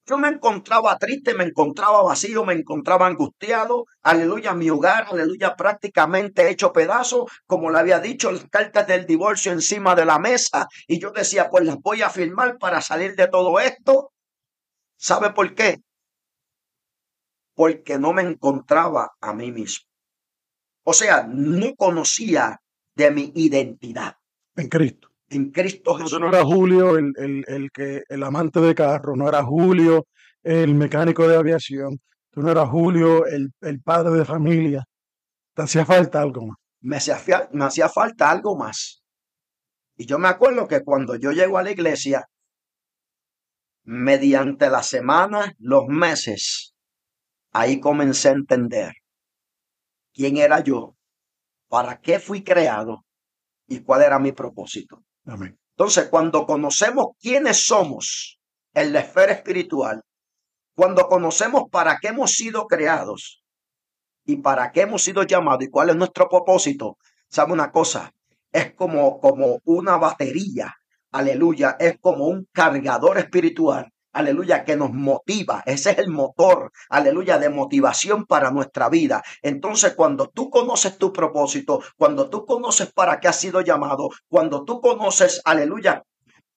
Yo 0.06 0.20
me 0.20 0.28
encontraba 0.28 0.96
triste, 1.00 1.34
me 1.34 1.46
encontraba 1.46 2.04
vacío, 2.04 2.46
me 2.46 2.54
encontraba 2.54 3.08
angustiado. 3.08 3.86
Aleluya, 4.04 4.54
mi 4.54 4.70
hogar, 4.70 5.08
aleluya, 5.10 5.56
prácticamente 5.56 6.52
hecho 6.52 6.72
pedazo, 6.72 7.26
como 7.48 7.72
le 7.72 7.80
había 7.80 8.00
dicho, 8.00 8.32
las 8.32 8.48
cartas 8.48 8.86
del 8.86 9.08
divorcio 9.08 9.52
encima 9.52 9.96
de 9.96 10.06
la 10.06 10.20
mesa. 10.20 10.68
Y 10.88 11.00
yo 11.00 11.10
decía, 11.10 11.50
pues 11.50 11.66
las 11.66 11.78
voy 11.80 12.04
a 12.04 12.12
firmar 12.12 12.60
para 12.60 12.80
salir 12.82 13.16
de 13.16 13.28
todo 13.28 13.60
esto. 13.60 14.12
¿Sabe 14.98 15.32
por 15.32 15.56
qué? 15.56 15.78
Porque 17.56 17.98
no 17.98 18.14
me 18.14 18.22
encontraba 18.22 19.14
a 19.20 19.34
mí 19.34 19.52
mismo. 19.52 19.88
O 20.84 20.94
sea, 20.94 21.26
no 21.28 21.74
conocía 21.76 22.62
de 22.98 23.12
mi 23.12 23.32
identidad. 23.36 24.18
En 24.56 24.68
Cristo. 24.68 25.10
En 25.30 25.52
Cristo 25.52 25.94
Jesús. 25.96 26.20
no 26.20 26.30
era 26.30 26.44
Julio 26.44 26.98
el, 26.98 27.14
el, 27.48 27.70
que, 27.72 28.02
el 28.10 28.24
amante 28.24 28.60
de 28.60 28.74
carro, 28.74 29.16
no 29.16 29.30
era 29.30 29.44
Julio 29.44 30.08
el 30.44 30.74
mecánico 30.74 31.28
de 31.28 31.36
aviación, 31.36 32.00
tú 32.32 32.42
no 32.42 32.52
eras 32.52 32.70
Julio 32.70 33.26
el, 33.28 33.52
el 33.62 33.82
padre 33.82 34.18
de 34.18 34.26
familia. 34.26 34.84
Te 35.54 35.62
hacía 35.64 35.86
falta 35.86 36.22
algo 36.22 36.48
más. 36.48 36.58
Me 36.80 36.98
hacía, 36.98 37.50
me 37.52 37.66
hacía 37.66 37.90
falta 37.90 38.32
algo 38.32 38.58
más. 38.58 39.04
Y 39.96 40.06
yo 40.06 40.18
me 40.18 40.30
acuerdo 40.30 40.68
que 40.68 40.84
cuando 40.84 41.16
yo 41.16 41.32
llego 41.32 41.58
a 41.58 41.64
la 41.64 41.72
iglesia, 41.72 42.26
mediante 43.84 44.70
las 44.70 44.88
semanas, 44.88 45.52
los 45.60 45.86
meses, 45.88 46.74
ahí 47.52 47.80
comencé 47.80 48.30
a 48.30 48.34
entender 48.34 48.94
quién 50.14 50.38
era 50.38 50.62
yo 50.62 50.97
para 51.68 52.00
qué 52.00 52.20
fui 52.20 52.44
creado 52.44 53.06
y 53.68 53.82
cuál 53.82 54.04
era 54.04 54.20
mi 54.20 54.32
propósito. 54.32 55.04
Amén. 55.26 55.58
Entonces, 55.72 56.08
cuando 56.10 56.46
conocemos 56.46 57.08
quiénes 57.20 57.66
somos 57.66 58.40
en 58.74 58.94
la 58.94 59.02
esfera 59.02 59.34
espiritual, 59.34 60.02
cuando 60.76 61.08
conocemos 61.08 61.64
para 61.70 61.98
qué 61.98 62.10
hemos 62.10 62.32
sido 62.32 62.68
creados 62.68 63.44
y 64.26 64.38
para 64.38 64.72
qué 64.72 64.82
hemos 64.82 65.04
sido 65.04 65.24
llamados 65.24 65.64
y 65.64 65.70
cuál 65.70 65.90
es 65.90 65.96
nuestro 65.96 66.30
propósito, 66.30 66.98
¿sabe 67.30 67.54
una 67.54 67.72
cosa? 67.72 68.12
Es 68.52 68.74
como, 68.74 69.20
como 69.20 69.60
una 69.66 69.98
batería, 69.98 70.74
aleluya, 71.12 71.76
es 71.80 71.98
como 72.00 72.28
un 72.28 72.48
cargador 72.52 73.18
espiritual 73.18 73.92
aleluya, 74.18 74.66
que 74.66 74.76
nos 74.76 74.92
motiva. 74.92 75.64
Ese 75.66 75.92
es 75.92 75.98
el 76.00 76.10
motor, 76.10 76.72
aleluya, 76.90 77.38
de 77.38 77.50
motivación 77.50 78.26
para 78.26 78.52
nuestra 78.52 78.90
vida. 78.90 79.24
Entonces, 79.42 79.94
cuando 79.94 80.30
tú 80.30 80.50
conoces 80.50 80.98
tu 80.98 81.14
propósito, 81.14 81.82
cuando 81.98 82.30
tú 82.30 82.46
conoces 82.46 82.92
para 82.92 83.20
qué 83.20 83.28
has 83.28 83.40
sido 83.40 83.62
llamado, 83.62 84.10
cuando 84.28 84.66
tú 84.66 84.82
conoces, 84.82 85.42
aleluya, 85.46 86.04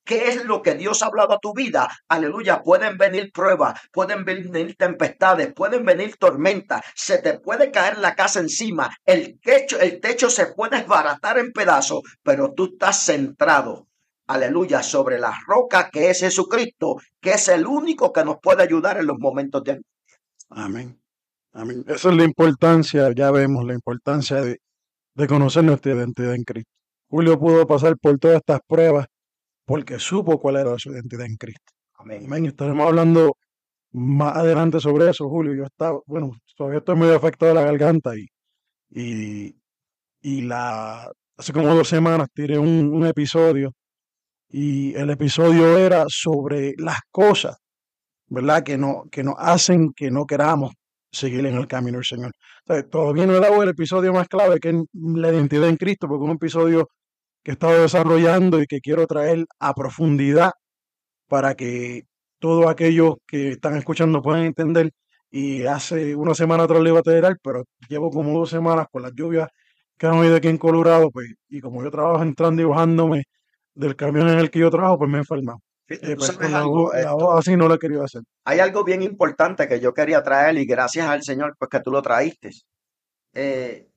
¿Qué 0.02 0.28
es 0.28 0.44
lo 0.44 0.62
que 0.62 0.74
Dios 0.74 1.02
ha 1.02 1.06
hablado 1.06 1.34
a 1.34 1.38
tu 1.38 1.52
vida? 1.52 1.88
Aleluya, 2.08 2.62
pueden 2.62 2.96
venir 2.96 3.30
pruebas, 3.32 3.78
pueden 3.92 4.24
venir 4.24 4.74
tempestades, 4.76 5.52
pueden 5.52 5.84
venir 5.84 6.16
tormentas, 6.16 6.82
se 6.96 7.18
te 7.18 7.38
puede 7.38 7.70
caer 7.70 7.98
la 7.98 8.16
casa 8.16 8.40
encima, 8.40 8.90
el 9.04 9.38
techo, 9.40 9.78
el 9.78 10.00
techo 10.00 10.30
se 10.30 10.46
puede 10.46 10.78
desbaratar 10.78 11.38
en 11.38 11.52
pedazos, 11.52 12.00
pero 12.24 12.54
tú 12.54 12.70
estás 12.72 13.04
centrado 13.04 13.89
aleluya, 14.32 14.82
sobre 14.82 15.18
la 15.18 15.32
roca 15.46 15.90
que 15.90 16.10
es 16.10 16.20
Jesucristo, 16.20 16.96
que 17.20 17.32
es 17.32 17.48
el 17.48 17.66
único 17.66 18.12
que 18.12 18.24
nos 18.24 18.36
puede 18.40 18.62
ayudar 18.62 18.98
en 18.98 19.06
los 19.06 19.18
momentos 19.18 19.62
de 19.64 19.80
Amén. 20.50 21.00
Amén. 21.52 21.84
Esa 21.86 22.10
es 22.10 22.16
la 22.16 22.24
importancia, 22.24 23.12
ya 23.14 23.30
vemos 23.30 23.64
la 23.64 23.74
importancia 23.74 24.40
de, 24.40 24.58
conocer 25.28 25.64
nuestra 25.64 25.92
identidad 25.92 26.34
en 26.34 26.44
Cristo. 26.44 26.70
Julio 27.08 27.38
pudo 27.38 27.66
pasar 27.66 27.96
por 27.98 28.18
todas 28.18 28.38
estas 28.38 28.60
pruebas 28.66 29.06
porque 29.66 29.98
supo 29.98 30.40
cuál 30.40 30.56
era 30.56 30.78
su 30.78 30.90
identidad 30.90 31.26
en 31.26 31.36
Cristo. 31.36 31.72
Amén. 31.94 32.24
Amén. 32.24 32.46
Estaremos 32.46 32.86
hablando 32.86 33.36
más 33.92 34.36
adelante 34.36 34.80
sobre 34.80 35.10
eso, 35.10 35.28
Julio. 35.28 35.54
Yo 35.54 35.64
estaba, 35.64 36.00
bueno, 36.06 36.30
todavía 36.56 36.78
estoy 36.78 36.96
medio 36.96 37.16
afectado 37.16 37.54
de 37.54 37.60
la 37.60 37.66
garganta 37.66 38.12
y, 38.16 38.26
y, 38.90 39.54
y 40.22 40.42
la, 40.42 41.10
hace 41.36 41.52
como 41.52 41.74
dos 41.74 41.88
semanas 41.88 42.28
tiré 42.32 42.58
un, 42.58 42.92
un 42.94 43.06
episodio 43.06 43.72
y 44.50 44.94
el 44.96 45.10
episodio 45.10 45.78
era 45.78 46.04
sobre 46.08 46.74
las 46.78 46.98
cosas, 47.10 47.56
¿verdad? 48.28 48.62
Que, 48.62 48.78
no, 48.78 49.04
que 49.10 49.22
nos 49.22 49.36
hacen 49.38 49.92
que 49.94 50.10
no 50.10 50.26
queramos 50.26 50.72
seguir 51.12 51.46
en 51.46 51.56
el 51.56 51.66
camino 51.68 51.98
del 51.98 52.04
Señor. 52.04 52.32
todavía 52.90 53.26
no 53.26 53.34
he 53.34 53.40
dado 53.40 53.62
el 53.62 53.70
episodio 53.70 54.12
más 54.12 54.28
clave 54.28 54.60
que 54.60 54.70
es 54.70 54.76
la 54.92 55.30
identidad 55.32 55.68
en 55.68 55.76
Cristo, 55.76 56.08
porque 56.08 56.24
es 56.24 56.30
un 56.30 56.36
episodio 56.36 56.88
que 57.42 57.52
he 57.52 57.54
estado 57.54 57.82
desarrollando 57.82 58.60
y 58.62 58.66
que 58.66 58.80
quiero 58.80 59.06
traer 59.06 59.46
a 59.60 59.74
profundidad 59.74 60.52
para 61.28 61.54
que 61.54 62.04
todos 62.38 62.66
aquellos 62.68 63.16
que 63.26 63.50
están 63.52 63.76
escuchando 63.76 64.22
puedan 64.22 64.44
entender. 64.44 64.92
Y 65.30 65.64
hace 65.66 66.16
una 66.16 66.34
semana 66.34 66.64
atrás 66.64 66.82
le 66.82 66.90
iba 66.90 67.00
a 67.00 67.02
tener, 67.02 67.38
pero 67.42 67.64
llevo 67.88 68.10
como 68.10 68.38
dos 68.38 68.50
semanas 68.50 68.86
con 68.92 69.02
las 69.02 69.12
lluvias 69.14 69.48
que 69.98 70.06
han 70.06 70.14
habido 70.16 70.36
aquí 70.36 70.48
en 70.48 70.58
Colorado, 70.58 71.10
pues, 71.10 71.28
y 71.48 71.60
como 71.60 71.82
yo 71.84 71.90
trabajo 71.90 72.22
entrando 72.22 72.62
y 72.62 72.64
bajándome 72.64 73.24
del 73.74 73.96
camión 73.96 74.28
en 74.28 74.38
el 74.38 74.50
que 74.50 74.58
yo 74.58 74.70
trabajo, 74.70 74.98
pues 74.98 75.10
me 75.10 75.18
he 75.18 75.20
enfermado. 75.20 75.60
Eh, 75.88 76.14
pues, 76.16 76.38
la, 76.50 76.62
voz 76.62 76.92
así 77.38 77.56
no 77.56 77.66
lo 77.66 77.74
he 77.74 77.78
querido 77.78 78.04
hacer. 78.04 78.22
Hay 78.44 78.60
algo 78.60 78.84
bien 78.84 79.02
importante 79.02 79.66
que 79.66 79.80
yo 79.80 79.92
quería 79.92 80.22
traer 80.22 80.56
y 80.56 80.64
gracias 80.64 81.08
al 81.08 81.22
Señor 81.24 81.56
pues 81.58 81.68
que 81.68 81.80
tú 81.80 81.90
lo 81.90 82.00
traíste. 82.00 82.50
Eh, 83.34 83.88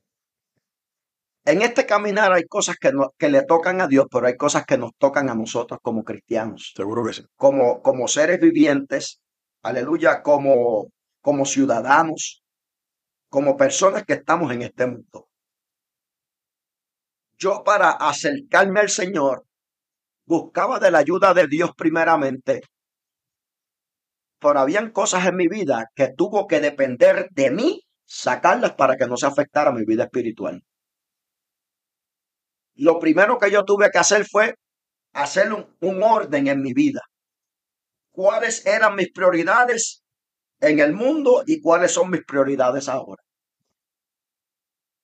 en 1.44 1.62
este 1.62 1.86
caminar 1.86 2.32
hay 2.32 2.44
cosas 2.44 2.76
que, 2.80 2.90
que 3.16 3.28
le 3.28 3.44
tocan 3.44 3.80
a 3.80 3.86
Dios, 3.86 4.06
pero 4.10 4.26
hay 4.26 4.36
cosas 4.36 4.64
que 4.64 4.76
nos 4.76 4.90
tocan 4.98 5.28
a 5.30 5.34
nosotros 5.36 5.78
como 5.82 6.02
cristianos. 6.02 6.72
Seguro 6.74 7.04
que 7.04 7.12
sí. 7.12 7.22
Como, 7.36 7.80
como 7.80 8.08
seres 8.08 8.40
vivientes, 8.40 9.20
aleluya, 9.62 10.22
como, 10.22 10.88
como 11.20 11.44
ciudadanos, 11.44 12.42
como 13.28 13.56
personas 13.56 14.04
que 14.04 14.14
estamos 14.14 14.50
en 14.52 14.62
este 14.62 14.86
mundo. 14.86 15.28
Yo 17.38 17.62
para 17.62 17.90
acercarme 17.90 18.80
al 18.80 18.88
Señor 18.88 19.44
buscaba 20.26 20.78
de 20.78 20.90
la 20.90 20.98
ayuda 20.98 21.34
de 21.34 21.46
Dios 21.46 21.70
primeramente, 21.76 22.62
pero 24.40 24.60
habían 24.60 24.90
cosas 24.90 25.26
en 25.26 25.36
mi 25.36 25.48
vida 25.48 25.86
que 25.94 26.12
tuvo 26.16 26.46
que 26.46 26.60
depender 26.60 27.28
de 27.30 27.50
mí 27.50 27.82
sacarlas 28.04 28.74
para 28.74 28.96
que 28.96 29.06
no 29.06 29.16
se 29.16 29.26
afectara 29.26 29.72
mi 29.72 29.84
vida 29.84 30.04
espiritual 30.04 30.62
lo 32.76 32.98
primero 32.98 33.38
que 33.38 33.50
yo 33.50 33.64
tuve 33.64 33.90
que 33.90 33.98
hacer 33.98 34.26
fue 34.26 34.54
hacer 35.12 35.52
un, 35.52 36.02
orden 36.02 36.48
en 36.48 36.60
mi 36.60 36.72
vida. 36.72 37.00
¿Cuáles 38.12 38.66
eran 38.66 38.94
mis 38.96 39.12
prioridades 39.12 40.02
en 40.60 40.80
el 40.80 40.92
mundo 40.92 41.42
y 41.46 41.60
cuáles 41.60 41.92
son 41.92 42.10
mis 42.10 42.24
prioridades 42.24 42.88
ahora? 42.88 43.22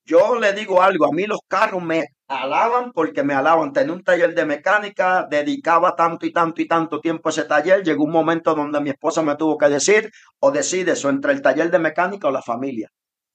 Yo 0.04 0.38
le 0.38 0.52
digo 0.52 0.82
algo, 0.82 1.06
a 1.06 1.12
mí 1.12 1.26
los 1.26 1.40
carros 1.46 1.82
me 1.82 2.06
alaban 2.30 2.92
porque 2.92 3.24
me 3.24 3.34
alaban. 3.34 3.72
Tenía 3.72 3.92
un 3.92 4.04
taller 4.04 4.34
de 4.34 4.46
mecánica, 4.46 5.26
dedicaba 5.28 5.96
tanto 5.96 6.26
y 6.26 6.32
tanto 6.32 6.62
y 6.62 6.68
tanto 6.68 7.00
tiempo 7.00 7.28
a 7.28 7.32
ese 7.32 7.44
taller. 7.44 7.82
Llegó 7.82 8.04
un 8.04 8.12
momento 8.12 8.54
donde 8.54 8.80
mi 8.80 8.90
esposa 8.90 9.22
me 9.22 9.36
tuvo 9.36 9.58
que 9.58 9.68
decir 9.68 10.10
o 10.38 10.50
decir 10.52 10.88
eso 10.88 11.10
entre 11.10 11.32
el 11.32 11.42
taller 11.42 11.70
de 11.70 11.80
mecánica 11.80 12.28
o 12.28 12.30
la 12.30 12.42
familia. 12.42 12.88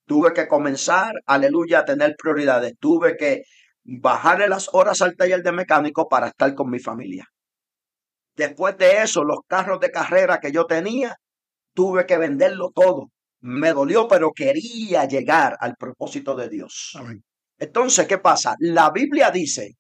Tuve 0.08 0.34
que 0.34 0.48
comenzar, 0.48 1.14
aleluya, 1.26 1.80
a 1.80 1.86
tener 1.86 2.16
prioridades. 2.18 2.74
Tuve 2.80 3.18
que 3.18 3.44
bajarle 3.84 4.48
las 4.48 4.70
horas 4.74 5.02
al 5.02 5.16
taller 5.16 5.44
de 5.44 5.52
mecánico 5.52 6.08
para 6.08 6.28
estar 6.28 6.56
con 6.56 6.70
mi 6.70 6.80
familia. 6.80 7.26
Después 8.36 8.78
de 8.78 9.02
eso, 9.04 9.24
los 9.24 9.40
carros 9.48 9.80
de 9.80 9.92
carrera 9.92 10.40
que 10.40 10.52
yo 10.52 10.66
tenía, 10.66 11.16
tuve 11.74 12.06
que 12.06 12.18
venderlo 12.18 12.72
todo. 12.74 13.10
Me 13.42 13.74
dolió, 13.74 14.08
pero 14.08 14.32
quería 14.32 15.06
llegar 15.06 15.58
al 15.60 15.76
propósito 15.76 16.36
de 16.36 16.50
Dios. 16.50 16.94
Entonces, 17.58 18.08
¿qué 18.08 18.18
pasa? 18.18 18.56
La 18.60 18.92
Biblia 18.92 19.32
dice 19.32 19.76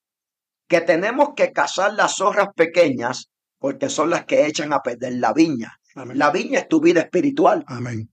que 0.67 0.81
tenemos 0.81 1.29
que 1.35 1.51
cazar 1.51 1.93
las 1.93 2.15
zorras 2.15 2.49
pequeñas 2.55 3.29
porque 3.59 3.89
son 3.89 4.09
las 4.09 4.25
que 4.25 4.45
echan 4.45 4.73
a 4.73 4.81
perder 4.81 5.13
la 5.13 5.33
viña. 5.33 5.77
La 5.95 6.29
viña 6.29 6.59
es 6.59 6.67
tu 6.67 6.81
vida 6.81 7.01
espiritual. 7.01 7.63
Amén. 7.67 8.09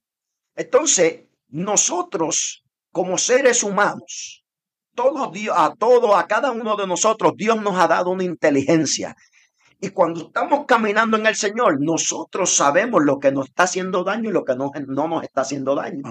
Entonces, 0.54 1.24
nosotros 1.48 2.62
como 2.92 3.18
seres 3.18 3.62
humanos, 3.62 4.44
todos, 4.94 5.30
a 5.54 5.74
todo, 5.78 6.16
a 6.16 6.26
cada 6.26 6.52
uno 6.52 6.76
de 6.76 6.86
nosotros, 6.86 7.32
Dios 7.36 7.60
nos 7.60 7.76
ha 7.76 7.88
dado 7.88 8.10
una 8.10 8.24
inteligencia. 8.24 9.16
Y 9.80 9.90
cuando 9.90 10.26
estamos 10.26 10.64
caminando 10.66 11.16
en 11.16 11.26
el 11.26 11.34
Señor, 11.34 11.80
nosotros 11.80 12.54
sabemos 12.54 13.02
lo 13.02 13.18
que 13.18 13.32
nos 13.32 13.48
está 13.48 13.64
haciendo 13.64 14.04
daño 14.04 14.30
y 14.30 14.32
lo 14.32 14.44
que 14.44 14.54
no, 14.54 14.70
no 14.86 15.08
nos 15.08 15.24
está 15.24 15.40
haciendo 15.40 15.74
daño. 15.74 16.02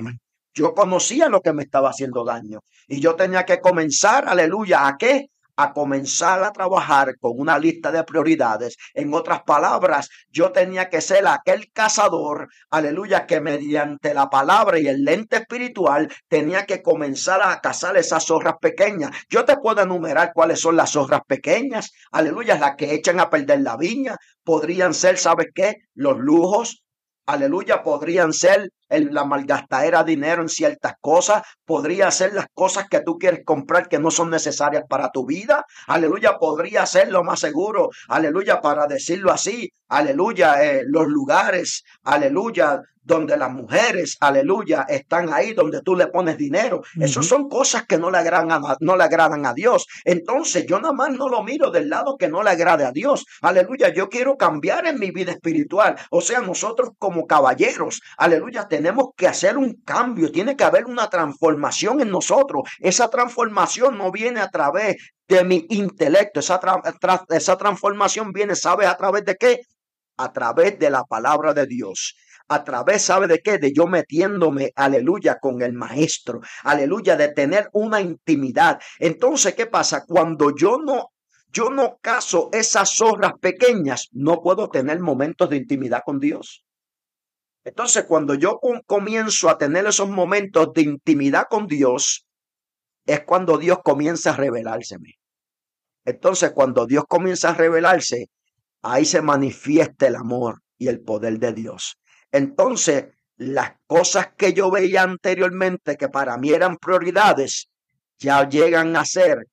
Yo 0.53 0.73
conocía 0.73 1.29
lo 1.29 1.41
que 1.41 1.53
me 1.53 1.63
estaba 1.63 1.89
haciendo 1.89 2.23
daño. 2.23 2.59
Y 2.87 2.99
yo 2.99 3.15
tenía 3.15 3.45
que 3.45 3.59
comenzar, 3.59 4.27
aleluya, 4.27 4.87
¿a 4.87 4.97
qué? 4.97 5.27
a 5.61 5.73
comenzar 5.73 6.43
a 6.43 6.51
trabajar 6.51 7.17
con 7.19 7.33
una 7.35 7.59
lista 7.59 7.91
de 7.91 8.03
prioridades. 8.03 8.77
En 8.93 9.13
otras 9.13 9.43
palabras, 9.43 10.09
yo 10.29 10.51
tenía 10.51 10.89
que 10.89 11.01
ser 11.01 11.27
aquel 11.27 11.71
cazador, 11.71 12.47
aleluya, 12.69 13.25
que 13.25 13.41
mediante 13.41 14.13
la 14.13 14.29
palabra 14.29 14.79
y 14.79 14.87
el 14.87 15.03
lente 15.03 15.37
espiritual 15.37 16.11
tenía 16.27 16.65
que 16.65 16.81
comenzar 16.81 17.41
a 17.43 17.59
cazar 17.61 17.97
esas 17.97 18.25
zorras 18.25 18.55
pequeñas. 18.59 19.11
Yo 19.29 19.45
te 19.45 19.57
puedo 19.57 19.81
enumerar 19.81 20.31
cuáles 20.33 20.59
son 20.59 20.75
las 20.75 20.91
zorras 20.91 21.21
pequeñas, 21.27 21.91
aleluya, 22.11 22.57
las 22.57 22.75
que 22.75 22.93
echan 22.93 23.19
a 23.19 23.29
perder 23.29 23.61
la 23.61 23.77
viña. 23.77 24.17
Podrían 24.43 24.93
ser, 24.93 25.17
¿sabes 25.17 25.47
qué? 25.53 25.75
Los 25.93 26.17
lujos, 26.17 26.83
aleluya, 27.25 27.83
podrían 27.83 28.33
ser 28.33 28.69
el, 28.91 29.13
la 29.13 29.25
malgastadera 29.25 30.03
dinero 30.03 30.41
en 30.41 30.49
ciertas 30.49 30.93
cosas, 31.01 31.43
podría 31.65 32.11
ser 32.11 32.33
las 32.33 32.47
cosas 32.53 32.87
que 32.89 33.01
tú 33.01 33.17
quieres 33.17 33.41
comprar 33.45 33.87
que 33.87 33.99
no 33.99 34.11
son 34.11 34.29
necesarias 34.29 34.83
para 34.87 35.09
tu 35.09 35.25
vida, 35.25 35.65
aleluya, 35.87 36.37
podría 36.37 36.85
ser 36.85 37.11
lo 37.11 37.23
más 37.23 37.39
seguro, 37.39 37.89
aleluya, 38.07 38.61
para 38.61 38.87
decirlo 38.87 39.31
así, 39.31 39.71
aleluya, 39.89 40.63
eh, 40.63 40.83
los 40.85 41.07
lugares, 41.07 41.83
aleluya, 42.03 42.81
donde 43.03 43.35
las 43.37 43.51
mujeres, 43.51 44.17
aleluya, 44.19 44.85
están 44.87 45.33
ahí 45.33 45.53
donde 45.53 45.81
tú 45.81 45.95
le 45.95 46.07
pones 46.07 46.37
dinero. 46.37 46.81
Esas 46.99 47.25
son 47.25 47.49
cosas 47.49 47.85
que 47.87 47.97
no 47.97 48.11
le, 48.11 48.17
agradan 48.17 48.51
a, 48.51 48.77
no 48.79 48.95
le 48.95 49.03
agradan 49.03 49.45
a 49.45 49.53
Dios. 49.53 49.87
Entonces 50.05 50.65
yo 50.67 50.79
nada 50.79 50.93
más 50.93 51.11
no 51.11 51.27
lo 51.27 51.43
miro 51.43 51.71
del 51.71 51.89
lado 51.89 52.17
que 52.17 52.29
no 52.29 52.43
le 52.43 52.51
agrade 52.51 52.85
a 52.85 52.91
Dios. 52.91 53.25
Aleluya, 53.41 53.93
yo 53.93 54.09
quiero 54.09 54.37
cambiar 54.37 54.85
en 54.85 54.99
mi 54.99 55.11
vida 55.11 55.31
espiritual. 55.31 55.95
O 56.09 56.21
sea, 56.21 56.41
nosotros 56.41 56.91
como 56.99 57.25
caballeros, 57.25 58.01
aleluya, 58.17 58.67
tenemos 58.67 58.80
que 59.15 59.27
hacer 59.27 59.57
un 59.57 59.81
cambio. 59.83 60.31
Tiene 60.31 60.55
que 60.55 60.63
haber 60.63 60.85
una 60.85 61.09
transformación 61.09 62.01
en 62.01 62.09
nosotros. 62.09 62.63
Esa 62.79 63.09
transformación 63.09 63.97
no 63.97 64.11
viene 64.11 64.39
a 64.39 64.49
través 64.49 64.97
de 65.27 65.43
mi 65.43 65.65
intelecto. 65.69 66.39
Esa, 66.39 66.59
esa 67.29 67.57
transformación 67.57 68.31
viene, 68.31 68.55
¿sabes 68.55 68.87
a 68.87 68.97
través 68.97 69.25
de 69.25 69.35
qué? 69.35 69.61
A 70.17 70.31
través 70.31 70.77
de 70.79 70.89
la 70.89 71.03
palabra 71.03 71.53
de 71.53 71.67
Dios 71.67 72.15
a 72.47 72.65
través, 72.65 73.03
¿sabe 73.03 73.27
de 73.27 73.39
qué? 73.39 73.57
De 73.59 73.71
yo 73.71 73.87
metiéndome, 73.87 74.73
aleluya, 74.75 75.39
con 75.39 75.61
el 75.61 75.71
maestro, 75.71 76.41
aleluya, 76.63 77.15
de 77.15 77.29
tener 77.29 77.69
una 77.71 78.01
intimidad. 78.01 78.77
Entonces, 78.99 79.55
¿qué 79.55 79.67
pasa? 79.67 80.03
Cuando 80.05 80.53
yo 80.53 80.77
no 80.77 81.11
yo 81.53 81.69
no 81.69 81.97
caso 82.01 82.49
esas 82.53 82.95
zorras 82.95 83.33
pequeñas, 83.41 84.07
no 84.13 84.41
puedo 84.41 84.69
tener 84.69 84.99
momentos 84.99 85.49
de 85.49 85.57
intimidad 85.57 86.01
con 86.05 86.19
Dios. 86.19 86.63
Entonces, 87.63 88.05
cuando 88.05 88.35
yo 88.35 88.59
comienzo 88.87 89.49
a 89.49 89.57
tener 89.57 89.85
esos 89.85 90.09
momentos 90.09 90.73
de 90.73 90.81
intimidad 90.81 91.45
con 91.49 91.67
Dios, 91.67 92.25
es 93.05 93.23
cuando 93.23 93.57
Dios 93.57 93.79
comienza 93.83 94.31
a 94.31 94.37
revelárseme. 94.37 95.15
Entonces, 96.05 96.51
cuando 96.51 96.87
Dios 96.87 97.03
comienza 97.07 97.49
a 97.49 97.53
revelarse, 97.53 98.29
ahí 98.81 99.05
se 99.05 99.21
manifiesta 99.21 100.07
el 100.07 100.15
amor 100.15 100.61
y 100.77 100.87
el 100.87 101.01
poder 101.01 101.37
de 101.37 101.53
Dios. 101.53 101.97
Entonces, 102.31 103.05
las 103.37 103.73
cosas 103.85 104.33
que 104.35 104.53
yo 104.53 104.71
veía 104.71 105.03
anteriormente 105.03 105.97
que 105.97 106.09
para 106.09 106.37
mí 106.37 106.51
eran 106.51 106.77
prioridades, 106.77 107.69
ya 108.17 108.47
llegan 108.47 108.95
a 108.95 109.05
ser 109.05 109.47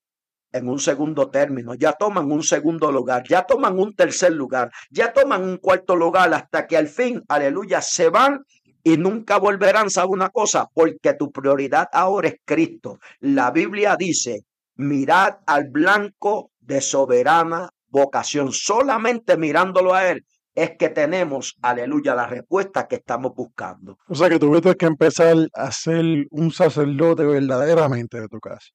en 0.53 0.69
un 0.69 0.79
segundo 0.79 1.31
término, 1.31 1.75
ya 1.75 1.93
toman 1.93 2.31
un 2.31 2.43
segundo 2.43 2.91
lugar, 2.91 3.25
ya 3.29 3.43
toman 3.43 3.79
un 3.79 3.95
tercer 3.95 4.33
lugar, 4.33 4.71
ya 4.91 5.13
toman 5.13 5.43
un 5.43 5.57
cuarto 5.59 5.95
lugar 5.97 6.33
hasta 6.33 6.67
que 6.67 6.77
al 6.77 6.89
fin, 6.89 7.23
aleluya, 7.29 7.81
se 7.83 8.09
van 8.09 8.45
y 8.83 8.97
nunca 8.97 9.39
volverán, 9.39 9.91
¿sabe 9.91 10.09
una 10.09 10.31
cosa? 10.31 10.69
Porque 10.73 11.15
tu 11.15 11.31
prioridad 11.31 11.89
ahora 11.93 12.29
es 12.29 12.37
Cristo. 12.45 12.99
La 13.21 13.51
Biblia 13.51 13.97
dice, 13.99 14.45
mirad 14.77 15.39
al 15.47 15.69
blanco 15.69 16.53
de 16.61 16.81
soberana 16.81 17.69
vocación, 17.89 18.53
solamente 18.53 19.37
mirándolo 19.37 19.95
a 19.95 20.11
Él 20.11 20.25
es 20.59 20.77
que 20.77 20.89
tenemos, 20.89 21.57
aleluya, 21.63 22.17
la 22.17 22.27
respuesta 22.27 22.89
que 22.89 22.97
estamos 22.97 23.33
buscando. 23.35 23.97
O 24.09 24.15
sea 24.15 24.29
que 24.29 24.41
tuviste 24.41 24.75
que 24.75 24.87
empezar 24.87 25.37
a 25.55 25.71
ser 25.71 26.27
un 26.31 26.51
sacerdote 26.51 27.25
verdaderamente 27.25 28.21
de 28.21 28.29
tu 28.29 28.41
casa. 28.41 28.67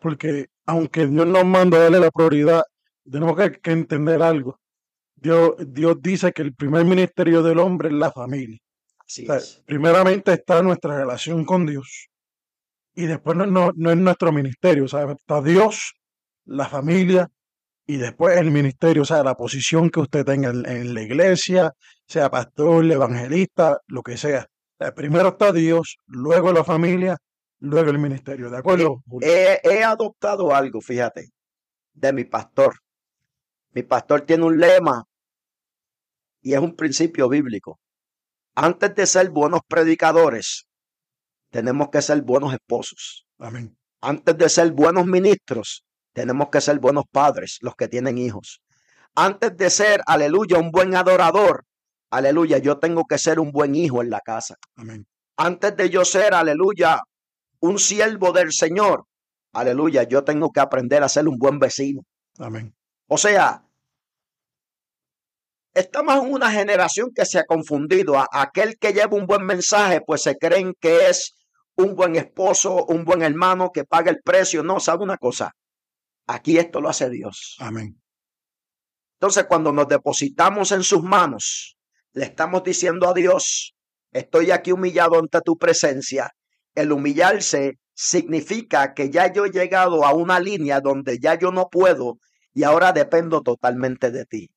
Porque 0.00 0.48
aunque 0.70 1.06
Dios 1.06 1.26
nos 1.26 1.44
manda 1.44 1.78
a 1.78 1.82
darle 1.82 1.98
la 1.98 2.10
prioridad, 2.10 2.62
tenemos 3.10 3.36
que, 3.36 3.70
entender 3.72 4.22
algo. 4.22 4.60
Dios, 5.16 5.54
Dios 5.58 5.96
dice 6.00 6.32
que 6.32 6.42
el 6.42 6.54
primer 6.54 6.84
ministerio 6.84 7.42
del 7.42 7.58
hombre 7.58 7.88
es 7.88 7.94
la 7.94 8.12
familia. 8.12 8.58
Así 8.98 9.26
Primeramente 9.66 10.32
está 10.32 10.62
nuestra 10.62 10.96
relación 10.96 11.44
con 11.44 11.66
Dios. 11.66 12.08
Y 12.94 13.06
después 13.06 13.36
no, 13.36 13.46
no, 13.46 13.90
es 13.90 13.96
nuestro 13.96 14.30
ministerio. 14.30 14.86
¿sabes? 14.86 15.16
Está 15.16 15.42
Dios, 15.42 15.94
la 16.44 16.68
familia 16.68 17.28
y 17.86 17.96
después 17.96 18.38
el 18.38 18.52
ministerio, 18.52 19.02
o 19.02 19.04
sea, 19.04 19.24
la 19.24 19.34
posición 19.34 19.90
que 19.90 19.98
usted 19.98 20.24
tenga 20.24 20.50
en, 20.50 20.94
la 20.94 21.02
iglesia, 21.02 21.72
sea 22.06 22.30
pastor, 22.30 22.84
evangelista, 22.84 23.78
lo 23.88 24.02
que 24.02 24.16
sea. 24.16 24.46
Eh, 24.78 24.92
primero 24.94 25.30
está 25.30 25.52
Dios, 25.52 25.96
luego 26.06 26.52
la 26.52 26.62
familia, 26.62 27.16
luego 27.60 27.90
el 27.90 27.98
ministerio. 27.98 28.50
¿De 28.50 28.58
acuerdo? 28.58 29.02
He, 29.20 29.60
he 29.62 29.84
adoptado 29.84 30.54
algo, 30.54 30.80
fíjate, 30.80 31.30
de 31.92 32.12
mi 32.12 32.24
pastor. 32.24 32.74
Mi 33.72 33.82
pastor 33.82 34.22
tiene 34.22 34.44
un 34.44 34.58
lema 34.58 35.04
y 36.42 36.54
es 36.54 36.60
un 36.60 36.74
principio 36.74 37.28
bíblico. 37.28 37.78
Antes 38.54 38.94
de 38.94 39.06
ser 39.06 39.30
buenos 39.30 39.60
predicadores, 39.68 40.66
tenemos 41.50 41.88
que 41.90 42.02
ser 42.02 42.22
buenos 42.22 42.52
esposos. 42.52 43.26
Amén. 43.38 43.76
Antes 44.00 44.36
de 44.36 44.48
ser 44.48 44.72
buenos 44.72 45.06
ministros, 45.06 45.84
tenemos 46.12 46.48
que 46.48 46.60
ser 46.60 46.78
buenos 46.78 47.04
padres, 47.10 47.58
los 47.60 47.76
que 47.76 47.88
tienen 47.88 48.18
hijos. 48.18 48.60
Antes 49.14 49.56
de 49.56 49.70
ser, 49.70 50.00
aleluya, 50.06 50.58
un 50.58 50.70
buen 50.70 50.94
adorador, 50.94 51.64
aleluya, 52.10 52.58
yo 52.58 52.78
tengo 52.78 53.04
que 53.04 53.18
ser 53.18 53.38
un 53.38 53.52
buen 53.52 53.74
hijo 53.74 54.02
en 54.02 54.10
la 54.10 54.20
casa. 54.20 54.56
Amén. 54.76 55.06
Antes 55.36 55.76
de 55.76 55.90
yo 55.90 56.04
ser, 56.04 56.34
aleluya, 56.34 57.00
un 57.60 57.78
siervo 57.78 58.32
del 58.32 58.52
Señor, 58.52 59.04
aleluya, 59.52 60.04
yo 60.04 60.24
tengo 60.24 60.50
que 60.50 60.60
aprender 60.60 61.02
a 61.02 61.08
ser 61.08 61.28
un 61.28 61.38
buen 61.38 61.58
vecino. 61.58 62.02
Amén. 62.38 62.74
O 63.06 63.18
sea, 63.18 63.64
estamos 65.74 66.24
en 66.24 66.32
una 66.32 66.50
generación 66.50 67.10
que 67.14 67.26
se 67.26 67.38
ha 67.38 67.44
confundido. 67.44 68.18
A 68.18 68.28
aquel 68.32 68.78
que 68.78 68.92
lleva 68.92 69.16
un 69.16 69.26
buen 69.26 69.44
mensaje, 69.44 70.00
pues 70.00 70.22
se 70.22 70.36
creen 70.36 70.74
que 70.80 71.08
es 71.08 71.34
un 71.76 71.94
buen 71.94 72.16
esposo, 72.16 72.84
un 72.86 73.04
buen 73.04 73.22
hermano 73.22 73.70
que 73.72 73.84
paga 73.84 74.10
el 74.10 74.20
precio. 74.22 74.62
No, 74.62 74.80
sabe 74.80 75.04
una 75.04 75.16
cosa. 75.16 75.52
Aquí 76.26 76.58
esto 76.58 76.80
lo 76.80 76.88
hace 76.88 77.10
Dios. 77.10 77.56
Amén. 77.58 78.00
Entonces, 79.18 79.44
cuando 79.44 79.72
nos 79.72 79.88
depositamos 79.88 80.72
en 80.72 80.82
sus 80.82 81.02
manos, 81.02 81.76
le 82.12 82.24
estamos 82.24 82.62
diciendo 82.62 83.08
a 83.08 83.12
Dios, 83.12 83.74
estoy 84.12 84.50
aquí 84.50 84.72
humillado 84.72 85.18
ante 85.18 85.40
tu 85.42 85.58
presencia. 85.58 86.30
El 86.74 86.92
humillarse 86.92 87.78
significa 87.94 88.94
que 88.94 89.10
ya 89.10 89.32
yo 89.32 89.44
he 89.44 89.50
llegado 89.50 90.04
a 90.04 90.14
una 90.14 90.40
línea 90.40 90.80
donde 90.80 91.18
ya 91.18 91.38
yo 91.38 91.50
no 91.52 91.68
puedo 91.68 92.18
y 92.52 92.62
ahora 92.64 92.92
dependo 92.92 93.42
totalmente 93.42 94.10
de 94.10 94.24
ti. 94.24 94.50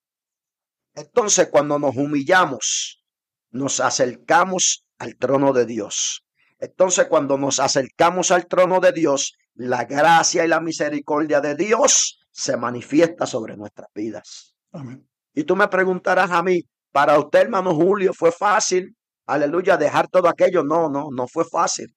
Entonces, 0.95 1.49
cuando 1.51 1.79
nos 1.79 1.95
humillamos, 1.95 3.03
nos 3.51 3.79
acercamos 3.79 4.85
al 4.97 5.17
trono 5.17 5.53
de 5.53 5.65
Dios. 5.65 6.23
Entonces, 6.59 7.07
cuando 7.07 7.37
nos 7.37 7.59
acercamos 7.59 8.31
al 8.31 8.47
trono 8.47 8.79
de 8.79 8.91
Dios, 8.91 9.33
la 9.55 9.85
gracia 9.85 10.45
y 10.45 10.47
la 10.47 10.61
misericordia 10.61 11.41
de 11.41 11.55
Dios 11.55 12.19
se 12.31 12.57
manifiesta 12.57 13.25
sobre 13.25 13.57
nuestras 13.57 13.89
vidas. 13.93 14.55
Amén. 14.71 15.07
Y 15.33 15.43
tú 15.43 15.55
me 15.55 15.67
preguntarás 15.67 16.31
a 16.31 16.41
mí, 16.43 16.61
para 16.91 17.19
usted, 17.19 17.41
hermano 17.41 17.73
Julio, 17.75 18.13
¿fue 18.13 18.31
fácil? 18.31 18.95
Aleluya, 19.25 19.77
dejar 19.77 20.07
todo 20.07 20.27
aquello. 20.27 20.63
No, 20.63 20.89
no, 20.89 21.09
no 21.11 21.27
fue 21.27 21.43
fácil. 21.43 21.93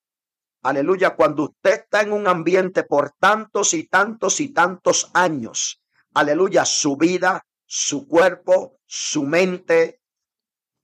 Aleluya, 0.62 1.14
cuando 1.14 1.44
usted 1.44 1.82
está 1.84 2.02
en 2.02 2.12
un 2.12 2.26
ambiente 2.26 2.82
por 2.82 3.12
tantos 3.18 3.74
y 3.74 3.86
tantos 3.86 4.40
y 4.40 4.52
tantos 4.52 5.11
años, 5.14 5.80
aleluya, 6.14 6.64
su 6.64 6.96
vida, 6.96 7.44
su 7.64 8.09
cuerpo, 8.09 8.78
su 8.86 9.22
mente, 9.22 10.00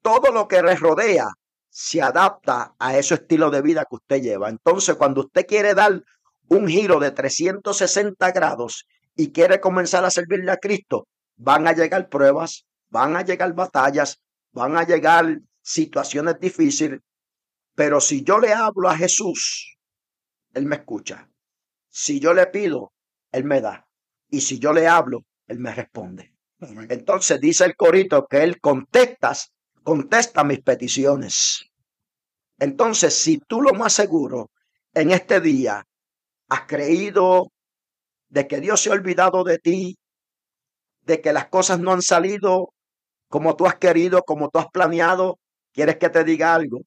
todo 0.02 0.30
lo 0.30 0.46
que 0.48 0.62
le 0.62 0.74
rodea 0.76 1.28
se 1.68 2.02
adapta 2.02 2.74
a 2.78 2.98
ese 2.98 3.14
estilo 3.14 3.50
de 3.50 3.62
vida 3.62 3.86
que 3.88 3.96
usted 3.96 4.20
lleva. 4.20 4.50
Entonces, 4.50 4.96
cuando 4.96 5.22
usted 5.22 5.46
quiere 5.46 5.74
dar 5.74 6.02
un 6.48 6.68
giro 6.68 7.00
de 7.00 7.10
360 7.10 8.30
grados 8.32 8.86
y 9.16 9.32
quiere 9.32 9.60
comenzar 9.60 10.04
a 10.04 10.10
servirle 10.10 10.52
a 10.52 10.58
Cristo, 10.58 11.06
van 11.36 11.66
a 11.66 11.72
llegar 11.72 12.08
pruebas, 12.08 12.66
van 12.90 13.16
a 13.16 13.22
llegar 13.22 13.54
batallas, 13.54 14.20
van 14.52 14.76
a 14.76 14.84
llegar 14.84 15.38
situaciones 15.62 16.38
difíciles, 16.40 17.00
pero 17.74 18.00
si 18.00 18.22
yo 18.22 18.38
le 18.38 18.52
hablo 18.52 18.88
a 18.88 18.96
Jesús, 18.96 19.76
Él 20.54 20.66
me 20.66 20.76
escucha. 20.76 21.28
Si 21.88 22.20
yo 22.20 22.34
le 22.34 22.46
pido, 22.46 22.92
Él 23.30 23.44
me 23.44 23.60
da. 23.60 23.86
Y 24.28 24.40
si 24.40 24.58
yo 24.58 24.72
le 24.72 24.86
hablo, 24.86 25.24
Él 25.46 25.58
me 25.58 25.74
responde. 25.74 26.34
Amén. 26.60 26.86
Entonces 26.90 27.40
dice 27.40 27.64
el 27.64 27.76
corito 27.76 28.26
que 28.26 28.42
Él 28.42 28.60
contestas, 28.60 29.52
contesta 29.82 30.44
mis 30.44 30.60
peticiones. 30.60 31.66
Entonces, 32.58 33.14
si 33.14 33.38
tú 33.38 33.60
lo 33.60 33.72
más 33.72 33.92
seguro 33.92 34.50
en 34.94 35.10
este 35.10 35.40
día 35.40 35.84
has 36.48 36.66
creído 36.66 37.50
de 38.28 38.46
que 38.46 38.60
Dios 38.60 38.80
se 38.80 38.90
ha 38.90 38.92
olvidado 38.92 39.42
de 39.42 39.58
ti, 39.58 39.98
de 41.00 41.20
que 41.20 41.32
las 41.32 41.48
cosas 41.48 41.80
no 41.80 41.92
han 41.92 42.02
salido 42.02 42.72
como 43.28 43.56
tú 43.56 43.66
has 43.66 43.76
querido, 43.76 44.22
como 44.22 44.50
tú 44.50 44.58
has 44.58 44.68
planeado, 44.68 45.38
¿quieres 45.72 45.96
que 45.96 46.10
te 46.10 46.22
diga 46.22 46.54
algo? 46.54 46.82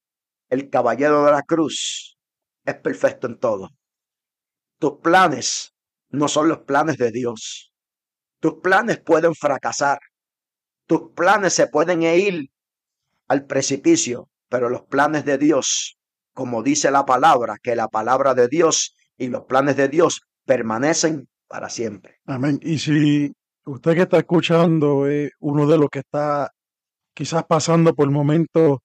El 0.48 0.70
caballero 0.70 1.24
de 1.24 1.32
la 1.32 1.42
cruz 1.42 2.16
es 2.64 2.74
perfecto 2.76 3.26
en 3.26 3.38
todo. 3.38 3.70
Tus 4.78 4.98
planes 5.02 5.74
no 6.10 6.28
son 6.28 6.48
los 6.48 6.58
planes 6.60 6.98
de 6.98 7.10
Dios. 7.10 7.72
Tus 8.40 8.54
planes 8.62 9.00
pueden 9.00 9.34
fracasar. 9.34 9.98
Tus 10.86 11.10
planes 11.14 11.52
se 11.52 11.66
pueden 11.66 12.02
ir 12.02 12.50
al 13.28 13.46
precipicio, 13.46 14.28
pero 14.48 14.68
los 14.68 14.82
planes 14.82 15.24
de 15.24 15.38
Dios, 15.38 15.98
como 16.32 16.62
dice 16.62 16.90
la 16.90 17.04
palabra, 17.04 17.56
que 17.62 17.74
la 17.74 17.88
palabra 17.88 18.34
de 18.34 18.48
Dios 18.48 18.94
y 19.16 19.28
los 19.28 19.44
planes 19.44 19.76
de 19.76 19.88
Dios 19.88 20.20
permanecen 20.44 21.28
para 21.48 21.68
siempre. 21.68 22.18
Amén. 22.26 22.60
Y 22.62 22.78
si 22.78 23.32
usted 23.64 23.94
que 23.94 24.02
está 24.02 24.18
escuchando 24.18 25.06
es 25.06 25.32
uno 25.40 25.66
de 25.66 25.78
los 25.78 25.88
que 25.90 26.00
está 26.00 26.50
quizás 27.14 27.44
pasando 27.44 27.94
por 27.94 28.10
momentos 28.10 28.78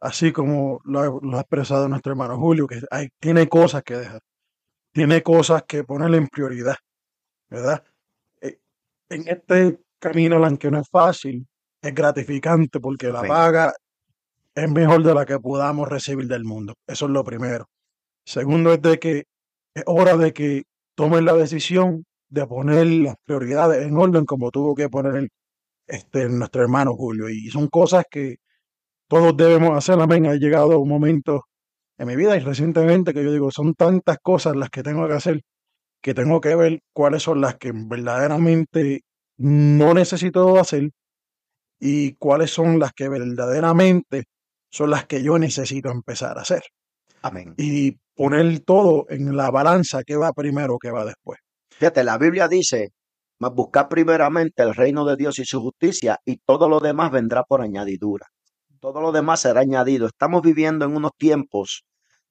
así 0.00 0.32
como 0.32 0.80
lo, 0.84 1.00
ha- 1.00 1.20
lo 1.22 1.36
ha 1.36 1.40
expresado 1.40 1.88
nuestro 1.88 2.12
hermano 2.12 2.38
Julio, 2.38 2.66
que 2.66 2.80
hay- 2.90 3.08
tiene 3.20 3.48
cosas 3.48 3.82
que 3.82 3.96
dejar, 3.96 4.20
tiene 4.92 5.22
cosas 5.22 5.64
que 5.68 5.84
ponerle 5.84 6.18
en 6.18 6.28
prioridad, 6.28 6.76
¿verdad? 7.48 7.84
Eh, 8.40 8.58
En 9.10 9.28
este 9.28 9.80
camino, 9.98 10.44
aunque 10.44 10.70
no 10.70 10.80
es 10.80 10.88
fácil, 10.90 11.46
es 11.82 11.94
gratificante 11.94 12.80
porque 12.80 13.08
la 13.08 13.20
paga 13.28 13.72
es 14.54 14.70
mejor 14.70 15.02
de 15.02 15.14
la 15.14 15.24
que 15.26 15.38
podamos 15.38 15.88
recibir 15.88 16.26
del 16.26 16.44
mundo. 16.44 16.74
Eso 16.86 17.06
es 17.06 17.10
lo 17.12 17.24
primero. 17.24 17.66
Segundo 18.24 18.72
es 18.72 18.82
de 18.82 18.98
que 18.98 19.24
es 19.74 19.82
hora 19.86 20.16
de 20.16 20.32
que 20.32 20.64
tomen 20.94 21.24
la 21.24 21.34
decisión 21.34 22.04
de 22.28 22.46
poner 22.46 22.86
las 22.86 23.14
prioridades 23.24 23.86
en 23.86 23.96
orden 23.96 24.24
como 24.24 24.50
tuvo 24.50 24.74
que 24.74 24.88
poner 24.88 25.28
este, 25.86 26.28
nuestro 26.28 26.62
hermano 26.62 26.94
Julio. 26.94 27.28
Y 27.28 27.48
son 27.50 27.68
cosas 27.68 28.04
que 28.10 28.36
todos 29.10 29.36
debemos 29.36 29.76
hacer. 29.76 30.00
Amén. 30.00 30.26
Ha 30.26 30.36
llegado 30.36 30.78
un 30.78 30.88
momento 30.88 31.42
en 31.98 32.06
mi 32.06 32.16
vida 32.16 32.36
y 32.36 32.40
recientemente 32.40 33.12
que 33.12 33.24
yo 33.24 33.32
digo, 33.32 33.50
son 33.50 33.74
tantas 33.74 34.18
cosas 34.22 34.56
las 34.56 34.70
que 34.70 34.82
tengo 34.82 35.06
que 35.08 35.14
hacer 35.14 35.42
que 36.02 36.14
tengo 36.14 36.40
que 36.40 36.54
ver 36.54 36.80
cuáles 36.92 37.22
son 37.22 37.40
las 37.40 37.56
que 37.56 37.72
verdaderamente 37.74 39.02
no 39.38 39.94
necesito 39.94 40.58
hacer 40.58 40.90
y 41.78 42.14
cuáles 42.14 42.50
son 42.50 42.78
las 42.78 42.92
que 42.92 43.08
verdaderamente 43.08 44.24
son 44.70 44.90
las 44.90 45.06
que 45.06 45.22
yo 45.22 45.38
necesito 45.38 45.90
empezar 45.90 46.38
a 46.38 46.42
hacer. 46.42 46.62
Amén. 47.22 47.54
Y 47.56 47.98
poner 48.14 48.60
todo 48.60 49.06
en 49.08 49.36
la 49.36 49.50
balanza 49.50 50.02
que 50.04 50.16
va 50.16 50.32
primero, 50.32 50.78
que 50.78 50.90
va 50.90 51.04
después. 51.04 51.38
Fíjate, 51.70 52.04
la 52.04 52.18
Biblia 52.18 52.48
dice, 52.48 52.90
mas 53.38 53.52
buscar 53.54 53.88
primeramente 53.88 54.62
el 54.62 54.74
reino 54.74 55.04
de 55.04 55.16
Dios 55.16 55.38
y 55.38 55.44
su 55.44 55.60
justicia 55.60 56.18
y 56.24 56.36
todo 56.36 56.68
lo 56.68 56.80
demás 56.80 57.10
vendrá 57.10 57.42
por 57.42 57.62
añadidura. 57.62 58.26
Todo 58.80 59.02
lo 59.02 59.12
demás 59.12 59.40
será 59.40 59.60
añadido. 59.60 60.06
Estamos 60.06 60.40
viviendo 60.40 60.86
en 60.86 60.96
unos 60.96 61.12
tiempos 61.18 61.84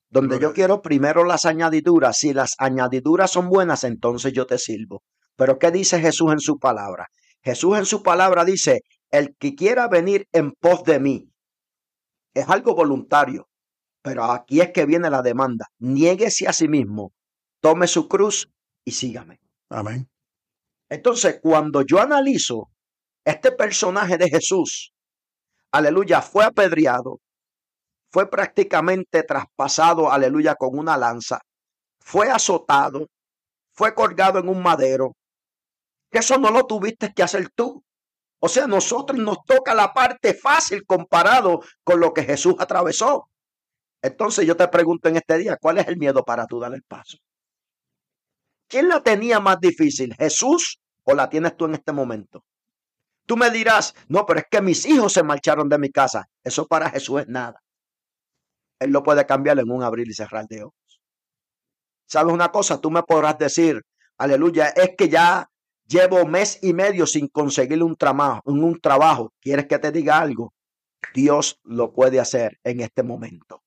donde 0.09 0.37
Gloria 0.37 0.47
yo 0.47 0.53
quiero 0.53 0.81
primero 0.81 1.23
las 1.23 1.45
añadiduras. 1.45 2.17
Si 2.17 2.33
las 2.33 2.55
añadiduras 2.57 3.31
son 3.31 3.49
buenas, 3.49 3.83
entonces 3.83 4.33
yo 4.33 4.47
te 4.47 4.57
sirvo. 4.57 5.03
Pero 5.35 5.59
¿qué 5.59 5.69
dice 5.69 5.99
Jesús 5.99 6.31
en 6.31 6.39
su 6.39 6.57
palabra? 6.57 7.07
Jesús 7.43 7.77
en 7.77 7.85
su 7.85 8.01
palabra 8.01 8.45
dice, 8.45 8.81
el 9.11 9.35
que 9.37 9.53
quiera 9.53 9.87
venir 9.87 10.27
en 10.31 10.51
pos 10.51 10.83
de 10.83 10.99
mí, 10.99 11.31
es 12.33 12.49
algo 12.49 12.75
voluntario. 12.75 13.47
Pero 14.01 14.23
aquí 14.23 14.61
es 14.61 14.71
que 14.71 14.85
viene 14.85 15.09
la 15.09 15.21
demanda. 15.21 15.67
Niéguese 15.77 16.47
a 16.47 16.53
sí 16.53 16.67
mismo, 16.67 17.11
tome 17.61 17.85
su 17.87 18.07
cruz 18.07 18.49
y 18.83 18.91
sígame. 18.91 19.39
Amén. 19.69 20.09
Entonces, 20.89 21.39
cuando 21.41 21.83
yo 21.83 21.99
analizo 21.99 22.71
este 23.23 23.51
personaje 23.51 24.17
de 24.17 24.29
Jesús, 24.29 24.93
aleluya, 25.71 26.21
fue 26.21 26.45
apedreado, 26.45 27.19
fue 28.11 28.29
prácticamente 28.29 29.23
traspasado, 29.23 30.11
aleluya, 30.11 30.55
con 30.55 30.77
una 30.77 30.97
lanza, 30.97 31.39
fue 31.99 32.29
azotado, 32.29 33.07
fue 33.73 33.93
colgado 33.93 34.39
en 34.39 34.49
un 34.49 34.61
madero, 34.61 35.13
eso 36.11 36.37
no 36.37 36.51
lo 36.51 36.65
tuviste 36.65 37.13
que 37.13 37.23
hacer 37.23 37.49
tú. 37.49 37.83
O 38.41 38.47
sea, 38.47 38.67
nosotros 38.67 39.19
nos 39.19 39.43
toca 39.45 39.73
la 39.73 39.93
parte 39.93 40.33
fácil 40.33 40.85
comparado 40.85 41.61
con 41.83 41.99
lo 41.99 42.13
que 42.13 42.23
Jesús 42.23 42.55
atravesó. 42.57 43.29
Entonces 44.01 44.45
yo 44.47 44.55
te 44.55 44.67
pregunto 44.69 45.09
en 45.09 45.17
este 45.17 45.37
día, 45.37 45.57
¿cuál 45.59 45.77
es 45.77 45.87
el 45.87 45.97
miedo 45.97 46.23
para 46.23 46.47
tú 46.47 46.59
dar 46.59 46.73
el 46.73 46.83
paso? 46.83 47.17
¿Quién 48.67 48.87
la 48.87 49.03
tenía 49.03 49.39
más 49.39 49.59
difícil, 49.59 50.15
Jesús 50.15 50.79
o 51.03 51.13
la 51.13 51.27
tienes 51.27 51.57
tú 51.57 51.65
en 51.65 51.75
este 51.75 51.91
momento? 51.91 52.43
Tú 53.29 53.37
me 53.37 53.51
dirás, 53.51 53.93
no, 54.07 54.25
pero 54.25 54.39
es 54.39 54.47
que 54.49 54.59
mis 54.59 54.87
hijos 54.87 55.13
se 55.13 55.21
marcharon 55.21 55.69
de 55.69 55.77
mi 55.77 55.91
casa. 55.91 56.27
Eso 56.43 56.65
para 56.65 56.89
Jesús 56.89 57.21
es 57.21 57.27
nada. 57.27 57.61
Él 58.79 58.89
lo 58.89 59.03
puede 59.03 59.23
cambiar 59.27 59.59
en 59.59 59.69
un 59.69 59.83
abrir 59.83 60.07
y 60.07 60.15
cerrar 60.15 60.47
de 60.47 60.63
ojos. 60.63 60.99
¿Sabes 62.07 62.33
una 62.33 62.49
cosa? 62.49 62.81
Tú 62.81 62.89
me 62.89 63.03
podrás 63.03 63.37
decir, 63.37 63.83
aleluya, 64.17 64.69
es 64.69 64.95
que 64.97 65.09
ya 65.09 65.47
llevo 65.85 66.25
mes 66.25 66.57
y 66.63 66.73
medio 66.73 67.05
sin 67.05 67.27
conseguir 67.27 67.83
un 67.83 67.95
trabajo, 67.95 68.41
un 68.45 68.79
trabajo. 68.79 69.31
¿Quieres 69.39 69.67
que 69.67 69.77
te 69.77 69.91
diga 69.91 70.17
algo? 70.17 70.55
Dios 71.13 71.59
lo 71.65 71.93
puede 71.93 72.19
hacer 72.19 72.57
en 72.63 72.79
este 72.79 73.03
momento. 73.03 73.61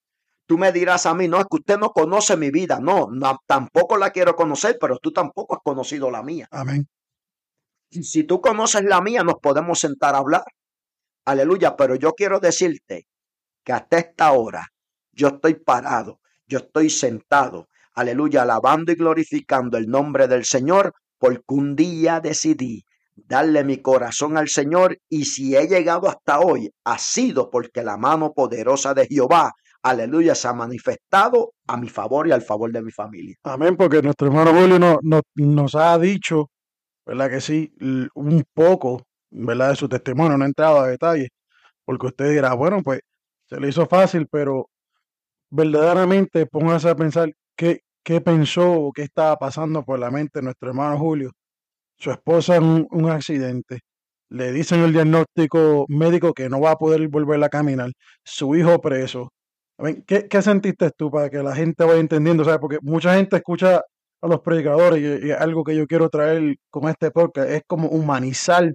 Tú 0.44 0.58
me 0.58 0.72
dirás 0.72 1.06
a 1.06 1.14
mí, 1.14 1.28
no, 1.28 1.38
es 1.38 1.46
que 1.48 1.58
usted 1.58 1.78
no 1.78 1.92
conoce 1.92 2.36
mi 2.36 2.50
vida. 2.50 2.80
No, 2.80 3.10
no 3.12 3.38
tampoco 3.46 3.96
la 3.96 4.10
quiero 4.10 4.34
conocer, 4.34 4.76
pero 4.80 4.98
tú 4.98 5.12
tampoco 5.12 5.54
has 5.54 5.60
conocido 5.62 6.10
la 6.10 6.24
mía. 6.24 6.48
Amén. 6.50 6.88
Si 7.92 8.24
tú 8.24 8.40
conoces 8.40 8.84
la 8.84 9.00
mía, 9.00 9.22
nos 9.22 9.36
podemos 9.40 9.78
sentar 9.78 10.14
a 10.14 10.18
hablar. 10.18 10.44
Aleluya, 11.26 11.76
pero 11.76 11.94
yo 11.94 12.12
quiero 12.12 12.40
decirte 12.40 13.06
que 13.62 13.72
hasta 13.72 13.98
esta 13.98 14.32
hora 14.32 14.66
yo 15.12 15.28
estoy 15.28 15.54
parado, 15.54 16.20
yo 16.46 16.58
estoy 16.58 16.90
sentado, 16.90 17.68
aleluya, 17.94 18.42
alabando 18.42 18.92
y 18.92 18.96
glorificando 18.96 19.76
el 19.76 19.88
nombre 19.88 20.26
del 20.26 20.44
Señor, 20.44 20.94
porque 21.18 21.42
un 21.48 21.76
día 21.76 22.20
decidí 22.20 22.84
darle 23.14 23.62
mi 23.62 23.82
corazón 23.82 24.36
al 24.36 24.48
Señor 24.48 24.98
y 25.08 25.26
si 25.26 25.54
he 25.54 25.68
llegado 25.68 26.08
hasta 26.08 26.40
hoy 26.40 26.70
ha 26.84 26.98
sido 26.98 27.50
porque 27.50 27.82
la 27.82 27.96
mano 27.96 28.32
poderosa 28.32 28.94
de 28.94 29.06
Jehová, 29.06 29.52
aleluya, 29.82 30.34
se 30.34 30.48
ha 30.48 30.54
manifestado 30.54 31.52
a 31.66 31.76
mi 31.76 31.88
favor 31.88 32.26
y 32.26 32.32
al 32.32 32.42
favor 32.42 32.72
de 32.72 32.82
mi 32.82 32.90
familia. 32.90 33.36
Amén, 33.44 33.76
porque 33.76 34.02
nuestro 34.02 34.28
hermano 34.28 34.52
Julio 34.52 34.78
nos 35.36 35.74
ha 35.74 35.98
dicho, 35.98 36.48
¿verdad 37.06 37.30
que 37.30 37.40
sí? 37.40 37.72
Un 38.14 38.44
poco, 38.54 39.06
¿verdad? 39.30 39.70
De 39.70 39.76
su 39.76 39.88
testimonio, 39.88 40.36
no 40.38 40.44
he 40.44 40.48
entrado 40.48 40.80
a 40.80 40.88
detalles, 40.88 41.28
porque 41.84 42.06
usted 42.06 42.30
dirá, 42.30 42.54
bueno, 42.54 42.82
pues 42.82 43.00
se 43.46 43.60
le 43.60 43.68
hizo 43.68 43.86
fácil, 43.86 44.28
pero 44.30 44.68
verdaderamente 45.50 46.46
póngase 46.46 46.88
a 46.88 46.96
pensar 46.96 47.32
qué, 47.56 47.80
qué 48.02 48.20
pensó 48.20 48.72
o 48.72 48.92
qué 48.92 49.02
estaba 49.02 49.36
pasando 49.36 49.84
por 49.84 49.98
la 49.98 50.10
mente 50.10 50.40
de 50.40 50.44
nuestro 50.44 50.70
hermano 50.70 50.98
Julio. 50.98 51.32
Su 51.98 52.10
esposa 52.10 52.56
en 52.56 52.86
un, 52.90 53.10
accidente, 53.10 53.80
le 54.30 54.52
dicen 54.52 54.80
el 54.80 54.92
diagnóstico 54.92 55.86
médico 55.88 56.32
que 56.34 56.48
no 56.48 56.60
va 56.60 56.72
a 56.72 56.76
poder 56.76 57.08
volver 57.08 57.42
a 57.44 57.48
caminar, 57.48 57.92
su 58.24 58.56
hijo 58.56 58.80
preso. 58.80 59.30
¿Qué, 60.06 60.28
¿Qué, 60.28 60.42
sentiste 60.42 60.90
tú 60.96 61.10
para 61.10 61.30
que 61.30 61.42
la 61.42 61.54
gente 61.54 61.84
vaya 61.84 62.00
entendiendo? 62.00 62.44
¿sabes? 62.44 62.60
Porque 62.60 62.78
mucha 62.82 63.14
gente 63.14 63.36
escucha 63.36 63.82
a 64.22 64.28
los 64.28 64.40
predicadores 64.40 65.24
y, 65.24 65.30
algo 65.32 65.64
que 65.64 65.76
yo 65.76 65.86
quiero 65.86 66.08
traer 66.08 66.56
con 66.70 66.88
este 66.88 67.10
podcast 67.10 67.50
es 67.50 67.62
como 67.66 67.88
humanizar, 67.88 68.72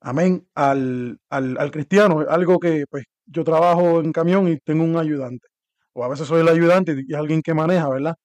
amén, 0.00 0.46
al, 0.54 1.18
al, 1.30 1.56
al 1.58 1.70
cristiano, 1.70 2.24
algo 2.28 2.58
que 2.58 2.84
pues 2.90 3.04
yo 3.26 3.44
trabajo 3.44 4.00
en 4.00 4.12
camión 4.12 4.48
y 4.48 4.58
tengo 4.58 4.84
un 4.84 4.96
ayudante 4.98 5.52
o 5.94 6.04
a 6.04 6.08
veces 6.08 6.26
soy 6.26 6.40
el 6.40 6.48
ayudante 6.48 6.96
y 7.06 7.14
alguien 7.14 7.42
que 7.42 7.54
maneja, 7.54 7.88
¿verdad? 7.88 8.16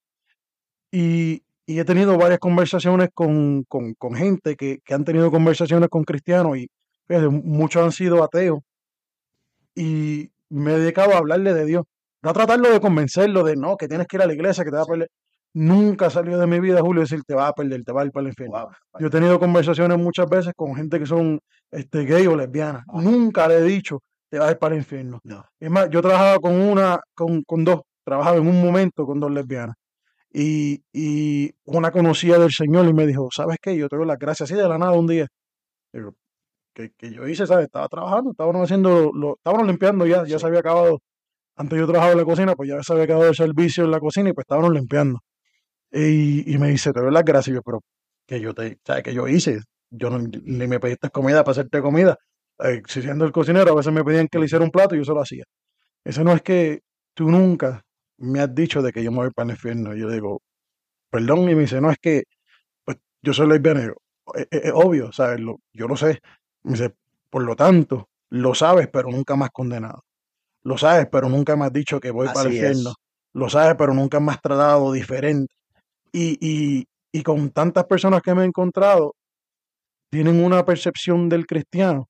Y, 0.90 1.42
he 1.66 1.84
tenido 1.84 2.16
varias 2.16 2.38
conversaciones 2.38 3.10
con, 3.12 3.66
gente 4.14 4.56
que, 4.56 4.80
han 4.88 5.04
tenido 5.04 5.30
conversaciones 5.30 5.90
con 5.90 6.04
cristianos 6.04 6.56
y 6.56 6.68
muchos 7.30 7.82
han 7.82 7.92
sido 7.92 8.24
ateos. 8.24 8.60
Y 9.74 10.30
me 10.48 10.72
he 10.72 10.78
dedicado 10.78 11.12
a 11.12 11.18
hablarle 11.18 11.52
de 11.52 11.66
Dios, 11.66 11.84
no 12.22 12.30
a 12.30 12.32
tratarlo 12.32 12.70
de 12.72 12.80
convencerlo 12.80 13.44
de 13.44 13.56
no, 13.56 13.76
que 13.76 13.86
tienes 13.86 14.06
que 14.06 14.16
ir 14.16 14.22
a 14.22 14.26
la 14.26 14.32
iglesia, 14.32 14.64
que 14.64 14.70
te 14.70 14.76
va 14.76 14.82
a. 14.82 15.06
Nunca 15.60 16.08
salió 16.08 16.38
de 16.38 16.46
mi 16.46 16.60
vida, 16.60 16.80
Julio, 16.80 17.00
decir 17.00 17.24
te 17.24 17.34
va 17.34 17.48
a 17.48 17.52
perder, 17.52 17.82
te 17.82 17.90
va 17.90 18.02
a 18.02 18.04
ir 18.04 18.12
para 18.12 18.22
el 18.22 18.28
infierno. 18.28 18.68
Yo 19.00 19.08
he 19.08 19.10
tenido 19.10 19.40
conversaciones 19.40 19.98
muchas 19.98 20.28
veces 20.30 20.52
con 20.54 20.76
gente 20.76 21.00
que 21.00 21.06
son 21.06 21.40
este, 21.72 22.04
gay 22.04 22.28
o 22.28 22.36
lesbianas. 22.36 22.84
Nunca 22.92 23.48
le 23.48 23.56
he 23.56 23.62
dicho 23.62 23.98
te 24.30 24.38
vas 24.38 24.50
a 24.50 24.52
ir 24.52 24.58
para 24.58 24.76
el 24.76 24.82
infierno. 24.82 25.18
No. 25.24 25.44
Es 25.58 25.68
más, 25.68 25.90
yo 25.90 26.00
trabajaba 26.00 26.38
con 26.38 26.52
una, 26.60 27.00
con, 27.12 27.42
con 27.42 27.64
dos, 27.64 27.80
trabajaba 28.04 28.36
en 28.36 28.46
un 28.46 28.62
momento 28.62 29.04
con 29.04 29.18
dos 29.18 29.32
lesbianas. 29.32 29.74
Y, 30.32 30.80
y, 30.92 31.50
una 31.64 31.90
conocía 31.90 32.38
del 32.38 32.52
Señor 32.52 32.86
y 32.86 32.92
me 32.92 33.04
dijo, 33.04 33.28
¿sabes 33.32 33.56
qué? 33.60 33.76
Yo 33.76 33.88
te 33.88 33.96
doy 33.96 34.06
las 34.06 34.18
gracias 34.18 34.48
así 34.48 34.60
de 34.60 34.68
la 34.68 34.78
nada 34.78 34.92
un 34.92 35.08
día. 35.08 35.26
que, 36.72 36.92
que, 36.96 37.10
yo 37.10 37.26
hice, 37.26 37.48
¿sabes? 37.48 37.64
Estaba 37.66 37.88
trabajando, 37.88 38.30
estábamos 38.30 38.62
haciendo, 38.62 39.10
lo, 39.12 39.34
estábamos 39.38 39.66
limpiando 39.66 40.06
ya, 40.06 40.24
ya 40.24 40.38
se 40.38 40.46
había 40.46 40.60
acabado. 40.60 41.00
Antes 41.56 41.80
yo 41.80 41.86
trabajaba 41.86 42.12
en 42.12 42.18
la 42.18 42.24
cocina, 42.24 42.54
pues 42.54 42.68
ya 42.68 42.80
se 42.80 42.92
había 42.92 43.06
acabado 43.06 43.28
el 43.30 43.34
servicio 43.34 43.84
en 43.84 43.90
la 43.90 43.98
cocina 43.98 44.30
y 44.30 44.32
pues 44.34 44.44
estábamos 44.44 44.72
limpiando. 44.72 45.18
Y, 45.92 46.54
y 46.54 46.58
me 46.58 46.68
dice, 46.68 46.92
te 46.92 47.00
doy 47.00 47.12
las 47.12 47.24
gracias. 47.24 47.54
yo, 47.54 47.62
pero 47.62 47.80
que 48.26 48.40
yo 48.40 48.54
te, 48.54 48.78
¿sabes? 48.84 49.02
Que 49.02 49.14
yo 49.14 49.28
hice. 49.28 49.60
Yo 49.90 50.10
no, 50.10 50.18
ni 50.18 50.66
me 50.66 50.80
pediste 50.80 51.10
comida 51.10 51.42
para 51.44 51.52
hacerte 51.52 51.80
comida 51.80 52.16
eh, 52.64 52.82
siendo 52.86 53.24
el 53.24 53.32
cocinero, 53.32 53.72
a 53.72 53.76
veces 53.76 53.92
me 53.92 54.04
pedían 54.04 54.28
que 54.28 54.38
le 54.38 54.46
hiciera 54.46 54.64
un 54.64 54.70
plato 54.70 54.94
y 54.94 54.98
yo 54.98 55.04
se 55.04 55.12
lo 55.12 55.20
hacía. 55.20 55.44
Eso 56.04 56.24
no 56.24 56.32
es 56.32 56.42
que 56.42 56.80
tú 57.14 57.30
nunca 57.30 57.82
me 58.18 58.40
has 58.40 58.54
dicho 58.54 58.82
de 58.82 58.92
que 58.92 59.02
yo 59.02 59.12
me 59.12 59.18
voy 59.18 59.30
para 59.30 59.50
el 59.50 59.50
infierno. 59.52 59.94
yo 59.94 60.10
digo, 60.10 60.42
perdón, 61.10 61.48
y 61.50 61.54
me 61.54 61.62
dice, 61.62 61.80
no, 61.80 61.90
es 61.90 61.98
que 61.98 62.24
pues, 62.84 62.98
yo 63.22 63.32
soy 63.32 63.48
lesbiano. 63.48 63.94
Es, 64.34 64.46
es, 64.50 64.72
obvio, 64.74 65.12
¿sabes? 65.12 65.40
Lo, 65.40 65.60
yo 65.72 65.86
lo 65.86 65.96
sé. 65.96 66.20
Me 66.64 66.72
dice, 66.72 66.94
por 67.30 67.44
lo 67.44 67.54
tanto, 67.56 68.08
lo 68.30 68.54
sabes, 68.54 68.88
pero 68.88 69.10
nunca 69.10 69.36
más 69.36 69.50
condenado. 69.50 70.04
Lo 70.62 70.76
sabes, 70.76 71.06
pero 71.10 71.28
nunca 71.28 71.56
me 71.56 71.66
has 71.66 71.72
dicho 71.72 72.00
que 72.00 72.10
voy 72.10 72.26
para 72.26 72.48
el 72.48 72.54
infierno. 72.54 72.94
Lo 73.34 73.48
sabes, 73.48 73.76
pero 73.78 73.94
nunca 73.94 74.20
me 74.20 74.32
has 74.32 74.40
tratado 74.40 74.92
diferente. 74.92 75.54
Y, 76.12 76.38
y, 76.40 76.84
y 77.12 77.22
con 77.22 77.50
tantas 77.50 77.84
personas 77.84 78.22
que 78.22 78.34
me 78.34 78.42
he 78.42 78.46
encontrado, 78.46 79.14
tienen 80.10 80.42
una 80.42 80.64
percepción 80.64 81.28
del 81.28 81.46
cristiano 81.46 82.08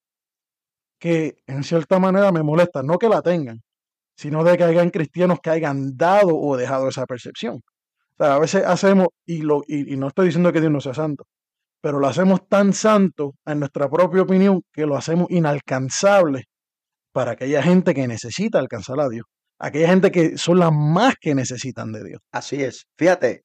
que 1.00 1.36
en 1.46 1.62
cierta 1.62 1.98
manera 1.98 2.32
me 2.32 2.42
molesta, 2.42 2.82
no 2.82 2.98
que 2.98 3.08
la 3.08 3.22
tengan, 3.22 3.60
sino 4.16 4.42
de 4.44 4.56
que 4.56 4.64
hayan 4.64 4.90
cristianos 4.90 5.38
que 5.42 5.50
hayan 5.50 5.96
dado 5.96 6.36
o 6.36 6.56
dejado 6.56 6.88
esa 6.88 7.06
percepción. 7.06 7.56
O 7.56 8.24
sea, 8.24 8.34
a 8.34 8.38
veces 8.40 8.64
hacemos, 8.64 9.08
y, 9.24 9.42
lo, 9.42 9.62
y, 9.66 9.96
no 9.96 10.08
estoy 10.08 10.26
diciendo 10.26 10.52
que 10.52 10.60
Dios 10.60 10.72
no 10.72 10.80
sea 10.80 10.94
santo, 10.94 11.24
pero 11.80 12.00
lo 12.00 12.08
hacemos 12.08 12.48
tan 12.48 12.72
santo 12.72 13.34
en 13.46 13.60
nuestra 13.60 13.88
propia 13.88 14.22
opinión 14.22 14.62
que 14.72 14.86
lo 14.86 14.96
hacemos 14.96 15.28
inalcanzable 15.30 16.44
para 17.12 17.32
aquella 17.32 17.62
gente 17.62 17.94
que 17.94 18.08
necesita 18.08 18.58
alcanzar 18.58 18.98
a 19.00 19.08
Dios, 19.08 19.24
aquella 19.60 19.88
gente 19.88 20.10
que 20.10 20.36
son 20.36 20.58
las 20.58 20.72
más 20.72 21.14
que 21.20 21.34
necesitan 21.34 21.92
de 21.92 22.02
Dios. 22.02 22.20
Así 22.32 22.62
es. 22.62 22.86
Fíjate, 22.96 23.42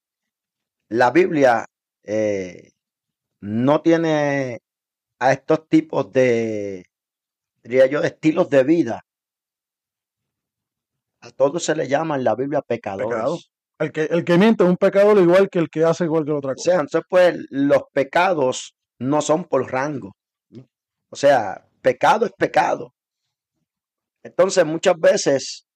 la 0.88 1.10
Biblia 1.10 1.66
eh, 2.02 2.72
no 3.40 3.82
tiene 3.82 4.60
a 5.18 5.32
estos 5.32 5.68
tipos 5.68 6.12
de 6.12 6.84
diría 7.64 7.86
yo, 7.86 8.02
estilos 8.02 8.48
de 8.50 8.62
vida. 8.62 9.04
A 11.20 11.30
todos 11.30 11.64
se 11.64 11.74
le 11.74 11.88
llama 11.88 12.16
en 12.16 12.24
la 12.24 12.34
Biblia 12.34 12.60
pecadores. 12.60 13.50
El 13.78 13.90
que, 13.90 14.02
el 14.02 14.24
que 14.24 14.38
miente 14.38 14.62
es 14.62 14.70
un 14.70 14.76
pecador 14.76 15.18
igual 15.18 15.48
que 15.50 15.58
el 15.58 15.68
que 15.68 15.84
hace 15.84 16.04
igual 16.04 16.24
que 16.24 16.32
otra 16.32 16.54
cosa. 16.54 16.60
O 16.60 16.72
sea, 16.72 16.80
entonces 16.80 17.02
pues 17.08 17.36
los 17.50 17.82
pecados 17.92 18.76
no 18.98 19.20
son 19.20 19.44
por 19.44 19.70
rango. 19.72 20.14
O 21.10 21.16
sea, 21.16 21.66
pecado 21.82 22.26
es 22.26 22.32
pecado. 22.32 22.92
Entonces 24.22 24.64
muchas 24.64 24.98
veces 24.98 25.66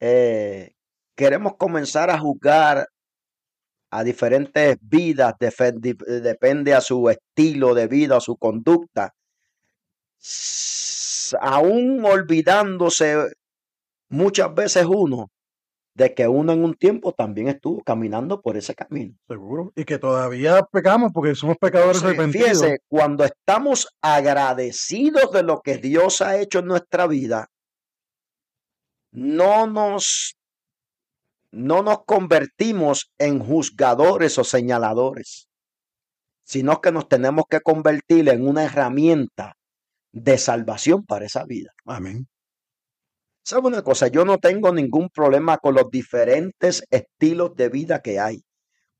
eh, 0.00 0.72
queremos 1.14 1.56
comenzar 1.56 2.10
a 2.10 2.18
juzgar 2.18 2.86
a 3.92 4.02
diferentes 4.02 4.76
vidas, 4.80 5.34
depende 5.38 6.74
a 6.74 6.80
su 6.80 7.08
estilo 7.08 7.74
de 7.74 7.86
vida, 7.86 8.16
a 8.16 8.20
su 8.20 8.36
conducta 8.36 9.14
aún 11.40 12.04
olvidándose 12.04 13.32
muchas 14.08 14.54
veces 14.54 14.86
uno 14.86 15.30
de 15.94 16.14
que 16.14 16.26
uno 16.26 16.52
en 16.52 16.64
un 16.64 16.74
tiempo 16.74 17.12
también 17.12 17.48
estuvo 17.48 17.82
caminando 17.82 18.40
por 18.40 18.56
ese 18.56 18.74
camino. 18.74 19.14
Seguro. 19.28 19.72
Y 19.76 19.84
que 19.84 19.98
todavía 19.98 20.62
pecamos 20.72 21.12
porque 21.12 21.34
somos 21.34 21.58
pecadores 21.58 22.02
arrepentidos. 22.02 22.48
Fíjese, 22.48 22.78
cuando 22.88 23.24
estamos 23.24 23.88
agradecidos 24.00 25.30
de 25.32 25.42
lo 25.42 25.60
que 25.60 25.76
Dios 25.76 26.22
ha 26.22 26.38
hecho 26.38 26.60
en 26.60 26.66
nuestra 26.66 27.06
vida, 27.06 27.50
no 29.10 29.66
nos, 29.66 30.34
no 31.52 31.82
nos 31.82 32.04
convertimos 32.04 33.12
en 33.18 33.38
juzgadores 33.38 34.38
o 34.38 34.44
señaladores, 34.44 35.48
sino 36.44 36.80
que 36.80 36.92
nos 36.92 37.08
tenemos 37.08 37.44
que 37.48 37.60
convertir 37.60 38.28
en 38.30 38.46
una 38.46 38.64
herramienta 38.64 39.54
de 40.12 40.38
salvación 40.38 41.04
para 41.04 41.26
esa 41.26 41.44
vida. 41.44 41.70
Amén. 41.84 42.26
¿Sabe 43.44 43.68
una 43.68 43.82
cosa? 43.82 44.08
Yo 44.08 44.24
no 44.24 44.38
tengo 44.38 44.72
ningún 44.72 45.08
problema 45.10 45.58
con 45.58 45.74
los 45.74 45.90
diferentes 45.90 46.84
estilos 46.90 47.54
de 47.56 47.68
vida 47.68 48.00
que 48.00 48.18
hay. 48.18 48.44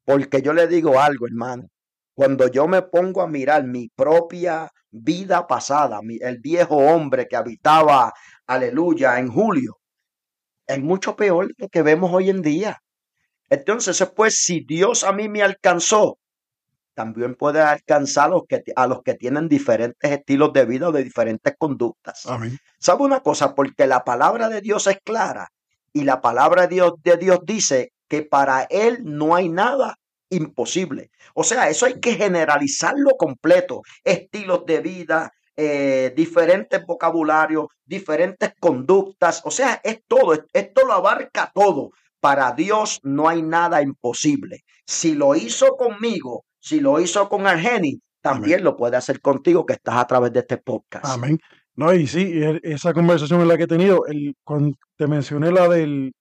Porque 0.05 0.43
yo 0.43 0.53
le 0.53 0.67
digo 0.67 1.01
algo, 1.01 1.27
hermano. 1.27 1.69
Cuando 2.15 2.49
yo 2.49 2.67
me 2.67 2.83
pongo 2.83 3.23
a 3.23 3.29
mirar 3.29 3.65
mi 3.65 3.89
propia 3.89 4.69
vida 4.91 5.47
pasada, 5.47 6.01
el 6.21 6.39
viejo 6.41 6.77
hombre 6.77 7.27
que 7.29 7.37
habitaba, 7.37 8.13
aleluya, 8.47 9.19
en 9.19 9.29
julio, 9.29 9.79
es 10.73 10.81
mucho 10.81 11.17
peor 11.17 11.53
lo 11.57 11.69
que 11.69 11.83
vemos 11.83 12.11
hoy 12.13 12.31
en 12.31 12.43
día. 12.43 12.83
Entonces, 13.51 14.03
pues, 14.15 14.43
si 14.43 14.61
Dios 14.61 15.05
a 15.05 15.13
mí 15.13 15.29
me 15.29 15.43
alcanzó 15.43 16.19
también 16.95 17.35
puede 17.35 17.61
alcanzar 17.61 18.27
a 18.27 18.29
los 18.29 18.43
que, 18.47 18.63
a 18.77 18.87
los 18.87 19.03
que 19.03 19.15
tienen 19.15 19.49
diferentes 19.49 20.11
estilos 20.11 20.53
de 20.53 20.65
vida 20.65 20.89
o 20.89 20.93
de 20.93 21.03
diferentes 21.03 21.55
conductas. 21.59 22.27
¿Sabe 22.79 23.03
una 23.03 23.21
cosa? 23.21 23.55
Porque 23.55 23.87
la 23.87 24.05
palabra 24.05 24.49
de 24.49 24.61
Dios 24.61 24.87
es 24.87 24.99
clara 25.03 25.49
Y 25.93 26.05
la 26.05 26.21
palabra 26.21 26.63
de 26.63 26.69
Dios, 26.69 26.93
de 27.03 27.17
Dios 27.17 27.41
dice 27.45 27.93
que 28.09 28.23
para 28.23 28.65
Él 28.65 29.01
no 29.05 29.35
hay 29.35 29.49
nada 29.49 29.99
imposible. 30.31 31.11
O 31.35 31.45
sea, 31.45 31.69
eso 31.69 31.87
hay 31.87 32.01
que 32.01 32.15
generalizarlo 32.15 33.13
completo. 33.19 33.83
Estilos 34.05 34.65
de 34.67 34.81
vida, 34.81 35.33
eh, 35.57 36.13
diferentes 36.17 36.85
vocabularios, 36.87 37.67
diferentes 37.85 38.55
conductas. 38.59 39.43
O 39.45 39.51
sea, 39.51 39.81
es 39.85 40.01
todo, 40.07 40.33
esto 40.53 40.87
lo 40.87 40.93
abarca 40.93 41.51
todo. 41.55 41.91
Para 42.21 42.53
Dios 42.53 43.01
no 43.03 43.29
hay 43.29 43.43
nada 43.43 43.83
imposible. 43.83 44.65
Si 44.87 45.15
lo 45.15 45.35
hizo 45.35 45.77
conmigo, 45.77 46.45
si 46.61 46.81
lo 46.81 47.01
hizo 47.01 47.29
con 47.29 47.47
Argeni, 47.47 48.01
también 48.21 48.63
lo 48.63 48.77
puede 48.77 48.97
hacer 48.97 49.21
contigo 49.21 49.67
que 49.67 49.73
estás 49.75 49.97
a 49.97 50.07
través 50.07 50.33
de 50.33 50.41
este 50.41 50.57
podcast. 50.57 51.05
Amén. 51.05 51.39
No, 51.75 51.93
y 51.93 52.07
sí, 52.07 52.41
esa 52.63 52.93
conversación 52.93 53.41
en 53.41 53.49
la 53.49 53.57
que 53.57 53.65
he 53.65 53.69
tenido, 53.69 54.07
el, 54.07 54.37
cuando 54.45 54.77
te 54.97 55.07
mencioné 55.07 55.51
la 55.51 55.69
del, 55.69 56.13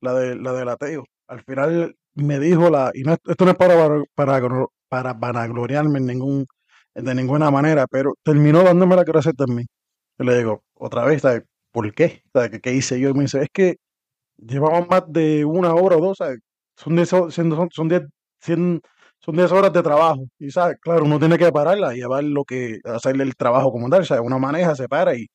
la, 0.00 0.14
de, 0.14 0.34
la 0.36 0.52
del 0.52 0.68
ateo, 0.68 1.04
al 1.28 1.42
final 1.44 1.94
me 2.14 2.38
dijo 2.38 2.70
la, 2.70 2.90
y 2.94 3.02
esto 3.08 3.44
no 3.44 3.50
es 3.50 3.56
para, 3.56 4.02
para, 4.14 4.40
para 4.88 5.12
vanagloriarme 5.12 5.98
en 5.98 6.06
ningún, 6.06 6.46
de 7.04 7.14
ninguna 7.14 7.50
manera, 7.50 7.86
pero 7.86 8.14
terminó 8.22 8.62
dándome 8.62 8.96
la 8.96 9.04
gracia 9.04 9.32
también. 9.32 9.66
Yo 10.18 10.24
le 10.24 10.38
digo, 10.38 10.62
otra 10.74 11.04
vez, 11.04 11.22
¿sabes? 11.22 11.42
¿por 11.72 11.94
qué? 11.94 12.22
¿Sabes? 12.32 12.60
¿Qué, 12.62 12.74
hice 12.74 13.00
yo? 13.00 13.10
Y 13.10 13.14
me 13.14 13.22
dice, 13.22 13.42
es 13.42 13.48
que 13.52 13.76
llevamos 14.38 14.88
más 14.88 15.04
de 15.08 15.44
una 15.44 15.74
hora 15.74 15.96
o 15.96 16.00
dos, 16.00 16.18
¿sabes? 16.18 16.40
Son 16.76 16.96
10 16.96 17.08
son, 17.08 17.30
son 17.30 17.88
diez, 17.88 18.02
son 18.40 19.36
10 19.36 19.52
horas 19.52 19.72
de 19.72 19.82
trabajo. 19.82 20.26
Y, 20.38 20.50
¿sabes? 20.50 20.78
Claro, 20.80 21.04
uno 21.04 21.18
tiene 21.18 21.38
que 21.38 21.52
pararla 21.52 21.94
y 21.94 21.98
llevar 21.98 22.24
lo 22.24 22.44
que, 22.44 22.80
hacerle 22.84 23.24
el 23.24 23.36
trabajo 23.36 23.72
como 23.72 23.88
tal, 23.90 24.06
¿sabes? 24.06 24.24
Una 24.24 24.38
maneja, 24.38 24.74
se 24.74 24.88
para 24.88 25.16
y, 25.16 25.26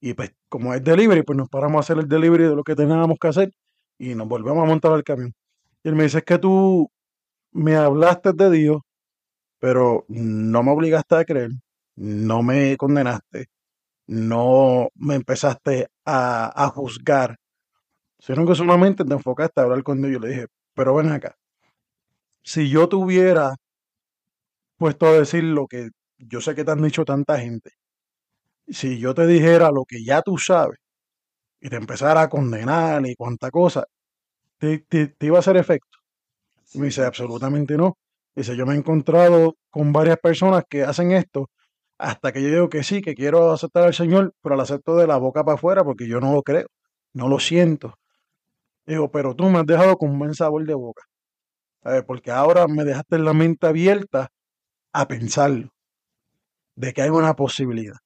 y 0.00 0.14
pues 0.14 0.32
como 0.48 0.74
es 0.74 0.82
delivery, 0.84 1.22
pues 1.22 1.36
nos 1.38 1.48
paramos 1.48 1.78
a 1.78 1.80
hacer 1.80 1.98
el 1.98 2.08
delivery 2.08 2.44
de 2.44 2.56
lo 2.56 2.64
que 2.64 2.74
teníamos 2.76 3.18
que 3.20 3.28
hacer 3.28 3.52
y 3.98 4.14
nos 4.14 4.28
volvemos 4.28 4.62
a 4.64 4.66
montar 4.66 4.92
al 4.92 5.04
camión. 5.04 5.34
Y 5.84 5.88
él 5.88 5.96
me 5.96 6.04
dice, 6.04 6.18
es 6.18 6.24
que 6.24 6.38
tú 6.38 6.90
me 7.52 7.76
hablaste 7.76 8.32
de 8.32 8.50
Dios, 8.50 8.78
pero 9.60 10.06
no 10.08 10.62
me 10.64 10.72
obligaste 10.72 11.16
a 11.16 11.24
creer, 11.24 11.50
no 11.96 12.42
me 12.42 12.76
condenaste, 12.76 13.48
no 14.08 14.88
me 14.96 15.14
empezaste 15.16 15.88
a, 16.04 16.72
juzgar, 16.74 17.36
sino 18.18 18.46
que 18.46 18.54
solamente 18.56 19.04
te 19.04 19.12
enfocaste 19.14 19.60
a 19.60 19.64
hablar 19.64 19.82
con 19.84 20.02
Dios. 20.02 20.14
Yo 20.14 20.18
le 20.20 20.28
dije, 20.28 20.46
pero 20.74 20.94
ven 20.96 21.12
acá, 21.12 21.36
si 22.42 22.68
yo 22.70 22.88
tuviera 22.88 23.54
puesto 24.76 25.06
a 25.06 25.12
decir 25.12 25.44
lo 25.44 25.66
que 25.66 25.90
yo 26.18 26.40
sé 26.40 26.54
que 26.54 26.64
te 26.64 26.70
han 26.72 26.82
dicho 26.82 27.04
tanta 27.04 27.38
gente, 27.38 27.72
si 28.68 28.98
yo 28.98 29.14
te 29.14 29.26
dijera 29.26 29.70
lo 29.70 29.84
que 29.84 30.02
ya 30.04 30.22
tú 30.22 30.38
sabes 30.38 30.78
y 31.60 31.68
te 31.68 31.76
empezara 31.76 32.22
a 32.22 32.28
condenar 32.28 33.06
y 33.06 33.14
cuánta 33.14 33.50
cosa, 33.50 33.84
te, 34.58 34.84
iba 35.20 35.36
a 35.38 35.40
hacer 35.40 35.56
efecto. 35.56 35.98
me 36.74 36.86
dice, 36.86 37.04
absolutamente 37.04 37.76
no. 37.76 37.96
Dice, 38.40 38.56
yo 38.56 38.64
me 38.64 38.72
he 38.72 38.78
encontrado 38.78 39.58
con 39.68 39.92
varias 39.92 40.16
personas 40.16 40.64
que 40.66 40.82
hacen 40.82 41.12
esto 41.12 41.50
hasta 41.98 42.32
que 42.32 42.40
yo 42.40 42.48
digo 42.48 42.70
que 42.70 42.82
sí, 42.82 43.02
que 43.02 43.14
quiero 43.14 43.52
aceptar 43.52 43.82
al 43.82 43.92
Señor, 43.92 44.32
pero 44.40 44.56
lo 44.56 44.62
acepto 44.62 44.96
de 44.96 45.06
la 45.06 45.18
boca 45.18 45.44
para 45.44 45.56
afuera 45.56 45.84
porque 45.84 46.08
yo 46.08 46.20
no 46.20 46.32
lo 46.32 46.42
creo, 46.42 46.66
no 47.12 47.28
lo 47.28 47.38
siento. 47.38 47.96
Digo, 48.86 49.10
pero 49.10 49.36
tú 49.36 49.50
me 49.50 49.58
has 49.58 49.66
dejado 49.66 49.98
con 49.98 50.18
buen 50.18 50.32
sabor 50.32 50.64
de 50.64 50.72
boca. 50.72 51.02
Porque 52.06 52.30
ahora 52.30 52.66
me 52.66 52.84
dejaste 52.84 53.18
la 53.18 53.34
mente 53.34 53.66
abierta 53.66 54.30
a 54.94 55.06
pensarlo, 55.06 55.68
de 56.76 56.94
que 56.94 57.02
hay 57.02 57.10
una 57.10 57.34
posibilidad. 57.34 57.98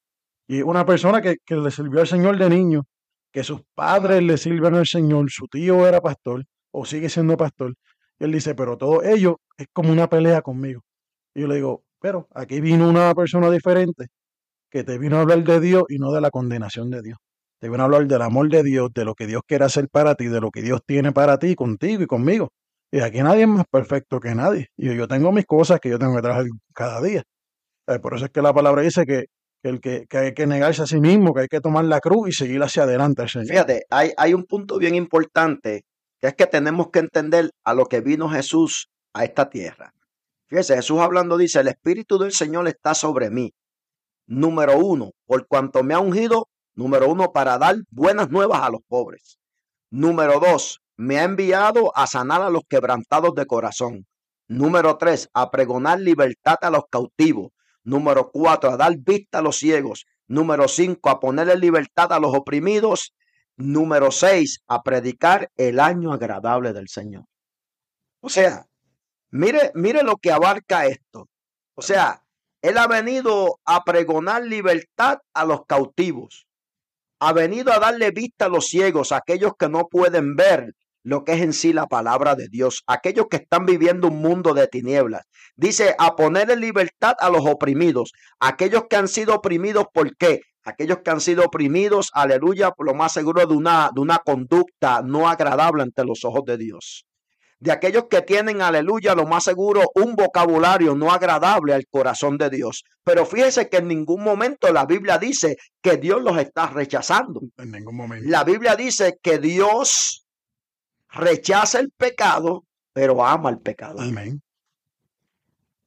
Y 0.48 0.62
una 0.62 0.84
persona 0.84 1.22
que, 1.22 1.36
que 1.46 1.54
le 1.54 1.70
sirvió 1.70 2.00
al 2.00 2.08
Señor 2.08 2.38
de 2.38 2.50
niño, 2.50 2.82
que 3.30 3.44
sus 3.44 3.60
padres 3.72 4.20
le 4.20 4.36
sirven 4.36 4.74
al 4.74 4.86
Señor, 4.88 5.30
su 5.30 5.46
tío 5.46 5.86
era 5.86 6.00
pastor 6.00 6.44
o 6.72 6.84
sigue 6.84 7.08
siendo 7.08 7.36
pastor. 7.36 7.74
Él 8.18 8.32
dice, 8.32 8.54
pero 8.54 8.76
todo 8.76 9.02
ello 9.02 9.40
es 9.56 9.66
como 9.72 9.92
una 9.92 10.08
pelea 10.08 10.42
conmigo. 10.42 10.82
Y 11.34 11.42
yo 11.42 11.48
le 11.48 11.56
digo, 11.56 11.84
pero 12.00 12.28
aquí 12.34 12.60
vino 12.60 12.88
una 12.88 13.14
persona 13.14 13.50
diferente 13.50 14.06
que 14.70 14.84
te 14.84 14.98
vino 14.98 15.16
a 15.18 15.20
hablar 15.22 15.42
de 15.44 15.60
Dios 15.60 15.84
y 15.88 15.98
no 15.98 16.12
de 16.12 16.20
la 16.20 16.30
condenación 16.30 16.90
de 16.90 17.02
Dios. 17.02 17.18
Te 17.60 17.68
vino 17.68 17.82
a 17.82 17.86
hablar 17.86 18.06
del 18.06 18.22
amor 18.22 18.48
de 18.50 18.62
Dios, 18.62 18.90
de 18.94 19.04
lo 19.04 19.14
que 19.14 19.26
Dios 19.26 19.42
quiere 19.46 19.64
hacer 19.64 19.88
para 19.88 20.14
ti, 20.14 20.26
de 20.26 20.40
lo 20.40 20.50
que 20.50 20.62
Dios 20.62 20.80
tiene 20.86 21.12
para 21.12 21.38
ti, 21.38 21.54
contigo 21.54 22.02
y 22.02 22.06
conmigo. 22.06 22.50
Y 22.92 23.00
aquí 23.00 23.22
nadie 23.22 23.42
es 23.42 23.48
más 23.48 23.66
perfecto 23.70 24.20
que 24.20 24.34
nadie. 24.34 24.68
Y 24.76 24.94
yo 24.94 25.08
tengo 25.08 25.32
mis 25.32 25.46
cosas 25.46 25.80
que 25.80 25.88
yo 25.88 25.98
tengo 25.98 26.14
que 26.14 26.22
trabajar 26.22 26.46
cada 26.74 27.00
día. 27.00 27.22
Eh, 27.88 27.98
por 27.98 28.14
eso 28.14 28.26
es 28.26 28.30
que 28.30 28.42
la 28.42 28.52
palabra 28.52 28.82
dice 28.82 29.04
que 29.06 29.24
el 29.64 29.80
que, 29.80 30.06
hay 30.10 30.34
que 30.34 30.46
negarse 30.46 30.82
a 30.82 30.86
sí 30.86 31.00
mismo, 31.00 31.32
que 31.32 31.42
hay 31.42 31.48
que 31.48 31.60
tomar 31.60 31.84
la 31.86 32.00
cruz 32.00 32.28
y 32.28 32.32
seguir 32.32 32.62
hacia 32.62 32.82
adelante. 32.82 33.26
Fíjate, 33.26 33.84
hay, 33.90 34.12
hay 34.16 34.34
un 34.34 34.44
punto 34.44 34.78
bien 34.78 34.94
importante, 34.94 35.84
es 36.28 36.34
que 36.34 36.46
tenemos 36.46 36.88
que 36.90 37.00
entender 37.00 37.50
a 37.64 37.74
lo 37.74 37.86
que 37.86 38.00
vino 38.00 38.28
Jesús 38.28 38.88
a 39.12 39.24
esta 39.24 39.50
tierra. 39.50 39.92
Fíjese, 40.46 40.76
Jesús 40.76 41.00
hablando 41.00 41.36
dice, 41.36 41.60
el 41.60 41.68
Espíritu 41.68 42.18
del 42.18 42.32
Señor 42.32 42.68
está 42.68 42.94
sobre 42.94 43.30
mí. 43.30 43.52
Número 44.26 44.78
uno, 44.78 45.10
por 45.26 45.46
cuanto 45.46 45.82
me 45.82 45.94
ha 45.94 46.00
ungido, 46.00 46.48
número 46.74 47.08
uno, 47.08 47.32
para 47.32 47.58
dar 47.58 47.76
buenas 47.90 48.30
nuevas 48.30 48.62
a 48.62 48.70
los 48.70 48.80
pobres. 48.88 49.38
Número 49.90 50.40
dos, 50.40 50.80
me 50.96 51.18
ha 51.18 51.24
enviado 51.24 51.96
a 51.96 52.06
sanar 52.06 52.42
a 52.42 52.50
los 52.50 52.62
quebrantados 52.68 53.34
de 53.34 53.46
corazón. 53.46 54.06
Número 54.48 54.96
tres, 54.96 55.28
a 55.34 55.50
pregonar 55.50 56.00
libertad 56.00 56.56
a 56.62 56.70
los 56.70 56.84
cautivos. 56.90 57.50
Número 57.82 58.30
cuatro, 58.30 58.70
a 58.70 58.76
dar 58.76 58.96
vista 58.96 59.38
a 59.38 59.42
los 59.42 59.56
ciegos. 59.56 60.06
Número 60.26 60.68
cinco, 60.68 61.10
a 61.10 61.20
ponerle 61.20 61.56
libertad 61.56 62.12
a 62.12 62.20
los 62.20 62.34
oprimidos. 62.34 63.12
Número 63.56 64.10
seis, 64.10 64.60
a 64.66 64.82
predicar 64.82 65.50
el 65.56 65.78
año 65.78 66.12
agradable 66.12 66.72
del 66.72 66.88
Señor. 66.88 67.24
O 68.20 68.28
sea, 68.28 68.66
mire, 69.30 69.70
mire 69.74 70.02
lo 70.02 70.16
que 70.16 70.32
abarca 70.32 70.86
esto. 70.86 71.28
O 71.74 71.82
sea, 71.82 72.22
Él 72.62 72.78
ha 72.78 72.86
venido 72.86 73.60
a 73.64 73.84
pregonar 73.84 74.42
libertad 74.42 75.18
a 75.32 75.44
los 75.44 75.66
cautivos. 75.66 76.46
Ha 77.20 77.32
venido 77.32 77.72
a 77.72 77.78
darle 77.78 78.10
vista 78.10 78.46
a 78.46 78.48
los 78.48 78.66
ciegos, 78.66 79.12
a 79.12 79.18
aquellos 79.18 79.52
que 79.58 79.68
no 79.68 79.88
pueden 79.88 80.34
ver, 80.34 80.74
lo 81.04 81.22
que 81.22 81.34
es 81.34 81.42
en 81.42 81.52
sí 81.52 81.72
la 81.72 81.86
palabra 81.86 82.34
de 82.34 82.48
Dios, 82.48 82.82
aquellos 82.86 83.26
que 83.30 83.36
están 83.36 83.66
viviendo 83.66 84.08
un 84.08 84.20
mundo 84.20 84.54
de 84.54 84.66
tinieblas. 84.66 85.26
Dice, 85.54 85.94
a 85.98 86.16
poner 86.16 86.50
en 86.50 86.60
libertad 86.60 87.14
a 87.20 87.30
los 87.30 87.46
oprimidos, 87.46 88.12
aquellos 88.40 88.84
que 88.88 88.96
han 88.96 89.08
sido 89.08 89.34
oprimidos, 89.34 89.86
¿por 89.92 90.16
qué? 90.16 90.40
Aquellos 90.64 90.98
que 90.98 91.10
han 91.10 91.20
sido 91.20 91.44
oprimidos, 91.44 92.10
aleluya, 92.14 92.70
por 92.70 92.86
lo 92.86 92.94
más 92.94 93.12
seguro 93.12 93.46
de 93.46 93.54
una, 93.54 93.90
de 93.94 94.00
una 94.00 94.18
conducta 94.18 95.02
no 95.02 95.28
agradable 95.28 95.82
ante 95.82 96.04
los 96.04 96.24
ojos 96.24 96.44
de 96.46 96.56
Dios. 96.56 97.06
De 97.60 97.70
aquellos 97.70 98.04
que 98.10 98.22
tienen, 98.22 98.62
aleluya, 98.62 99.14
lo 99.14 99.26
más 99.26 99.44
seguro, 99.44 99.82
un 99.94 100.16
vocabulario 100.16 100.94
no 100.94 101.12
agradable 101.12 101.72
al 101.72 101.86
corazón 101.86 102.36
de 102.36 102.50
Dios. 102.50 102.84
Pero 103.04 103.24
fíjese 103.24 103.68
que 103.68 103.78
en 103.78 103.88
ningún 103.88 104.22
momento 104.22 104.72
la 104.72 104.86
Biblia 104.86 105.18
dice 105.18 105.56
que 105.80 105.96
Dios 105.96 106.22
los 106.22 106.36
está 106.38 106.66
rechazando. 106.66 107.40
En 107.56 107.70
ningún 107.70 107.96
momento. 107.96 108.28
La 108.28 108.44
Biblia 108.44 108.76
dice 108.76 109.18
que 109.22 109.38
Dios 109.38 110.26
rechaza 111.10 111.78
el 111.78 111.90
pecado, 111.90 112.64
pero 112.92 113.24
ama 113.24 113.50
el 113.50 113.60
pecado. 113.60 114.00
Amén. 114.00 114.42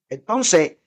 Entonces, 0.09 0.77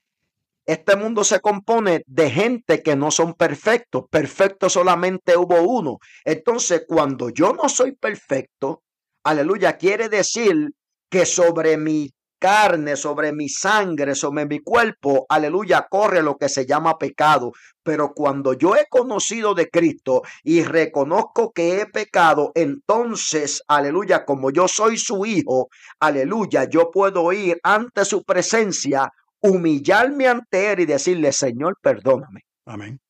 este 0.67 0.97
mundo 0.97 1.25
se 1.25 1.41
compone 1.41 2.03
de 2.07 2.31
gente 2.31 2.83
que 2.83 2.97
no 2.97 3.11
son 3.11 3.35
perfectos. 3.35 4.05
Perfecto 4.11 4.69
solamente 4.69 5.37
hubo 5.37 5.63
uno. 5.63 5.99
Entonces, 6.25 6.85
cuando 6.87 7.31
yo 7.31 7.53
no 7.53 7.69
soy 7.69 7.93
perfecto, 7.93 8.83
aleluya, 9.25 9.77
quiere 9.77 10.09
decir 10.09 10.71
que 11.11 11.27
sobre 11.27 11.77
mi 11.77 12.11
carne, 12.41 12.97
sobre 12.97 13.33
mi 13.33 13.49
sangre, 13.49 14.15
sobre 14.15 14.47
mi 14.47 14.61
cuerpo, 14.61 15.27
aleluya, 15.29 15.87
corre 15.89 16.23
lo 16.23 16.37
que 16.37 16.49
se 16.49 16.67
llama 16.67 16.99
pecado. 16.99 17.53
Pero 17.83 18.13
cuando 18.15 18.55
yo 18.55 18.77
he 18.77 18.87
conocido 18.89 19.55
de 19.55 19.69
Cristo 19.69 20.23
y 20.43 20.65
reconozco 20.65 21.53
que 21.53 21.81
he 21.81 21.87
pecado, 21.87 22.51
entonces, 22.55 23.63
aleluya, 23.69 24.25
como 24.25 24.51
yo 24.51 24.67
soy 24.69 24.97
su 24.97 25.27
hijo, 25.27 25.69
aleluya, 26.01 26.65
yo 26.69 26.91
puedo 26.91 27.31
ir 27.33 27.61
ante 27.63 28.05
su 28.05 28.25
presencia, 28.25 29.11
humillarme 29.43 30.29
ante 30.29 30.73
él 30.73 30.81
y 30.81 30.87
decirle, 30.87 31.33
Señor, 31.33 31.77
perdóname. 31.81 32.43
Amén. 32.67 33.01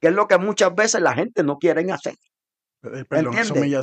Que 0.00 0.08
es 0.08 0.14
lo 0.14 0.26
que 0.26 0.38
muchas 0.38 0.74
veces 0.74 1.00
la 1.00 1.14
gente 1.14 1.42
no 1.42 1.56
quiere 1.58 1.90
hacer. 1.92 2.14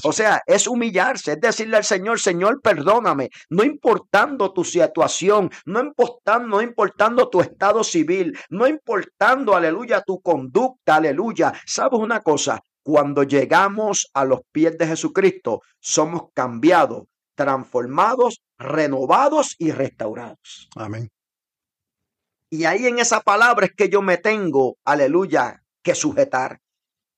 o 0.03 0.13
sea, 0.13 0.41
es 0.45 0.67
humillarse, 0.67 1.33
es 1.33 1.41
decirle 1.41 1.77
al 1.77 1.83
Señor, 1.83 2.19
Señor, 2.19 2.61
perdóname, 2.61 3.29
no 3.49 3.63
importando 3.63 4.53
tu 4.53 4.63
situación, 4.63 5.49
no 5.65 5.79
importando, 5.79 6.47
no 6.47 6.61
importando 6.61 7.29
tu 7.29 7.41
estado 7.41 7.83
civil, 7.83 8.37
no 8.49 8.67
importando, 8.67 9.55
aleluya, 9.55 10.01
tu 10.05 10.21
conducta, 10.21 10.97
aleluya. 10.97 11.53
¿Sabes 11.65 11.99
una 11.99 12.21
cosa? 12.21 12.59
Cuando 12.83 13.23
llegamos 13.23 14.07
a 14.13 14.25
los 14.25 14.41
pies 14.51 14.77
de 14.77 14.87
Jesucristo, 14.87 15.61
somos 15.79 16.29
cambiados, 16.33 17.03
transformados, 17.35 18.41
renovados 18.57 19.55
y 19.57 19.71
restaurados. 19.71 20.69
Amén. 20.75 21.09
Y 22.51 22.65
ahí 22.65 22.85
en 22.85 22.99
esa 22.99 23.21
palabra 23.21 23.65
es 23.65 23.71
que 23.73 23.87
yo 23.87 24.01
me 24.01 24.17
tengo, 24.17 24.77
aleluya, 24.83 25.63
que 25.81 25.95
sujetar. 25.95 26.59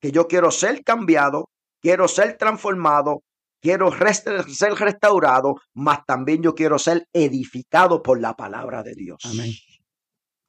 Que 0.00 0.12
yo 0.12 0.28
quiero 0.28 0.52
ser 0.52 0.84
cambiado, 0.84 1.50
quiero 1.80 2.06
ser 2.06 2.36
transformado, 2.36 3.22
quiero 3.60 3.90
ser 3.90 4.74
restaurado, 4.74 5.56
mas 5.72 6.06
también 6.06 6.40
yo 6.40 6.54
quiero 6.54 6.78
ser 6.78 7.08
edificado 7.12 8.00
por 8.00 8.20
la 8.20 8.34
palabra 8.34 8.84
de 8.84 8.94
Dios. 8.94 9.18
Amén. 9.24 9.52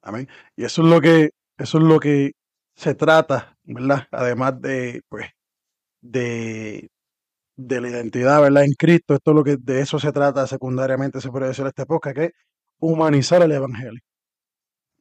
Amén. 0.03 0.29
Y 0.55 0.65
eso 0.65 0.83
es 0.83 0.87
lo 0.87 1.01
que, 1.01 1.31
eso 1.57 1.77
es 1.79 1.83
lo 1.83 1.99
que 1.99 2.33
se 2.75 2.93
trata, 2.93 3.57
¿verdad? 3.63 4.07
Además 4.11 4.61
de, 4.61 5.01
pues, 5.09 5.31
de, 6.01 6.89
de 7.55 7.81
la 7.81 7.89
identidad, 7.89 8.39
¿verdad? 8.39 8.65
En 8.65 8.73
Cristo, 8.73 9.15
esto 9.15 9.31
es 9.31 9.35
lo 9.35 9.43
que 9.43 9.57
de 9.57 9.81
eso 9.81 9.97
se 9.97 10.11
trata 10.11 10.45
secundariamente, 10.45 11.21
se 11.21 11.31
puede 11.31 11.47
decir 11.47 11.65
esta 11.65 11.83
época, 11.83 12.13
que 12.13 12.25
es 12.25 12.31
humanizar 12.79 13.41
el 13.41 13.51
Evangelio. 13.51 14.01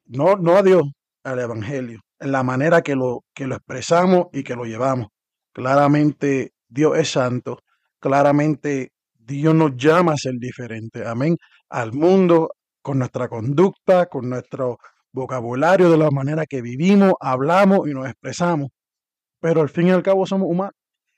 No, 0.07 0.37
no 0.37 0.57
a 0.57 0.63
Dios, 0.63 0.83
al 1.23 1.39
Evangelio, 1.39 2.01
en 2.19 2.33
la 2.33 2.43
manera 2.43 2.83
que 2.83 2.95
lo, 2.95 3.25
que 3.35 3.47
lo 3.47 3.57
expresamos 3.57 4.27
y 4.33 4.43
que 4.43 4.55
lo 4.55 4.65
llevamos. 4.65 5.09
Claramente 5.53 6.53
Dios 6.69 6.99
es 6.99 7.11
santo, 7.11 7.61
claramente 7.99 8.93
Dios 9.15 9.55
nos 9.55 9.77
llama 9.77 10.13
a 10.13 10.17
ser 10.17 10.35
diferente, 10.39 11.07
amén, 11.07 11.39
al 11.71 11.93
mundo 11.93 12.51
con 12.83 12.99
nuestra 12.99 13.29
conducta, 13.29 14.07
con 14.07 14.29
nuestro 14.29 14.79
vocabulario, 15.13 15.91
de 15.91 15.97
la 15.97 16.11
manera 16.11 16.45
que 16.45 16.61
vivimos, 16.61 17.15
hablamos 17.21 17.89
y 17.89 17.95
nos 17.95 18.07
expresamos. 18.07 18.69
Pero 19.41 19.63
al 19.63 19.69
fin 19.71 19.89
y 19.89 19.91
al 19.91 20.03
cabo 20.03 20.27
somos 20.27 20.49
humanos. 20.51 20.75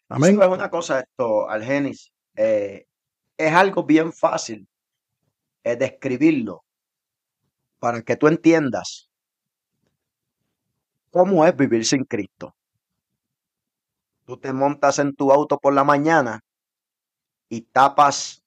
Amén. 0.09 0.41
Es 0.41 0.49
una 0.49 0.70
cosa 0.70 1.01
esto, 1.01 1.49
Algenis, 1.49 2.12
eh, 2.37 2.87
es 3.37 3.53
algo 3.53 3.84
bien 3.84 4.12
fácil 4.12 4.68
eh, 5.64 5.76
describirlo 5.76 6.66
para 7.79 8.03
que 8.03 8.16
tú 8.16 8.29
entiendas 8.29 9.09
cómo 11.11 11.47
es 11.47 11.57
vivir 11.57 11.85
sin 11.85 12.05
Cristo. 12.05 12.55
Tú 14.24 14.37
te 14.37 14.53
montas 14.53 14.99
en 14.99 15.14
tu 15.14 15.33
auto 15.33 15.59
por 15.59 15.72
la 15.72 15.85
mañana 15.85 16.41
y 17.49 17.62
tapas 17.62 18.43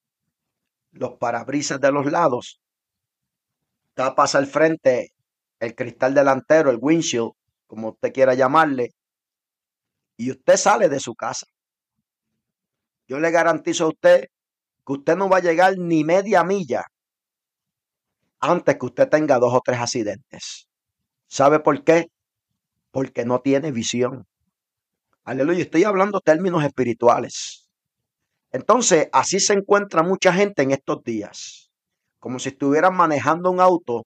los 0.92 1.14
parabrisas 1.14 1.80
de 1.80 1.92
los 1.92 2.06
lados, 2.12 2.60
tapas 3.94 4.36
al 4.36 4.48
frente 4.48 5.14
el 5.60 5.76
cristal 5.76 6.14
delantero, 6.14 6.70
el 6.70 6.80
windshield, 6.82 7.32
como 7.68 7.90
usted 7.90 8.12
quiera 8.14 8.34
llamarle, 8.34 8.92
y 10.18 10.32
usted 10.32 10.58
sale 10.58 10.90
de 10.90 11.00
su 11.00 11.16
casa. 11.16 11.48
Yo 13.08 13.20
le 13.20 13.32
garantizo 13.32 13.86
a 13.86 13.90
usted 13.90 14.28
que 14.86 14.94
usted 14.94 15.16
no 15.16 15.30
va 15.30 15.38
a 15.38 15.42
llegar 15.42 15.78
ni 15.78 16.04
media 16.04 16.44
milla 16.44 16.86
antes 18.40 18.78
que 18.78 18.86
usted 18.86 19.10
tenga 19.10 19.40
dos 19.40 19.54
o 19.54 19.62
tres 19.64 19.80
accidentes. 19.80 20.68
¿Sabe 21.28 21.60
por 21.60 21.84
qué? 21.84 22.08
Porque 22.92 23.26
no 23.26 23.40
tiene 23.40 23.72
visión. 23.72 24.26
Aleluya, 25.24 25.62
estoy 25.62 25.84
hablando 25.84 26.22
términos 26.22 26.64
espirituales. 26.64 27.70
Entonces, 28.52 29.10
así 29.12 29.40
se 29.40 29.54
encuentra 29.54 30.02
mucha 30.02 30.34
gente 30.34 30.64
en 30.64 30.72
estos 30.72 31.04
días, 31.04 31.70
como 32.18 32.40
si 32.40 32.50
estuvieran 32.50 32.96
manejando 32.96 33.52
un 33.52 33.62
auto 33.62 34.06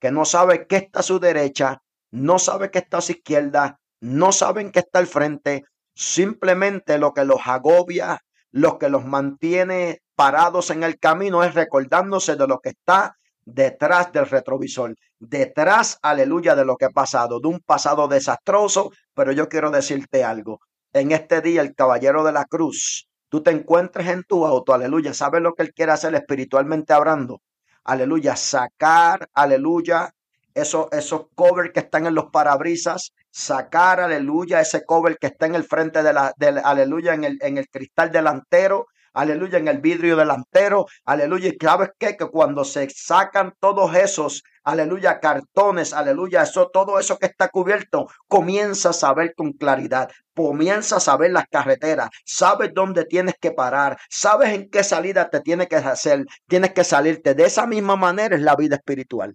que 0.00 0.10
no 0.10 0.24
sabe 0.24 0.66
qué 0.66 0.76
está 0.76 1.00
a 1.00 1.04
su 1.04 1.20
derecha, 1.20 1.80
no 2.10 2.38
sabe 2.38 2.70
qué 2.70 2.80
está 2.80 2.98
a 2.98 3.02
su 3.02 3.12
izquierda, 3.12 3.78
no 4.00 4.32
saben 4.32 4.72
qué 4.72 4.80
está 4.80 4.98
al 4.98 5.06
frente, 5.06 5.62
simplemente 5.94 6.98
lo 6.98 7.14
que 7.14 7.24
los 7.24 7.40
agobia, 7.46 8.20
lo 8.50 8.78
que 8.78 8.88
los 8.88 9.04
mantiene 9.04 10.00
parados 10.16 10.70
en 10.70 10.82
el 10.82 10.98
camino 10.98 11.44
es 11.44 11.54
recordándose 11.54 12.36
de 12.36 12.46
lo 12.46 12.58
que 12.58 12.70
está 12.70 13.16
detrás 13.44 14.12
del 14.12 14.26
retrovisor, 14.26 14.94
detrás, 15.18 15.98
aleluya, 16.02 16.54
de 16.54 16.64
lo 16.64 16.76
que 16.76 16.86
ha 16.86 16.90
pasado, 16.90 17.40
de 17.40 17.48
un 17.48 17.60
pasado 17.60 18.08
desastroso, 18.08 18.92
pero 19.14 19.32
yo 19.32 19.48
quiero 19.48 19.70
decirte 19.70 20.24
algo. 20.24 20.60
En 20.92 21.12
este 21.12 21.40
día, 21.40 21.62
el 21.62 21.74
caballero 21.74 22.24
de 22.24 22.32
la 22.32 22.44
cruz, 22.44 23.08
tú 23.28 23.42
te 23.42 23.50
encuentres 23.50 24.08
en 24.08 24.22
tu 24.24 24.46
auto, 24.46 24.72
aleluya, 24.72 25.12
¿sabes 25.14 25.42
lo 25.42 25.54
que 25.54 25.64
él 25.64 25.72
quiere 25.74 25.92
hacer 25.92 26.14
espiritualmente 26.14 26.92
hablando? 26.92 27.40
Aleluya, 27.84 28.36
sacar, 28.36 29.28
aleluya, 29.34 30.10
esos, 30.54 30.86
esos 30.92 31.26
covers 31.34 31.72
que 31.72 31.80
están 31.80 32.06
en 32.06 32.14
los 32.14 32.26
parabrisas, 32.30 33.12
sacar, 33.30 34.00
aleluya, 34.00 34.60
ese 34.60 34.84
cover 34.84 35.18
que 35.18 35.26
está 35.26 35.46
en 35.46 35.56
el 35.56 35.64
frente 35.64 36.02
de 36.02 36.12
la, 36.12 36.32
aleluya, 36.62 37.14
en 37.14 37.24
el, 37.24 37.38
en 37.42 37.58
el 37.58 37.68
cristal 37.68 38.12
delantero, 38.12 38.86
aleluya, 39.14 39.58
en 39.58 39.68
el 39.68 39.78
vidrio 39.78 40.16
delantero, 40.16 40.86
aleluya. 41.04 41.48
Y 41.48 41.56
sabes 41.60 41.90
qué? 41.98 42.16
Que 42.16 42.26
cuando 42.26 42.64
se 42.64 42.88
sacan 42.90 43.54
todos 43.60 43.94
esos, 43.94 44.42
aleluya, 44.64 45.20
cartones, 45.20 45.92
aleluya, 45.92 46.42
eso, 46.42 46.68
todo 46.72 46.98
eso 46.98 47.18
que 47.18 47.26
está 47.26 47.48
cubierto, 47.48 48.08
comienzas 48.28 49.02
a 49.04 49.14
ver 49.14 49.34
con 49.34 49.52
claridad, 49.52 50.10
comienzas 50.34 51.08
a 51.08 51.16
ver 51.16 51.30
las 51.30 51.46
carreteras, 51.46 52.10
sabes 52.24 52.72
dónde 52.74 53.04
tienes 53.04 53.34
que 53.40 53.52
parar, 53.52 53.96
sabes 54.10 54.50
en 54.50 54.68
qué 54.68 54.84
salida 54.84 55.30
te 55.30 55.40
tienes 55.40 55.68
que 55.68 55.76
hacer, 55.76 56.26
tienes 56.46 56.72
que 56.72 56.84
salirte. 56.84 57.34
De 57.34 57.44
esa 57.44 57.66
misma 57.66 57.96
manera 57.96 58.36
es 58.36 58.42
la 58.42 58.56
vida 58.56 58.76
espiritual. 58.76 59.34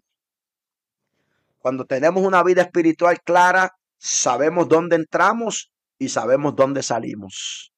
Cuando 1.59 1.85
tenemos 1.85 2.23
una 2.23 2.43
vida 2.43 2.61
espiritual 2.61 3.19
clara, 3.21 3.71
sabemos 3.97 4.69
dónde 4.69 4.95
entramos 4.95 5.71
y 5.97 6.09
sabemos 6.09 6.55
dónde 6.55 6.81
salimos. 6.81 7.73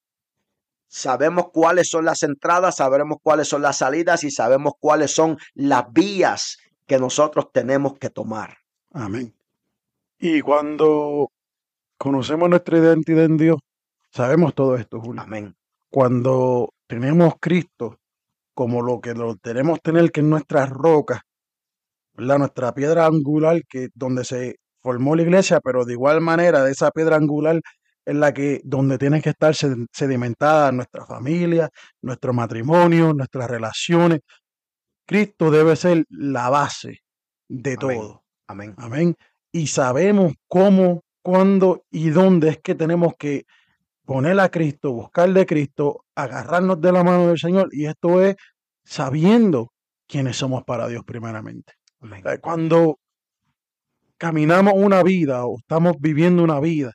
Sabemos 0.94 1.46
cuáles 1.54 1.90
son 1.90 2.04
las 2.04 2.22
entradas, 2.22 2.76
sabemos 2.76 3.20
cuáles 3.24 3.48
son 3.48 3.62
las 3.62 3.78
salidas 3.78 4.26
y 4.26 4.30
sabemos 4.30 4.74
cuáles 4.78 5.12
son 5.12 5.38
las 5.54 5.86
vías 5.94 6.58
que 6.86 7.00
nosotros 7.00 7.48
tenemos 7.54 7.98
que 7.98 8.10
tomar. 8.10 8.58
Amén. 8.92 9.34
Y 10.20 10.42
cuando 10.42 11.32
conocemos 11.98 12.50
nuestra 12.50 12.78
identidad 12.78 13.24
en 13.24 13.38
Dios, 13.38 13.58
sabemos 14.12 14.54
todo 14.54 14.76
esto, 14.76 15.00
Julio. 15.00 15.22
Amén. 15.22 15.56
Cuando 15.90 16.74
tenemos 16.88 17.36
Cristo 17.40 17.98
como 18.54 18.82
lo 18.82 19.00
que 19.00 19.14
lo 19.14 19.38
tenemos 19.38 19.80
tener, 19.82 20.12
que 20.12 20.20
es 20.20 20.26
nuestra 20.28 20.66
roca, 20.66 21.22
nuestra 22.18 22.74
piedra 22.74 23.06
angular, 23.06 23.62
que 23.66 23.88
donde 23.96 24.26
se 24.26 24.58
formó 24.82 25.16
la 25.16 25.22
iglesia, 25.22 25.62
pero 25.64 25.86
de 25.86 25.94
igual 25.94 26.20
manera 26.20 26.66
de 26.66 26.72
esa 26.72 26.92
piedra 26.92 27.16
angular 27.16 27.62
es 28.06 28.16
la 28.16 28.34
que 28.34 28.62
donde 28.64 28.98
tiene 28.98 29.22
que 29.22 29.30
estar 29.30 29.54
sedimentada 29.56 30.72
nuestra 30.72 31.06
familia, 31.06 31.70
nuestro 32.02 32.34
matrimonio, 32.34 33.14
nuestras 33.14 33.50
relaciones. 33.50 34.22
Cristo 35.06 35.52
debe 35.52 35.76
ser 35.76 36.06
la 36.10 36.50
base 36.50 37.00
de 37.48 37.78
todo. 37.78 38.24
Amén. 38.48 38.74
Amén. 38.78 39.16
Y 39.52 39.68
sabemos 39.68 40.34
cómo, 40.48 41.04
cuándo 41.22 41.84
y 41.92 42.10
dónde 42.10 42.50
es 42.50 42.60
que 42.60 42.76
tenemos 42.76 43.14
que 43.18 43.46
poner 44.06 44.40
a 44.40 44.50
Cristo, 44.50 44.94
buscar 44.94 45.32
de 45.32 45.46
Cristo, 45.46 46.06
agarrarnos 46.16 46.82
de 46.82 46.92
la 46.92 47.04
mano 47.04 47.28
del 47.28 47.38
Señor. 47.38 47.70
Y 47.72 47.86
esto 47.86 48.22
es 48.22 48.36
sabiendo 48.84 49.72
quiénes 50.08 50.38
somos 50.38 50.64
para 50.64 50.88
Dios 50.88 51.04
primeramente. 51.06 51.74
Cuando 52.42 53.00
caminamos 54.18 54.74
una 54.76 55.04
vida 55.04 55.46
o 55.46 55.58
estamos 55.60 55.96
viviendo 56.00 56.44
una 56.44 56.60
vida 56.60 56.94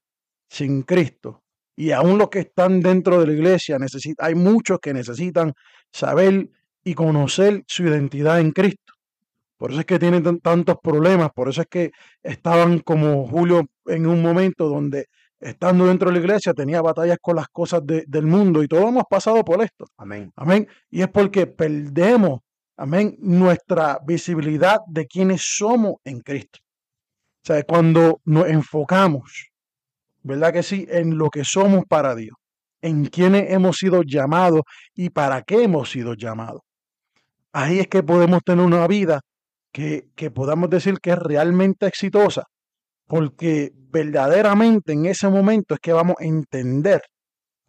sin 0.48 0.82
Cristo, 0.82 1.42
y 1.76 1.90
aún 1.90 2.16
los 2.18 2.30
que 2.30 2.40
están 2.40 2.80
dentro 2.80 3.20
de 3.20 3.26
la 3.26 3.32
iglesia, 3.32 3.76
hay 4.18 4.34
muchos 4.34 4.78
que 4.80 4.94
necesitan 4.94 5.52
saber 5.92 6.48
y 6.82 6.94
conocer 6.94 7.64
su 7.66 7.82
identidad 7.84 8.40
en 8.40 8.52
Cristo. 8.52 8.94
Por 9.58 9.70
eso 9.70 9.80
es 9.80 9.86
que 9.86 9.98
tienen 9.98 10.40
tantos 10.40 10.76
problemas, 10.82 11.30
por 11.34 11.48
eso 11.48 11.62
es 11.62 11.66
que 11.68 11.90
estaban 12.22 12.80
como 12.80 13.26
Julio 13.26 13.66
en 13.86 14.06
un 14.06 14.22
momento 14.22 14.68
donde 14.68 15.06
estando 15.40 15.86
dentro 15.86 16.08
de 16.08 16.14
la 16.14 16.20
iglesia 16.20 16.54
tenía 16.54 16.80
batallas 16.80 17.18
con 17.20 17.36
las 17.36 17.48
cosas 17.48 17.82
del 17.84 18.26
mundo 18.26 18.62
y 18.62 18.68
todos 18.68 18.88
hemos 18.88 19.04
pasado 19.08 19.44
por 19.44 19.62
esto. 19.62 19.86
Amén. 19.96 20.32
Amén. 20.36 20.66
Y 20.90 21.02
es 21.02 21.08
porque 21.08 21.46
perdemos 21.46 22.40
amén, 22.76 23.16
nuestra 23.18 23.98
visibilidad 24.06 24.80
de 24.86 25.06
quienes 25.06 25.42
somos 25.42 25.96
en 26.04 26.20
Cristo. 26.20 26.60
O 27.42 27.46
sea, 27.46 27.62
cuando 27.62 28.20
nos 28.24 28.48
enfocamos, 28.48 29.50
¿verdad 30.26 30.52
que 30.52 30.62
sí?, 30.62 30.86
en 30.90 31.18
lo 31.18 31.30
que 31.30 31.44
somos 31.44 31.84
para 31.88 32.14
Dios, 32.14 32.36
en 32.82 33.06
quienes 33.06 33.52
hemos 33.52 33.76
sido 33.76 34.02
llamados 34.02 34.62
y 34.94 35.10
para 35.10 35.42
qué 35.42 35.62
hemos 35.64 35.90
sido 35.90 36.14
llamados. 36.14 36.62
Ahí 37.52 37.78
es 37.78 37.88
que 37.88 38.02
podemos 38.02 38.42
tener 38.44 38.64
una 38.64 38.86
vida 38.86 39.20
que, 39.72 40.08
que 40.16 40.30
podamos 40.30 40.68
decir 40.68 40.98
que 41.00 41.10
es 41.10 41.18
realmente 41.18 41.86
exitosa, 41.86 42.44
porque 43.06 43.72
verdaderamente 43.74 44.92
en 44.92 45.06
ese 45.06 45.28
momento 45.28 45.74
es 45.74 45.80
que 45.80 45.92
vamos 45.92 46.16
a 46.20 46.24
entender 46.24 47.02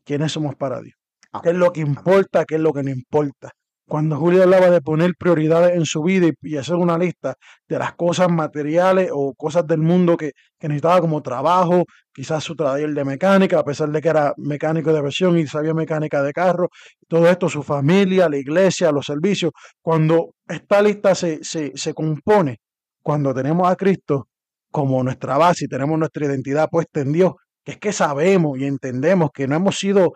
quiénes 0.04 0.32
somos 0.32 0.56
para 0.56 0.82
Dios, 0.82 0.96
qué 1.44 1.50
es 1.50 1.56
lo 1.56 1.72
que 1.72 1.82
importa, 1.82 2.44
qué 2.46 2.56
es 2.56 2.62
lo 2.62 2.74
que 2.74 2.84
no 2.84 2.90
importa. 2.90 3.52
Cuando 3.88 4.18
Julio 4.18 4.44
hablaba 4.44 4.70
de 4.70 4.82
poner 4.82 5.14
prioridades 5.18 5.74
en 5.78 5.86
su 5.86 6.04
vida 6.04 6.28
y, 6.42 6.58
hacer 6.58 6.76
una 6.76 6.98
lista 6.98 7.36
de 7.70 7.80
las 7.80 7.96
cosas 7.96 8.30
materiales 8.30 9.10
o 9.14 9.34
cosas 9.34 9.66
del 9.66 9.80
mundo 9.80 10.18
que, 10.18 10.34
necesitaba 10.62 11.00
como 11.00 11.22
trabajo, 11.22 11.86
quizás 12.14 12.44
su 12.44 12.54
taller 12.54 12.94
de 12.94 13.06
mecánica, 13.06 13.60
a 13.60 13.64
pesar 13.64 13.90
de 13.90 14.02
que 14.02 14.10
era 14.10 14.34
mecánico 14.36 14.92
de 14.92 15.00
aviación 15.00 15.38
y 15.38 15.48
sabía 15.48 15.74
mecánica 15.74 16.22
de 16.22 16.34
carro, 16.34 16.68
todo 17.08 17.30
esto, 17.30 17.48
su 17.48 17.64
familia, 17.64 18.28
la 18.28 18.38
iglesia, 18.38 18.92
los 18.92 19.06
servicios, 19.06 19.54
cuando 19.82 20.32
esta 20.46 20.82
lista 20.82 21.16
se, 21.16 21.42
se, 21.42 21.72
se 21.76 21.94
compone, 21.94 22.58
cuando 23.02 23.34
tenemos 23.34 23.70
a 23.70 23.78
Cristo 23.78 24.28
como 24.70 25.02
nuestra 25.02 25.38
base 25.38 25.64
y 25.64 25.68
tenemos 25.70 25.98
nuestra 25.98 26.26
identidad 26.26 26.68
puesta 26.70 27.00
en 27.00 27.14
Dios, 27.14 27.36
que 27.64 27.72
es 27.74 27.78
que 27.78 27.94
sabemos 27.94 28.60
y 28.60 28.66
entendemos 28.66 29.30
que 29.34 29.48
no 29.48 29.56
hemos 29.56 29.78
sido, 29.78 30.12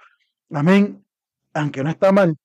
amén, 0.51 1.05
aunque 1.53 1.83
no 1.85 1.89
está 1.89 2.11
mal, 2.11 2.35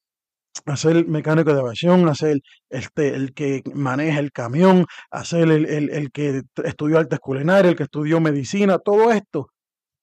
hacer 0.67 1.07
mecánico 1.07 1.53
de 1.53 1.61
aviación, 1.61 2.09
hacer 2.09 2.39
este, 2.71 3.15
el 3.15 3.35
que 3.35 3.63
maneja 3.75 4.19
el 4.21 4.33
camión, 4.33 4.87
hacer 5.11 5.51
el, 5.51 5.67
el, 5.67 5.91
el 5.91 6.11
que 6.13 6.43
estudió 6.65 6.99
artes 6.99 7.19
culinarias, 7.19 7.73
el 7.73 7.77
que 7.77 7.85
estudió 7.85 8.21
medicina, 8.21 8.79
todo 8.79 9.13
esto 9.13 9.49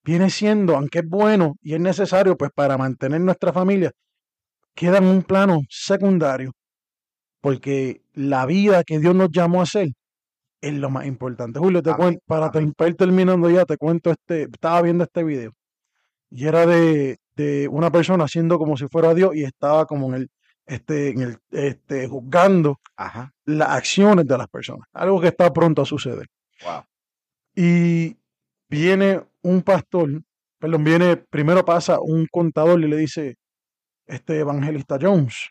viene 0.04 0.30
siendo, 0.30 0.76
aunque 0.76 1.00
es 1.00 1.08
bueno 1.08 1.56
y 1.62 1.74
es 1.74 1.80
necesario 1.80 2.38
pues 2.38 2.52
para 2.54 2.78
mantener 2.78 3.22
nuestra 3.22 3.54
familia, 3.54 3.92
queda 4.76 4.98
en 4.98 5.06
un 5.06 5.24
plano 5.24 5.62
secundario, 5.70 6.52
porque 7.42 8.02
la 8.14 8.46
vida 8.46 8.84
que 8.84 9.00
Dios 9.00 9.16
nos 9.16 9.30
llamó 9.32 9.62
a 9.62 9.64
hacer 9.64 9.90
es 10.62 10.74
lo 10.74 10.90
más 10.90 11.06
importante. 11.06 11.60
Julio, 11.60 11.82
te 11.84 11.94
cuento, 11.94 12.22
para, 12.26 12.52
para, 12.52 12.90
ir 12.90 12.96
terminando 12.96 13.50
ya, 13.50 13.66
te 13.66 13.78
cuento 13.78 14.12
este, 14.12 14.44
estaba 14.44 14.82
viendo 14.82 15.04
este 15.04 15.24
video 15.24 15.52
y 16.30 16.48
era 16.48 16.66
de, 16.66 17.18
de 17.36 17.68
una 17.70 17.92
persona 17.92 18.26
haciendo 18.26 18.58
como 18.58 18.78
si 18.78 18.88
fuera 18.88 19.14
Dios 19.14 19.36
y 19.36 19.44
estaba 19.44 19.86
como 19.86 20.08
en 20.08 20.22
el, 20.22 20.30
este, 20.66 21.10
en 21.10 21.22
el, 21.22 21.38
este, 21.52 22.08
juzgando 22.08 22.80
las 23.46 23.70
acciones 23.70 24.26
de 24.26 24.38
las 24.38 24.48
personas, 24.48 24.88
algo 24.94 25.20
que 25.20 25.28
está 25.28 25.52
pronto 25.52 25.82
a 25.82 25.86
suceder. 25.86 26.28
Y 27.56 28.18
viene 28.70 29.22
un 29.42 29.62
pastor, 29.62 30.22
perdón, 30.60 30.84
viene, 30.84 31.18
primero 31.18 31.66
pasa 31.66 32.00
un 32.00 32.28
contador 32.32 32.82
y 32.82 32.88
le 32.88 32.98
dice, 32.98 33.36
este 34.08 34.40
evangelista 34.40 34.98
Jones, 35.00 35.50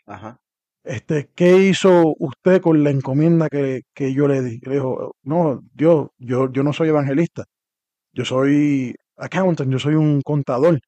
este, 0.83 1.29
¿qué 1.35 1.57
hizo 1.57 2.15
usted 2.19 2.61
con 2.61 2.83
la 2.83 2.89
encomienda 2.89 3.47
que, 3.49 3.83
que 3.93 4.13
yo 4.13 4.27
le 4.27 4.41
di? 4.41 4.59
le 4.63 4.75
dijo, 4.75 5.15
no, 5.23 5.61
Dios, 5.73 6.09
yo, 6.17 6.51
yo 6.51 6.63
no 6.63 6.73
soy 6.73 6.89
evangelista, 6.89 7.45
yo 8.11 8.25
soy 8.25 8.95
accountant, 9.17 9.71
yo 9.71 9.79
soy 9.79 9.95
un 9.95 10.21
contador. 10.21 10.79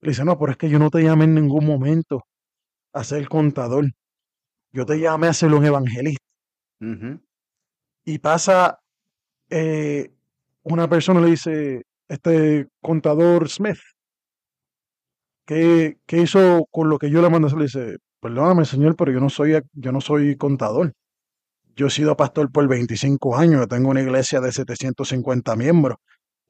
Le 0.00 0.10
dice, 0.10 0.24
no, 0.24 0.38
pero 0.38 0.52
es 0.52 0.58
que 0.58 0.68
yo 0.68 0.78
no 0.78 0.90
te 0.90 1.02
llamé 1.02 1.24
en 1.24 1.34
ningún 1.34 1.64
momento 1.64 2.24
a 2.92 3.04
ser 3.04 3.28
contador. 3.28 3.86
Yo 4.72 4.86
te 4.86 4.98
llamé 4.98 5.28
a 5.28 5.32
ser 5.32 5.52
un 5.52 5.64
evangelista. 5.64 6.24
Y 8.04 8.18
pasa 8.18 8.80
eh, 9.50 10.10
una 10.62 10.88
persona 10.88 11.20
le 11.20 11.30
dice, 11.30 11.82
este 12.08 12.68
contador 12.80 13.48
Smith, 13.48 13.78
¿qué, 15.46 15.98
¿qué, 16.06 16.22
hizo 16.22 16.66
con 16.70 16.88
lo 16.88 16.98
que 16.98 17.10
yo 17.10 17.22
le 17.22 17.30
mandé? 17.30 17.48
Le 17.54 17.64
dice, 17.64 17.96
perdóname 18.20 18.64
señor, 18.64 18.96
pero 18.96 19.12
yo 19.12 19.20
no 19.20 19.30
soy, 19.30 19.60
yo 19.72 19.92
no 19.92 20.00
soy 20.00 20.36
contador. 20.36 20.92
Yo 21.74 21.86
he 21.86 21.90
sido 21.90 22.16
pastor 22.16 22.50
por 22.50 22.68
25 22.68 23.36
años, 23.36 23.60
yo 23.60 23.68
tengo 23.68 23.90
una 23.90 24.02
iglesia 24.02 24.40
de 24.40 24.52
750 24.52 25.56
miembros. 25.56 25.98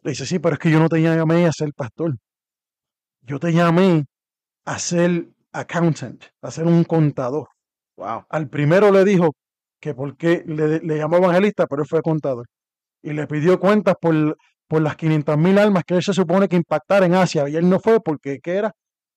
Le 0.02 0.10
dice, 0.10 0.26
sí, 0.26 0.38
pero 0.38 0.54
es 0.54 0.58
que 0.58 0.70
yo 0.70 0.80
no 0.80 0.88
te 0.88 1.00
llamé 1.00 1.46
a 1.46 1.52
ser 1.52 1.72
pastor. 1.74 2.16
Yo 3.22 3.38
te 3.38 3.52
llamé 3.52 4.04
a 4.64 4.78
ser 4.78 5.28
accountant, 5.52 6.24
a 6.42 6.50
ser 6.50 6.66
un 6.66 6.84
contador. 6.84 7.48
Wow. 7.96 8.24
Al 8.30 8.48
primero 8.48 8.90
le 8.90 9.04
dijo 9.04 9.34
que 9.80 9.94
porque 9.94 10.44
le, 10.46 10.80
le 10.80 10.96
llamó 10.98 11.16
evangelista, 11.18 11.66
pero 11.66 11.82
él 11.82 11.88
fue 11.88 12.02
contador. 12.02 12.46
Y 13.02 13.12
le 13.12 13.26
pidió 13.26 13.58
cuentas 13.58 13.96
por, 14.00 14.36
por 14.68 14.82
las 14.82 14.96
500 14.96 15.36
mil 15.38 15.58
almas 15.58 15.84
que 15.84 15.94
él 15.94 16.02
se 16.02 16.14
supone 16.14 16.48
que 16.48 16.56
impactara 16.56 17.06
en 17.06 17.14
Asia. 17.14 17.48
Y 17.48 17.56
él 17.56 17.68
no 17.68 17.80
fue 17.80 18.00
porque 18.00 18.38
¿qué 18.40 18.54
era 18.54 18.72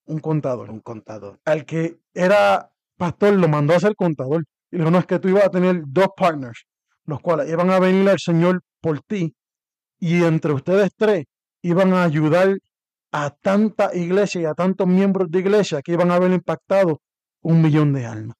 un 0.06 0.20
contador. 0.20 0.70
Un 0.70 0.80
contador. 0.80 1.38
Al 1.44 1.64
que 1.64 1.98
era 2.14 2.70
pastor 2.96 3.34
lo 3.34 3.48
mandó 3.48 3.74
a 3.74 3.80
ser 3.80 3.94
contador. 3.94 4.44
Y 4.70 4.76
le 4.76 4.82
dijo, 4.82 4.90
no, 4.90 4.98
es 4.98 5.06
que 5.06 5.18
tú 5.18 5.28
ibas 5.28 5.44
a 5.44 5.50
tener 5.50 5.82
dos 5.86 6.08
partners, 6.16 6.64
los 7.04 7.20
cuales 7.20 7.50
iban 7.50 7.70
a 7.70 7.78
venir 7.78 8.08
al 8.08 8.18
Señor 8.18 8.62
por 8.80 9.00
ti. 9.00 9.34
Y 9.98 10.22
entre 10.24 10.52
ustedes 10.52 10.90
tres 10.96 11.24
iban 11.62 11.92
a 11.92 12.04
ayudar 12.04 12.56
a 13.24 13.30
tanta 13.30 13.94
iglesia 13.94 14.42
y 14.42 14.44
a 14.44 14.52
tantos 14.52 14.86
miembros 14.86 15.30
de 15.30 15.38
iglesia 15.38 15.80
que 15.80 15.92
iban 15.92 16.10
a 16.10 16.16
haber 16.16 16.32
impactado 16.32 17.00
un 17.40 17.62
millón 17.62 17.94
de 17.94 18.04
almas. 18.04 18.36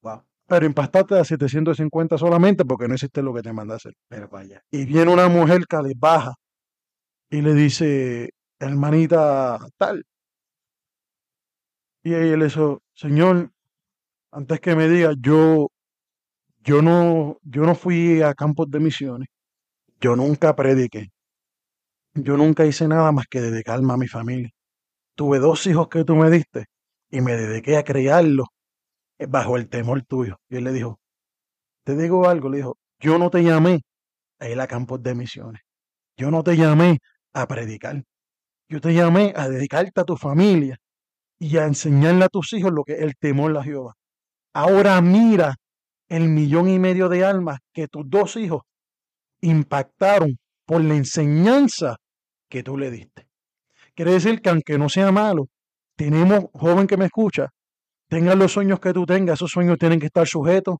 Wow. 0.00 0.22
Pero 0.46 0.64
impactaste 0.64 1.18
a 1.18 1.24
750 1.24 2.16
solamente 2.16 2.64
porque 2.64 2.88
no 2.88 2.94
existe 2.94 3.20
lo 3.20 3.34
que 3.34 3.42
te 3.42 3.52
manda 3.52 3.74
a 3.74 3.76
hacer. 3.76 3.92
Pero 4.08 4.28
vaya. 4.28 4.62
Y 4.70 4.86
viene 4.86 5.12
una 5.12 5.28
mujer 5.28 5.66
que 5.68 5.76
baja 5.96 6.32
y 7.28 7.42
le 7.42 7.52
dice, 7.52 8.30
hermanita 8.58 9.58
tal. 9.76 10.02
Y 12.02 12.14
ella 12.14 12.38
le 12.38 12.44
dijo, 12.46 12.80
Señor, 12.94 13.50
antes 14.30 14.60
que 14.60 14.74
me 14.76 14.88
diga, 14.88 15.12
yo, 15.20 15.68
yo 16.64 16.80
no, 16.80 17.36
yo 17.42 17.62
no 17.62 17.74
fui 17.74 18.22
a 18.22 18.32
campos 18.32 18.70
de 18.70 18.80
misiones. 18.80 19.28
Yo 20.00 20.16
nunca 20.16 20.56
prediqué. 20.56 21.10
Yo 22.16 22.38
nunca 22.38 22.64
hice 22.64 22.88
nada 22.88 23.12
más 23.12 23.26
que 23.28 23.42
dedicarme 23.42 23.92
a 23.92 23.98
mi 23.98 24.08
familia. 24.08 24.50
Tuve 25.14 25.38
dos 25.38 25.66
hijos 25.66 25.88
que 25.88 26.02
tú 26.02 26.16
me 26.16 26.30
diste 26.30 26.64
y 27.10 27.20
me 27.20 27.36
dediqué 27.36 27.76
a 27.76 27.84
criarlos 27.84 28.46
bajo 29.28 29.56
el 29.58 29.68
temor 29.68 30.02
tuyo. 30.02 30.38
Y 30.48 30.56
él 30.56 30.64
le 30.64 30.72
dijo, 30.72 30.98
te 31.84 31.94
digo 31.94 32.26
algo, 32.26 32.48
le 32.48 32.58
dijo, 32.58 32.78
yo 33.00 33.18
no 33.18 33.28
te 33.28 33.42
llamé 33.42 33.82
a 34.38 34.48
ir 34.48 34.58
a 34.58 34.66
campos 34.66 35.02
de 35.02 35.14
misiones. 35.14 35.60
Yo 36.16 36.30
no 36.30 36.42
te 36.42 36.56
llamé 36.56 37.00
a 37.34 37.46
predicar. 37.46 38.02
Yo 38.68 38.80
te 38.80 38.94
llamé 38.94 39.34
a 39.36 39.50
dedicarte 39.50 40.00
a 40.00 40.04
tu 40.04 40.16
familia 40.16 40.78
y 41.38 41.58
a 41.58 41.64
enseñarle 41.64 42.24
a 42.24 42.28
tus 42.28 42.54
hijos 42.54 42.72
lo 42.72 42.82
que 42.82 42.94
es 42.94 43.00
el 43.00 43.14
temor 43.16 43.56
a 43.58 43.62
Jehová. 43.62 43.92
Ahora 44.54 44.98
mira 45.02 45.54
el 46.08 46.30
millón 46.30 46.70
y 46.70 46.78
medio 46.78 47.10
de 47.10 47.26
almas 47.26 47.58
que 47.74 47.88
tus 47.88 48.08
dos 48.08 48.36
hijos 48.36 48.62
impactaron 49.42 50.38
por 50.64 50.80
la 50.82 50.94
enseñanza 50.94 51.98
que 52.48 52.62
tú 52.62 52.76
le 52.76 52.90
diste. 52.90 53.26
Quiere 53.94 54.12
decir 54.12 54.40
que 54.40 54.50
aunque 54.50 54.78
no 54.78 54.88
sea 54.88 55.10
malo, 55.10 55.48
tenemos, 55.96 56.46
joven 56.52 56.86
que 56.86 56.96
me 56.96 57.06
escucha, 57.06 57.48
tengan 58.08 58.38
los 58.38 58.52
sueños 58.52 58.80
que 58.80 58.92
tú 58.92 59.06
tengas, 59.06 59.34
esos 59.34 59.50
sueños 59.50 59.78
tienen 59.78 59.98
que 59.98 60.06
estar 60.06 60.26
sujetos 60.26 60.76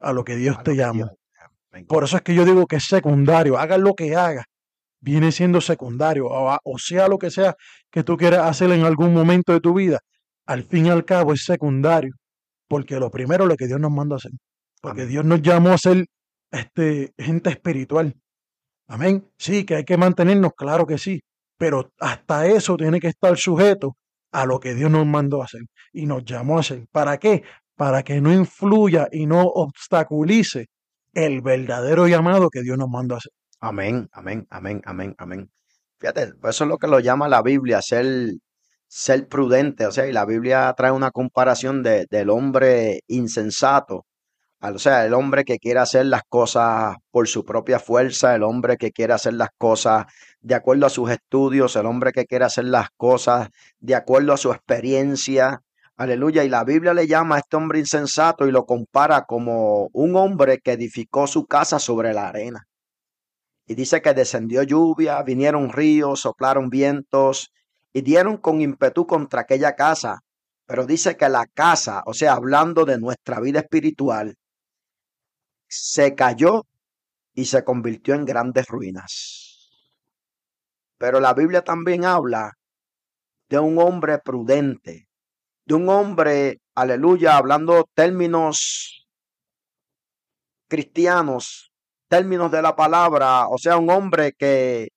a 0.00 0.12
lo 0.12 0.24
que 0.24 0.36
Dios 0.36 0.62
te 0.62 0.74
llama. 0.74 1.10
Por 1.88 2.04
eso 2.04 2.16
es 2.16 2.22
que 2.22 2.34
yo 2.34 2.44
digo 2.44 2.66
que 2.66 2.76
es 2.76 2.84
secundario, 2.84 3.58
haga 3.58 3.78
lo 3.78 3.94
que 3.94 4.16
haga, 4.16 4.44
viene 5.00 5.30
siendo 5.30 5.60
secundario, 5.60 6.26
o, 6.26 6.58
o, 6.62 6.78
sea 6.78 7.06
lo 7.06 7.18
que 7.18 7.30
sea 7.30 7.54
que 7.90 8.02
tú 8.02 8.16
quieras 8.16 8.48
hacer 8.48 8.70
en 8.72 8.84
algún 8.84 9.12
momento 9.12 9.52
de 9.52 9.60
tu 9.60 9.74
vida, 9.74 10.00
al 10.46 10.64
fin 10.64 10.86
y 10.86 10.90
al 10.90 11.04
cabo 11.04 11.32
es 11.32 11.44
secundario, 11.44 12.14
porque 12.68 12.98
lo 12.98 13.10
primero 13.10 13.44
es 13.44 13.50
lo 13.50 13.56
que 13.56 13.66
Dios 13.66 13.78
nos 13.78 13.90
manda 13.90 14.16
a 14.16 14.18
hacer, 14.18 14.32
porque 14.80 15.06
Dios 15.06 15.24
nos 15.24 15.42
llamó 15.42 15.70
a 15.70 15.78
ser 15.78 16.06
este, 16.50 17.12
gente 17.18 17.50
espiritual, 17.50 18.14
Amén. 18.88 19.28
Sí, 19.36 19.64
que 19.64 19.76
hay 19.76 19.84
que 19.84 19.96
mantenernos, 19.96 20.52
claro 20.56 20.86
que 20.86 20.98
sí, 20.98 21.20
pero 21.58 21.92
hasta 21.98 22.46
eso 22.46 22.76
tiene 22.76 23.00
que 23.00 23.08
estar 23.08 23.36
sujeto 23.36 23.96
a 24.32 24.46
lo 24.46 24.60
que 24.60 24.74
Dios 24.74 24.90
nos 24.90 25.06
mandó 25.06 25.42
a 25.42 25.46
hacer 25.46 25.62
y 25.92 26.06
nos 26.06 26.24
llamó 26.24 26.58
a 26.58 26.60
hacer. 26.60 26.86
¿Para 26.92 27.18
qué? 27.18 27.42
Para 27.74 28.02
que 28.02 28.20
no 28.20 28.32
influya 28.32 29.08
y 29.10 29.26
no 29.26 29.42
obstaculice 29.42 30.66
el 31.14 31.40
verdadero 31.40 32.06
llamado 32.06 32.48
que 32.50 32.62
Dios 32.62 32.78
nos 32.78 32.88
mandó 32.88 33.14
a 33.14 33.18
hacer. 33.18 33.32
Amén, 33.60 34.08
amén, 34.12 34.46
amén, 34.50 34.82
amén, 34.84 35.14
amén. 35.18 35.50
Fíjate, 35.98 36.34
eso 36.48 36.64
es 36.64 36.68
lo 36.68 36.78
que 36.78 36.86
lo 36.86 37.00
llama 37.00 37.28
la 37.28 37.42
Biblia, 37.42 37.80
ser, 37.82 38.06
ser 38.86 39.26
prudente. 39.28 39.86
O 39.86 39.92
sea, 39.92 40.06
y 40.06 40.12
la 40.12 40.26
Biblia 40.26 40.72
trae 40.76 40.92
una 40.92 41.10
comparación 41.10 41.82
de, 41.82 42.06
del 42.10 42.30
hombre 42.30 43.00
insensato 43.08 44.04
o 44.74 44.78
sea, 44.78 45.06
el 45.06 45.14
hombre 45.14 45.44
que 45.44 45.58
quiere 45.58 45.80
hacer 45.80 46.06
las 46.06 46.22
cosas 46.28 46.96
por 47.10 47.28
su 47.28 47.44
propia 47.44 47.78
fuerza, 47.78 48.34
el 48.34 48.42
hombre 48.42 48.76
que 48.76 48.92
quiere 48.92 49.12
hacer 49.12 49.34
las 49.34 49.50
cosas 49.58 50.06
de 50.40 50.54
acuerdo 50.54 50.86
a 50.86 50.90
sus 50.90 51.10
estudios, 51.10 51.76
el 51.76 51.86
hombre 51.86 52.12
que 52.12 52.26
quiere 52.26 52.44
hacer 52.44 52.64
las 52.66 52.88
cosas 52.96 53.48
de 53.78 53.94
acuerdo 53.94 54.32
a 54.32 54.36
su 54.36 54.52
experiencia. 54.52 55.62
Aleluya. 55.96 56.44
Y 56.44 56.48
la 56.48 56.64
Biblia 56.64 56.94
le 56.94 57.06
llama 57.06 57.36
a 57.36 57.38
este 57.38 57.56
hombre 57.56 57.78
insensato 57.78 58.46
y 58.46 58.52
lo 58.52 58.66
compara 58.66 59.24
como 59.24 59.88
un 59.92 60.16
hombre 60.16 60.58
que 60.58 60.72
edificó 60.72 61.26
su 61.26 61.46
casa 61.46 61.78
sobre 61.78 62.12
la 62.12 62.28
arena. 62.28 62.66
Y 63.66 63.74
dice 63.74 64.00
que 64.00 64.14
descendió 64.14 64.62
lluvia, 64.62 65.22
vinieron 65.22 65.70
ríos, 65.70 66.20
soplaron 66.20 66.70
vientos 66.70 67.50
y 67.92 68.02
dieron 68.02 68.36
con 68.36 68.60
ímpetu 68.60 69.06
contra 69.06 69.40
aquella 69.42 69.74
casa. 69.74 70.20
Pero 70.66 70.86
dice 70.86 71.16
que 71.16 71.28
la 71.28 71.46
casa, 71.46 72.02
o 72.06 72.14
sea, 72.14 72.34
hablando 72.34 72.84
de 72.84 72.98
nuestra 72.98 73.40
vida 73.40 73.60
espiritual, 73.60 74.36
se 75.68 76.14
cayó 76.14 76.66
y 77.34 77.44
se 77.46 77.64
convirtió 77.64 78.14
en 78.14 78.24
grandes 78.24 78.66
ruinas. 78.66 79.70
Pero 80.98 81.20
la 81.20 81.34
Biblia 81.34 81.62
también 81.62 82.04
habla 82.04 82.52
de 83.48 83.58
un 83.58 83.78
hombre 83.78 84.18
prudente, 84.18 85.08
de 85.64 85.74
un 85.74 85.88
hombre, 85.88 86.60
aleluya, 86.74 87.36
hablando 87.36 87.88
términos 87.94 89.06
cristianos, 90.68 91.72
términos 92.08 92.50
de 92.50 92.62
la 92.62 92.74
palabra, 92.74 93.48
o 93.48 93.58
sea, 93.58 93.76
un 93.76 93.90
hombre 93.90 94.32
que, 94.32 94.88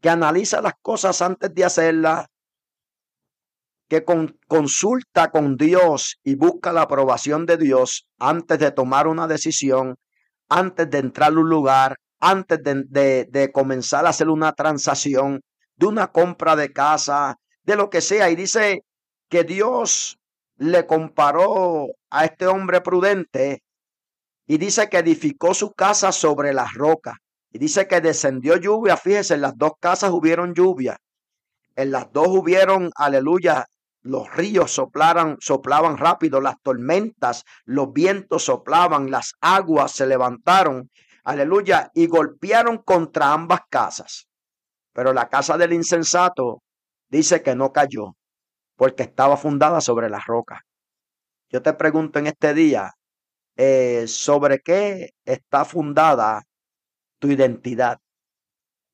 que 0.00 0.08
analiza 0.10 0.60
las 0.60 0.74
cosas 0.80 1.20
antes 1.22 1.54
de 1.54 1.64
hacerlas, 1.64 2.26
que 3.90 4.04
consulta 4.46 5.32
con 5.32 5.56
Dios 5.56 6.20
y 6.22 6.36
busca 6.36 6.72
la 6.72 6.82
aprobación 6.82 7.44
de 7.44 7.56
Dios 7.56 8.06
antes 8.20 8.60
de 8.60 8.70
tomar 8.70 9.08
una 9.08 9.26
decisión, 9.26 9.96
antes 10.48 10.88
de 10.88 10.98
entrar 10.98 11.32
a 11.32 11.40
un 11.40 11.50
lugar, 11.50 11.96
antes 12.20 12.60
de, 12.62 13.26
de, 13.28 13.50
comenzar 13.50 14.06
a 14.06 14.10
hacer 14.10 14.28
una 14.28 14.52
transacción, 14.52 15.40
de 15.74 15.86
una 15.86 16.06
compra 16.12 16.54
de 16.54 16.72
casa, 16.72 17.34
de 17.64 17.74
lo 17.74 17.90
que 17.90 18.00
sea. 18.00 18.30
Y 18.30 18.36
dice 18.36 18.84
que 19.28 19.42
Dios 19.42 20.20
le 20.56 20.86
comparó 20.86 21.88
a 22.10 22.26
este 22.26 22.46
hombre 22.46 22.82
prudente 22.82 23.64
y 24.46 24.58
dice 24.58 24.88
que 24.88 24.98
edificó 24.98 25.52
su 25.52 25.72
casa 25.72 26.12
sobre 26.12 26.52
las 26.52 26.74
rocas. 26.74 27.14
Y 27.50 27.58
dice 27.58 27.88
que 27.88 28.00
descendió 28.00 28.56
lluvia. 28.56 28.96
Fíjese, 28.96 29.34
en 29.34 29.40
las 29.40 29.58
dos 29.58 29.72
casas 29.80 30.12
hubieron 30.12 30.54
lluvia. 30.54 30.96
En 31.74 31.90
las 31.90 32.12
dos 32.12 32.28
hubieron, 32.28 32.90
aleluya, 32.94 33.64
los 34.02 34.34
ríos 34.34 34.72
soplaran, 34.72 35.36
soplaban 35.40 35.98
rápido, 35.98 36.40
las 36.40 36.60
tormentas, 36.62 37.44
los 37.64 37.92
vientos 37.92 38.44
soplaban, 38.44 39.10
las 39.10 39.34
aguas 39.40 39.92
se 39.92 40.06
levantaron, 40.06 40.90
aleluya, 41.24 41.90
y 41.94 42.06
golpearon 42.06 42.78
contra 42.78 43.32
ambas 43.32 43.60
casas. 43.68 44.26
Pero 44.92 45.12
la 45.12 45.28
casa 45.28 45.56
del 45.58 45.72
insensato 45.72 46.62
dice 47.08 47.42
que 47.42 47.54
no 47.54 47.72
cayó, 47.72 48.16
porque 48.76 49.02
estaba 49.02 49.36
fundada 49.36 49.80
sobre 49.80 50.08
la 50.08 50.20
roca. 50.20 50.62
Yo 51.50 51.62
te 51.62 51.72
pregunto 51.74 52.18
en 52.18 52.28
este 52.28 52.54
día, 52.54 52.92
eh, 53.56 54.06
¿sobre 54.06 54.60
qué 54.60 55.10
está 55.24 55.64
fundada 55.64 56.42
tu 57.18 57.28
identidad? 57.28 57.98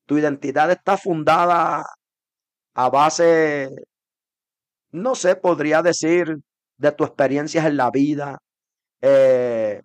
Tu 0.05 0.17
identidad 0.17 0.71
está 0.71 0.97
fundada 0.97 1.85
a 2.73 2.89
base 2.89 3.69
no 4.97 5.15
sé, 5.15 5.35
podría 5.35 5.81
decir 5.81 6.37
de 6.77 6.91
tus 6.91 7.07
experiencias 7.07 7.65
en 7.65 7.77
la 7.77 7.91
vida, 7.91 8.37
eh, 9.01 9.81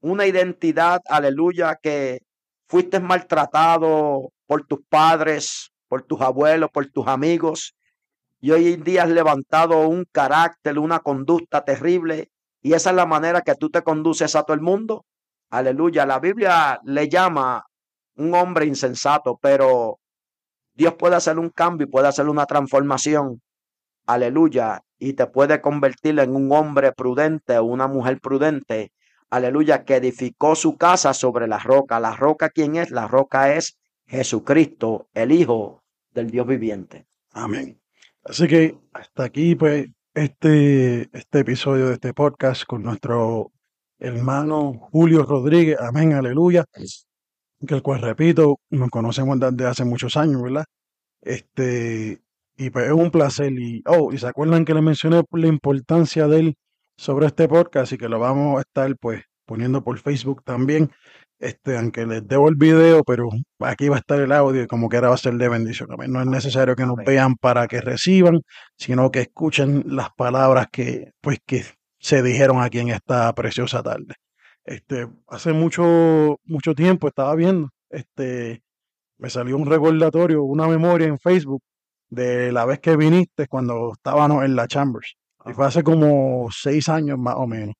una 0.00 0.26
identidad, 0.26 1.00
aleluya, 1.08 1.76
que 1.82 2.20
fuiste 2.68 3.00
maltratado 3.00 4.30
por 4.46 4.66
tus 4.66 4.80
padres, 4.88 5.70
por 5.88 6.02
tus 6.02 6.20
abuelos, 6.20 6.70
por 6.70 6.86
tus 6.86 7.06
amigos, 7.06 7.74
y 8.40 8.50
hoy 8.50 8.74
en 8.74 8.84
día 8.84 9.04
has 9.04 9.08
levantado 9.08 9.88
un 9.88 10.04
carácter, 10.12 10.78
una 10.78 11.00
conducta 11.00 11.64
terrible, 11.64 12.28
y 12.60 12.74
esa 12.74 12.90
es 12.90 12.96
la 12.96 13.06
manera 13.06 13.42
que 13.42 13.54
tú 13.54 13.70
te 13.70 13.82
conduces 13.82 14.36
a 14.36 14.42
todo 14.42 14.54
el 14.54 14.60
mundo. 14.60 15.04
Aleluya, 15.50 16.04
la 16.04 16.18
Biblia 16.18 16.80
le 16.84 17.08
llama 17.08 17.64
un 18.16 18.34
hombre 18.34 18.66
insensato, 18.66 19.38
pero 19.40 19.98
Dios 20.74 20.94
puede 20.94 21.16
hacer 21.16 21.38
un 21.38 21.50
cambio 21.50 21.86
y 21.86 21.90
puede 21.90 22.08
hacer 22.08 22.28
una 22.28 22.46
transformación 22.46 23.40
aleluya, 24.06 24.82
y 24.98 25.14
te 25.14 25.26
puede 25.26 25.60
convertir 25.60 26.18
en 26.18 26.34
un 26.34 26.50
hombre 26.52 26.92
prudente 26.92 27.58
o 27.58 27.64
una 27.64 27.88
mujer 27.88 28.20
prudente, 28.20 28.92
aleluya, 29.30 29.84
que 29.84 29.96
edificó 29.96 30.54
su 30.54 30.76
casa 30.76 31.12
sobre 31.12 31.46
la 31.46 31.58
roca. 31.58 32.00
¿La 32.00 32.16
roca 32.16 32.50
quién 32.50 32.76
es? 32.76 32.90
La 32.90 33.08
roca 33.08 33.54
es 33.54 33.78
Jesucristo, 34.06 35.08
el 35.12 35.32
Hijo 35.32 35.82
del 36.12 36.30
Dios 36.30 36.46
viviente. 36.46 37.06
Amén. 37.32 37.80
Así 38.24 38.46
que 38.46 38.78
hasta 38.92 39.24
aquí, 39.24 39.54
pues, 39.54 39.88
este, 40.14 41.08
este 41.12 41.40
episodio 41.40 41.88
de 41.88 41.94
este 41.94 42.14
podcast 42.14 42.64
con 42.64 42.82
nuestro 42.82 43.50
hermano 43.98 44.88
Julio 44.92 45.24
Rodríguez. 45.24 45.76
Amén, 45.80 46.12
aleluya. 46.12 46.64
Que 47.66 47.74
el 47.74 47.82
cual, 47.82 48.00
repito, 48.00 48.60
nos 48.70 48.90
conocemos 48.90 49.38
desde 49.40 49.66
hace 49.66 49.84
muchos 49.84 50.16
años, 50.16 50.42
¿verdad? 50.42 50.64
Este, 51.20 52.20
y 52.56 52.70
pues 52.70 52.86
es 52.86 52.92
un 52.92 53.10
placer. 53.10 53.52
Y, 53.52 53.82
oh, 53.86 54.12
y 54.12 54.18
se 54.18 54.26
acuerdan 54.26 54.64
que 54.64 54.74
le 54.74 54.82
mencioné 54.82 55.22
la 55.32 55.46
importancia 55.46 56.28
de 56.28 56.40
él 56.40 56.56
sobre 56.96 57.26
este 57.26 57.48
podcast 57.48 57.92
y 57.92 57.98
que 57.98 58.08
lo 58.08 58.18
vamos 58.18 58.58
a 58.58 58.60
estar 58.60 58.94
pues 58.98 59.22
poniendo 59.46 59.82
por 59.82 59.98
Facebook 59.98 60.42
también. 60.44 60.90
Este, 61.40 61.76
aunque 61.76 62.06
les 62.06 62.26
debo 62.26 62.48
el 62.48 62.54
video, 62.56 63.02
pero 63.04 63.28
aquí 63.60 63.88
va 63.88 63.96
a 63.96 63.98
estar 63.98 64.20
el 64.20 64.32
audio 64.32 64.62
y 64.62 64.66
como 64.66 64.88
quiera 64.88 65.08
va 65.08 65.14
a 65.14 65.18
ser 65.18 65.34
de 65.34 65.48
bendición. 65.48 65.88
No 66.08 66.20
es 66.20 66.26
necesario 66.26 66.76
que 66.76 66.86
nos 66.86 66.96
vean 67.04 67.34
para 67.36 67.66
que 67.66 67.80
reciban, 67.80 68.40
sino 68.78 69.10
que 69.10 69.20
escuchen 69.22 69.84
las 69.86 70.08
palabras 70.16 70.68
que, 70.72 71.10
pues, 71.20 71.38
que 71.44 71.64
se 71.98 72.22
dijeron 72.22 72.62
aquí 72.62 72.78
en 72.78 72.90
esta 72.90 73.32
preciosa 73.34 73.82
tarde. 73.82 74.14
Este, 74.64 75.08
hace 75.28 75.52
mucho, 75.52 76.38
mucho 76.44 76.74
tiempo 76.74 77.08
estaba 77.08 77.34
viendo, 77.34 77.68
este, 77.90 78.62
me 79.18 79.28
salió 79.28 79.56
un 79.56 79.66
recordatorio, 79.66 80.42
una 80.44 80.66
memoria 80.66 81.08
en 81.08 81.18
Facebook 81.18 81.62
de 82.14 82.52
la 82.52 82.64
vez 82.64 82.80
que 82.80 82.96
viniste 82.96 83.48
cuando 83.48 83.92
estábamos 83.92 84.44
en 84.44 84.56
la 84.56 84.66
Chambers. 84.68 85.16
Y 85.46 85.52
fue 85.52 85.66
hace 85.66 85.82
como 85.82 86.48
seis 86.50 86.88
años 86.88 87.18
más 87.18 87.34
o 87.36 87.46
menos. 87.46 87.74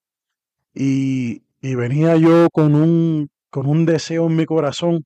Y, 0.74 1.42
venía 1.62 2.16
yo 2.16 2.48
con 2.52 2.74
un, 2.74 3.28
con 3.50 3.66
un 3.66 3.86
deseo 3.86 4.26
en 4.26 4.36
mi 4.36 4.44
corazón 4.46 5.04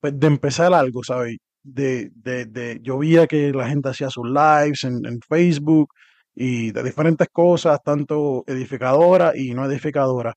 pues, 0.00 0.18
de 0.18 0.26
empezar 0.26 0.74
algo, 0.74 1.02
¿sabes? 1.04 1.38
De, 1.62 2.10
de, 2.14 2.46
de, 2.46 2.80
yo 2.82 2.98
veía 2.98 3.26
que 3.26 3.52
la 3.52 3.68
gente 3.68 3.88
hacía 3.88 4.10
sus 4.10 4.26
lives 4.28 4.84
en, 4.84 5.20
Facebook 5.28 5.88
y 6.34 6.72
de 6.72 6.82
diferentes 6.82 7.28
cosas, 7.32 7.80
tanto 7.82 8.44
edificadora 8.46 9.32
y 9.36 9.54
no 9.54 9.64
edificadora. 9.66 10.34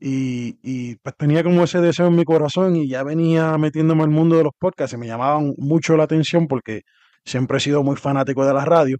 Y, 0.00 0.58
y, 0.62 0.96
pues 0.96 1.16
tenía 1.16 1.42
como 1.42 1.64
ese 1.64 1.80
deseo 1.80 2.08
en 2.08 2.16
mi 2.16 2.24
corazón 2.24 2.76
y 2.76 2.88
ya 2.88 3.02
venía 3.02 3.56
metiéndome 3.58 4.04
al 4.04 4.10
mundo 4.10 4.36
de 4.36 4.44
los 4.44 4.52
podcasts 4.58 4.94
y 4.94 4.98
me 4.98 5.06
llamaban 5.06 5.54
mucho 5.58 5.96
la 5.96 6.04
atención 6.04 6.46
porque 6.48 6.82
siempre 7.24 7.58
he 7.58 7.60
sido 7.60 7.82
muy 7.82 7.96
fanático 7.96 8.44
de 8.46 8.54
la 8.54 8.64
radio. 8.64 8.98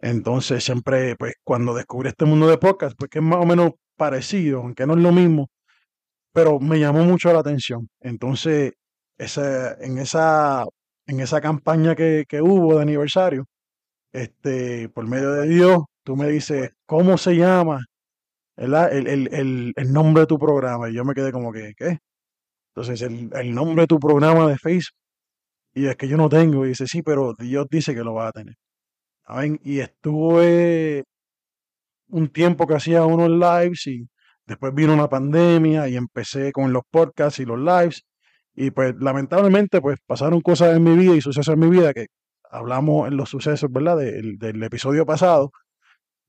Entonces, 0.00 0.64
siempre, 0.64 1.16
pues, 1.16 1.34
cuando 1.44 1.74
descubrí 1.74 2.08
este 2.10 2.24
mundo 2.24 2.48
de 2.48 2.58
podcast, 2.58 2.96
pues 2.98 3.10
que 3.10 3.18
es 3.18 3.24
más 3.24 3.40
o 3.40 3.46
menos 3.46 3.72
parecido, 3.96 4.60
aunque 4.60 4.86
no 4.86 4.94
es 4.94 5.00
lo 5.00 5.12
mismo, 5.12 5.48
pero 6.32 6.60
me 6.60 6.78
llamó 6.78 7.04
mucho 7.04 7.32
la 7.32 7.40
atención. 7.40 7.88
Entonces, 8.00 8.72
esa, 9.18 9.74
en, 9.80 9.98
esa, 9.98 10.64
en 11.06 11.20
esa 11.20 11.40
campaña 11.40 11.94
que, 11.96 12.26
hubo 12.42 12.76
de 12.76 12.82
aniversario, 12.82 13.46
este, 14.12 14.88
por 14.90 15.06
medio 15.08 15.32
de 15.32 15.48
Dios, 15.48 15.80
tú 16.04 16.16
me 16.16 16.28
dices, 16.28 16.70
¿cómo 16.86 17.18
se 17.18 17.36
llama 17.36 17.84
el, 18.56 18.74
el, 18.74 19.74
el, 19.76 19.92
nombre 19.92 20.22
de 20.22 20.26
tu 20.28 20.38
programa? 20.38 20.90
Y 20.90 20.94
yo 20.94 21.04
me 21.04 21.14
quedé 21.14 21.32
como 21.32 21.52
que, 21.52 21.74
¿qué? 21.76 21.98
Entonces, 22.74 23.02
el, 23.02 23.54
nombre 23.54 23.82
de 23.82 23.86
tu 23.88 23.98
programa 23.98 24.48
de 24.48 24.56
Facebook 24.58 24.94
y 25.78 25.86
es 25.86 25.96
que 25.96 26.08
yo 26.08 26.16
no 26.16 26.28
tengo. 26.28 26.64
Y 26.66 26.70
dice, 26.70 26.86
sí, 26.86 27.02
pero 27.02 27.34
Dios 27.38 27.66
dice 27.70 27.94
que 27.94 28.02
lo 28.02 28.14
va 28.14 28.28
a 28.28 28.32
tener. 28.32 28.56
Y 29.62 29.80
estuve 29.80 31.04
un 32.08 32.28
tiempo 32.28 32.66
que 32.66 32.74
hacía 32.74 33.04
unos 33.04 33.30
lives 33.30 33.86
y 33.86 34.08
después 34.46 34.74
vino 34.74 34.94
una 34.94 35.08
pandemia 35.08 35.88
y 35.88 35.96
empecé 35.96 36.52
con 36.52 36.72
los 36.72 36.82
podcasts 36.90 37.38
y 37.40 37.44
los 37.44 37.58
lives. 37.58 38.02
Y 38.54 38.70
pues 38.72 38.94
lamentablemente 38.98 39.80
pues 39.80 39.98
pasaron 40.06 40.40
cosas 40.40 40.76
en 40.76 40.82
mi 40.82 40.96
vida 40.96 41.14
y 41.14 41.20
sucesos 41.20 41.54
en 41.54 41.60
mi 41.60 41.70
vida 41.70 41.94
que 41.94 42.06
hablamos 42.50 43.06
en 43.08 43.16
los 43.16 43.28
sucesos, 43.28 43.70
¿verdad? 43.70 43.98
del 43.98 44.62
episodio 44.62 45.06
pasado, 45.06 45.52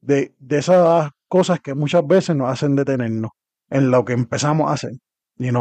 de, 0.02 0.36
de 0.38 0.58
esas 0.60 1.10
cosas 1.28 1.60
que 1.62 1.74
muchas 1.74 2.06
veces 2.06 2.36
nos 2.36 2.52
hacen 2.52 2.76
detenernos 2.76 3.32
en 3.70 3.90
lo 3.90 4.06
que 4.06 4.14
empezamos 4.14 4.70
a 4.70 4.74
hacer 4.74 4.92
y 5.38 5.52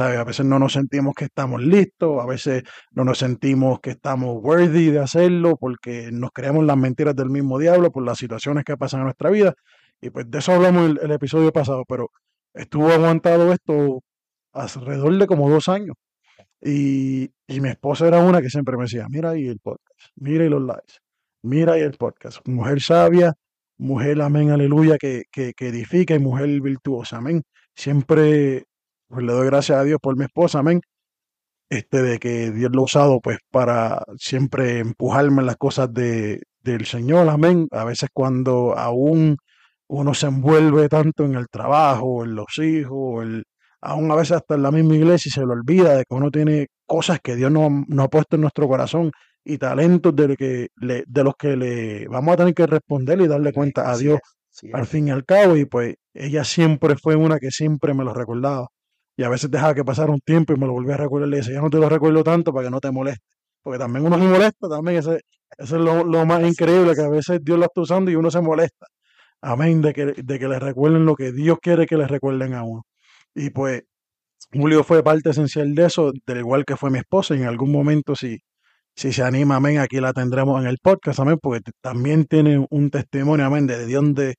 a 0.00 0.24
veces 0.24 0.46
no 0.46 0.58
nos 0.58 0.72
sentimos 0.74 1.14
que 1.14 1.26
estamos 1.26 1.62
listos, 1.62 2.20
a 2.22 2.26
veces 2.26 2.62
no 2.92 3.04
nos 3.04 3.18
sentimos 3.18 3.80
que 3.80 3.90
estamos 3.90 4.36
worthy 4.42 4.90
de 4.90 5.00
hacerlo 5.00 5.56
porque 5.56 6.10
nos 6.12 6.30
creemos 6.32 6.64
las 6.64 6.76
mentiras 6.76 7.14
del 7.16 7.30
mismo 7.30 7.58
diablo 7.58 7.90
por 7.90 8.04
las 8.04 8.18
situaciones 8.18 8.64
que 8.64 8.76
pasan 8.76 9.00
en 9.00 9.04
nuestra 9.04 9.30
vida. 9.30 9.54
Y 10.00 10.10
pues 10.10 10.30
de 10.30 10.38
eso 10.38 10.52
hablamos 10.52 10.90
el, 10.90 11.00
el 11.02 11.10
episodio 11.12 11.52
pasado, 11.52 11.84
pero 11.88 12.10
estuvo 12.54 12.88
aguantado 12.90 13.52
esto 13.52 14.02
alrededor 14.52 15.18
de 15.18 15.26
como 15.26 15.50
dos 15.50 15.68
años. 15.68 15.96
Y, 16.60 17.30
y, 17.46 17.60
mi 17.60 17.68
esposa 17.68 18.08
era 18.08 18.20
una 18.20 18.40
que 18.42 18.50
siempre 18.50 18.76
me 18.76 18.84
decía, 18.84 19.06
mira 19.08 19.30
ahí 19.30 19.46
el 19.46 19.60
podcast, 19.60 20.00
mira 20.16 20.44
ahí 20.44 20.50
los 20.50 20.62
likes, 20.62 20.94
mira 21.42 21.74
ahí 21.74 21.82
el 21.82 21.92
podcast. 21.92 22.46
Mujer 22.48 22.80
sabia, 22.80 23.34
mujer 23.78 24.20
amén, 24.22 24.50
aleluya, 24.50 24.96
que, 24.98 25.24
que, 25.30 25.52
que 25.54 25.68
edifica 25.68 26.14
y 26.14 26.18
mujer 26.18 26.60
virtuosa, 26.60 27.18
amén. 27.18 27.42
Siempre 27.74 28.64
pues 29.08 29.24
le 29.24 29.32
doy 29.32 29.46
gracias 29.46 29.78
a 29.78 29.84
Dios 29.84 29.98
por 30.02 30.16
mi 30.16 30.24
esposa, 30.24 30.60
amén. 30.60 30.80
Este, 31.68 32.02
de 32.02 32.18
que 32.18 32.52
Dios 32.52 32.70
lo 32.72 32.82
ha 32.82 32.84
usado 32.84 33.20
pues 33.20 33.38
para 33.50 34.04
siempre 34.18 34.78
empujarme 34.78 35.40
en 35.40 35.46
las 35.46 35.56
cosas 35.56 35.92
de, 35.92 36.42
del 36.60 36.86
Señor, 36.86 37.28
amén. 37.28 37.68
A 37.72 37.84
veces 37.84 38.08
cuando 38.12 38.76
aún 38.78 39.36
uno 39.88 40.14
se 40.14 40.26
envuelve 40.26 40.88
tanto 40.88 41.24
en 41.24 41.34
el 41.34 41.48
trabajo, 41.48 42.24
en 42.24 42.34
los 42.36 42.58
hijos, 42.58 43.24
el, 43.24 43.44
aún 43.80 44.10
a 44.10 44.16
veces 44.16 44.32
hasta 44.38 44.54
en 44.56 44.62
la 44.62 44.70
misma 44.72 44.96
iglesia 44.96 45.28
y 45.28 45.32
se 45.32 45.40
le 45.40 45.52
olvida 45.52 45.96
de 45.96 46.04
que 46.04 46.14
uno 46.14 46.30
tiene 46.30 46.68
cosas 46.86 47.20
que 47.22 47.36
Dios 47.36 47.50
no, 47.50 47.84
no 47.88 48.02
ha 48.02 48.08
puesto 48.08 48.36
en 48.36 48.42
nuestro 48.42 48.68
corazón 48.68 49.12
y 49.44 49.58
talentos 49.58 50.14
de, 50.16 50.36
que 50.36 50.68
le, 50.76 51.04
de 51.06 51.24
los 51.24 51.34
que 51.36 51.56
le 51.56 52.08
vamos 52.08 52.34
a 52.34 52.36
tener 52.38 52.54
que 52.54 52.66
responder 52.66 53.20
y 53.20 53.28
darle 53.28 53.52
cuenta 53.52 53.90
a 53.90 53.96
Dios 53.96 54.18
al 54.72 54.86
fin 54.86 55.08
y 55.08 55.10
al 55.12 55.24
cabo. 55.24 55.56
Y 55.56 55.66
pues 55.66 55.94
ella 56.14 56.44
siempre 56.44 56.96
fue 56.96 57.16
una 57.16 57.38
que 57.38 57.50
siempre 57.50 57.94
me 57.94 58.04
lo 58.04 58.12
recordaba. 58.12 58.68
Y 59.16 59.22
a 59.22 59.28
veces 59.28 59.50
dejaba 59.50 59.74
que 59.74 59.84
pasara 59.84 60.12
un 60.12 60.20
tiempo 60.20 60.52
y 60.52 60.58
me 60.58 60.66
lo 60.66 60.72
volvía 60.72 60.94
a 60.94 60.98
recordar 60.98 61.28
y 61.28 61.30
le 61.30 61.36
decía, 61.38 61.54
ya 61.54 61.60
no 61.60 61.70
te 61.70 61.78
lo 61.78 61.88
recuerdo 61.88 62.22
tanto 62.22 62.52
para 62.52 62.66
que 62.66 62.70
no 62.70 62.80
te 62.80 62.90
moleste. 62.90 63.24
Porque 63.62 63.78
también 63.78 64.04
uno 64.06 64.18
se 64.18 64.24
molesta, 64.24 64.68
también 64.68 64.98
ese, 64.98 65.20
eso 65.58 65.76
es 65.76 65.82
lo, 65.82 66.26
más 66.26 66.42
increíble, 66.42 66.94
que 66.94 67.02
a 67.02 67.08
veces 67.08 67.40
Dios 67.42 67.58
lo 67.58 67.64
está 67.64 67.80
usando 67.80 68.10
y 68.10 68.16
uno 68.16 68.30
se 68.30 68.40
molesta. 68.40 68.86
Amén, 69.40 69.80
de 69.82 69.92
que, 69.92 70.06
de 70.06 70.38
que 70.38 70.48
le 70.48 70.58
recuerden 70.58 71.06
lo 71.06 71.14
que 71.14 71.32
Dios 71.32 71.58
quiere 71.60 71.86
que 71.86 71.96
le 71.96 72.06
recuerden 72.06 72.54
a 72.54 72.62
uno. 72.62 72.82
Y 73.34 73.50
pues 73.50 73.82
Julio 74.52 74.84
fue 74.84 75.02
parte 75.02 75.30
esencial 75.30 75.74
de 75.74 75.86
eso, 75.86 76.12
del 76.26 76.38
igual 76.38 76.64
que 76.64 76.76
fue 76.76 76.90
mi 76.90 76.98
esposa. 76.98 77.34
Y 77.34 77.38
en 77.38 77.48
algún 77.48 77.72
momento, 77.72 78.14
si, 78.14 78.38
si 78.94 79.12
se 79.12 79.22
anima, 79.22 79.56
amén, 79.56 79.78
aquí 79.78 80.00
la 80.00 80.12
tendremos 80.12 80.60
en 80.60 80.68
el 80.68 80.78
podcast, 80.82 81.20
amén, 81.20 81.38
porque 81.40 81.70
también 81.80 82.26
tiene 82.26 82.66
un 82.70 82.90
testimonio, 82.90 83.46
amén, 83.46 83.66
de 83.66 83.86
donde 83.92 84.36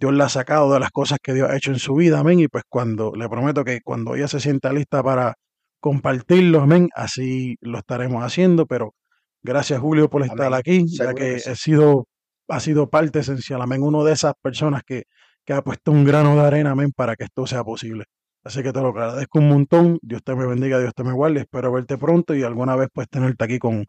Dios 0.00 0.14
la 0.14 0.24
ha 0.24 0.28
sacado, 0.30 0.72
de 0.72 0.80
las 0.80 0.90
cosas 0.90 1.18
que 1.22 1.34
Dios 1.34 1.50
ha 1.50 1.56
hecho 1.56 1.70
en 1.72 1.78
su 1.78 1.94
vida, 1.94 2.20
amén, 2.20 2.40
y 2.40 2.48
pues 2.48 2.64
cuando, 2.66 3.12
le 3.14 3.28
prometo 3.28 3.64
que 3.64 3.82
cuando 3.82 4.14
ella 4.14 4.28
se 4.28 4.40
sienta 4.40 4.72
lista 4.72 5.02
para 5.02 5.34
compartirlo, 5.78 6.62
amén, 6.62 6.88
así 6.94 7.56
lo 7.60 7.78
estaremos 7.78 8.24
haciendo, 8.24 8.64
pero 8.64 8.94
gracias 9.42 9.78
Julio 9.78 10.08
por 10.08 10.22
estar 10.22 10.54
aquí, 10.54 10.86
ya 10.88 11.12
que, 11.12 11.34
he 11.34 11.54
sido, 11.54 12.06
ha 12.48 12.60
sido 12.60 12.88
parte 12.88 13.18
esencial, 13.18 13.60
amén, 13.60 13.82
uno 13.82 14.02
de 14.02 14.14
esas 14.14 14.32
personas 14.40 14.82
que, 14.86 15.02
que 15.44 15.52
ha 15.52 15.60
puesto 15.60 15.92
un 15.92 16.06
grano 16.06 16.34
de 16.34 16.46
arena, 16.46 16.70
amén, 16.70 16.92
para 16.96 17.14
que 17.14 17.24
esto 17.24 17.46
sea 17.46 17.62
posible. 17.62 18.04
Así 18.42 18.62
que 18.62 18.72
te 18.72 18.80
lo 18.80 18.88
agradezco 18.88 19.38
un 19.38 19.48
montón. 19.50 19.98
Dios 20.00 20.22
te 20.24 20.34
me 20.34 20.46
bendiga, 20.46 20.78
Dios 20.78 20.94
te 20.94 21.04
me 21.04 21.12
guarde. 21.12 21.40
Espero 21.40 21.70
verte 21.72 21.98
pronto 21.98 22.34
y 22.34 22.42
alguna 22.42 22.74
vez 22.74 22.88
pues 22.90 23.06
tenerte 23.06 23.44
aquí 23.44 23.58
con, 23.58 23.84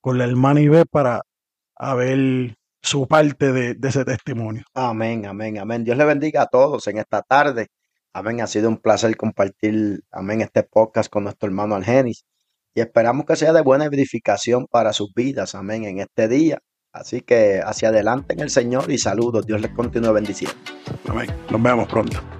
con 0.00 0.16
la 0.16 0.26
hermana 0.26 0.60
Ibe 0.60 0.84
para 0.86 1.22
ver 1.96 2.54
su 2.86 3.06
parte 3.06 3.52
de, 3.52 3.76
ese 3.82 4.04
testimonio. 4.04 4.62
Amén, 4.72 5.26
amén, 5.26 5.58
amén. 5.58 5.84
Dios 5.84 5.96
le 5.98 6.04
bendiga 6.04 6.42
a 6.42 6.46
todos 6.46 6.86
en 6.86 6.98
esta 6.98 7.22
tarde. 7.22 7.68
Amén. 8.12 8.40
Ha 8.40 8.46
sido 8.46 8.68
un 8.68 8.78
placer 8.78 9.16
compartir, 9.16 10.04
amén, 10.10 10.40
este 10.40 10.62
podcast 10.62 11.10
con 11.10 11.24
nuestro 11.24 11.48
hermano 11.48 11.74
Argenis. 11.74 12.24
Y 12.74 12.80
esperamos 12.80 13.26
que 13.26 13.36
sea 13.36 13.52
de 13.52 13.62
buena 13.62 13.86
edificación 13.86 14.66
para 14.70 14.92
sus 14.92 15.12
vidas. 15.14 15.54
Amén. 15.54 15.84
En 15.84 15.98
este 15.98 16.28
día. 16.28 16.58
Así 16.92 17.20
que 17.20 17.60
hacia 17.62 17.88
adelante 17.88 18.34
en 18.34 18.40
el 18.40 18.50
Señor 18.50 18.90
y 18.90 18.98
saludos. 18.98 19.46
Dios 19.46 19.60
les 19.60 19.72
continúe 19.72 20.12
bendiciendo. 20.12 20.56
Amén. 21.08 21.28
Nos 21.50 21.62
vemos 21.62 21.88
pronto. 21.88 22.35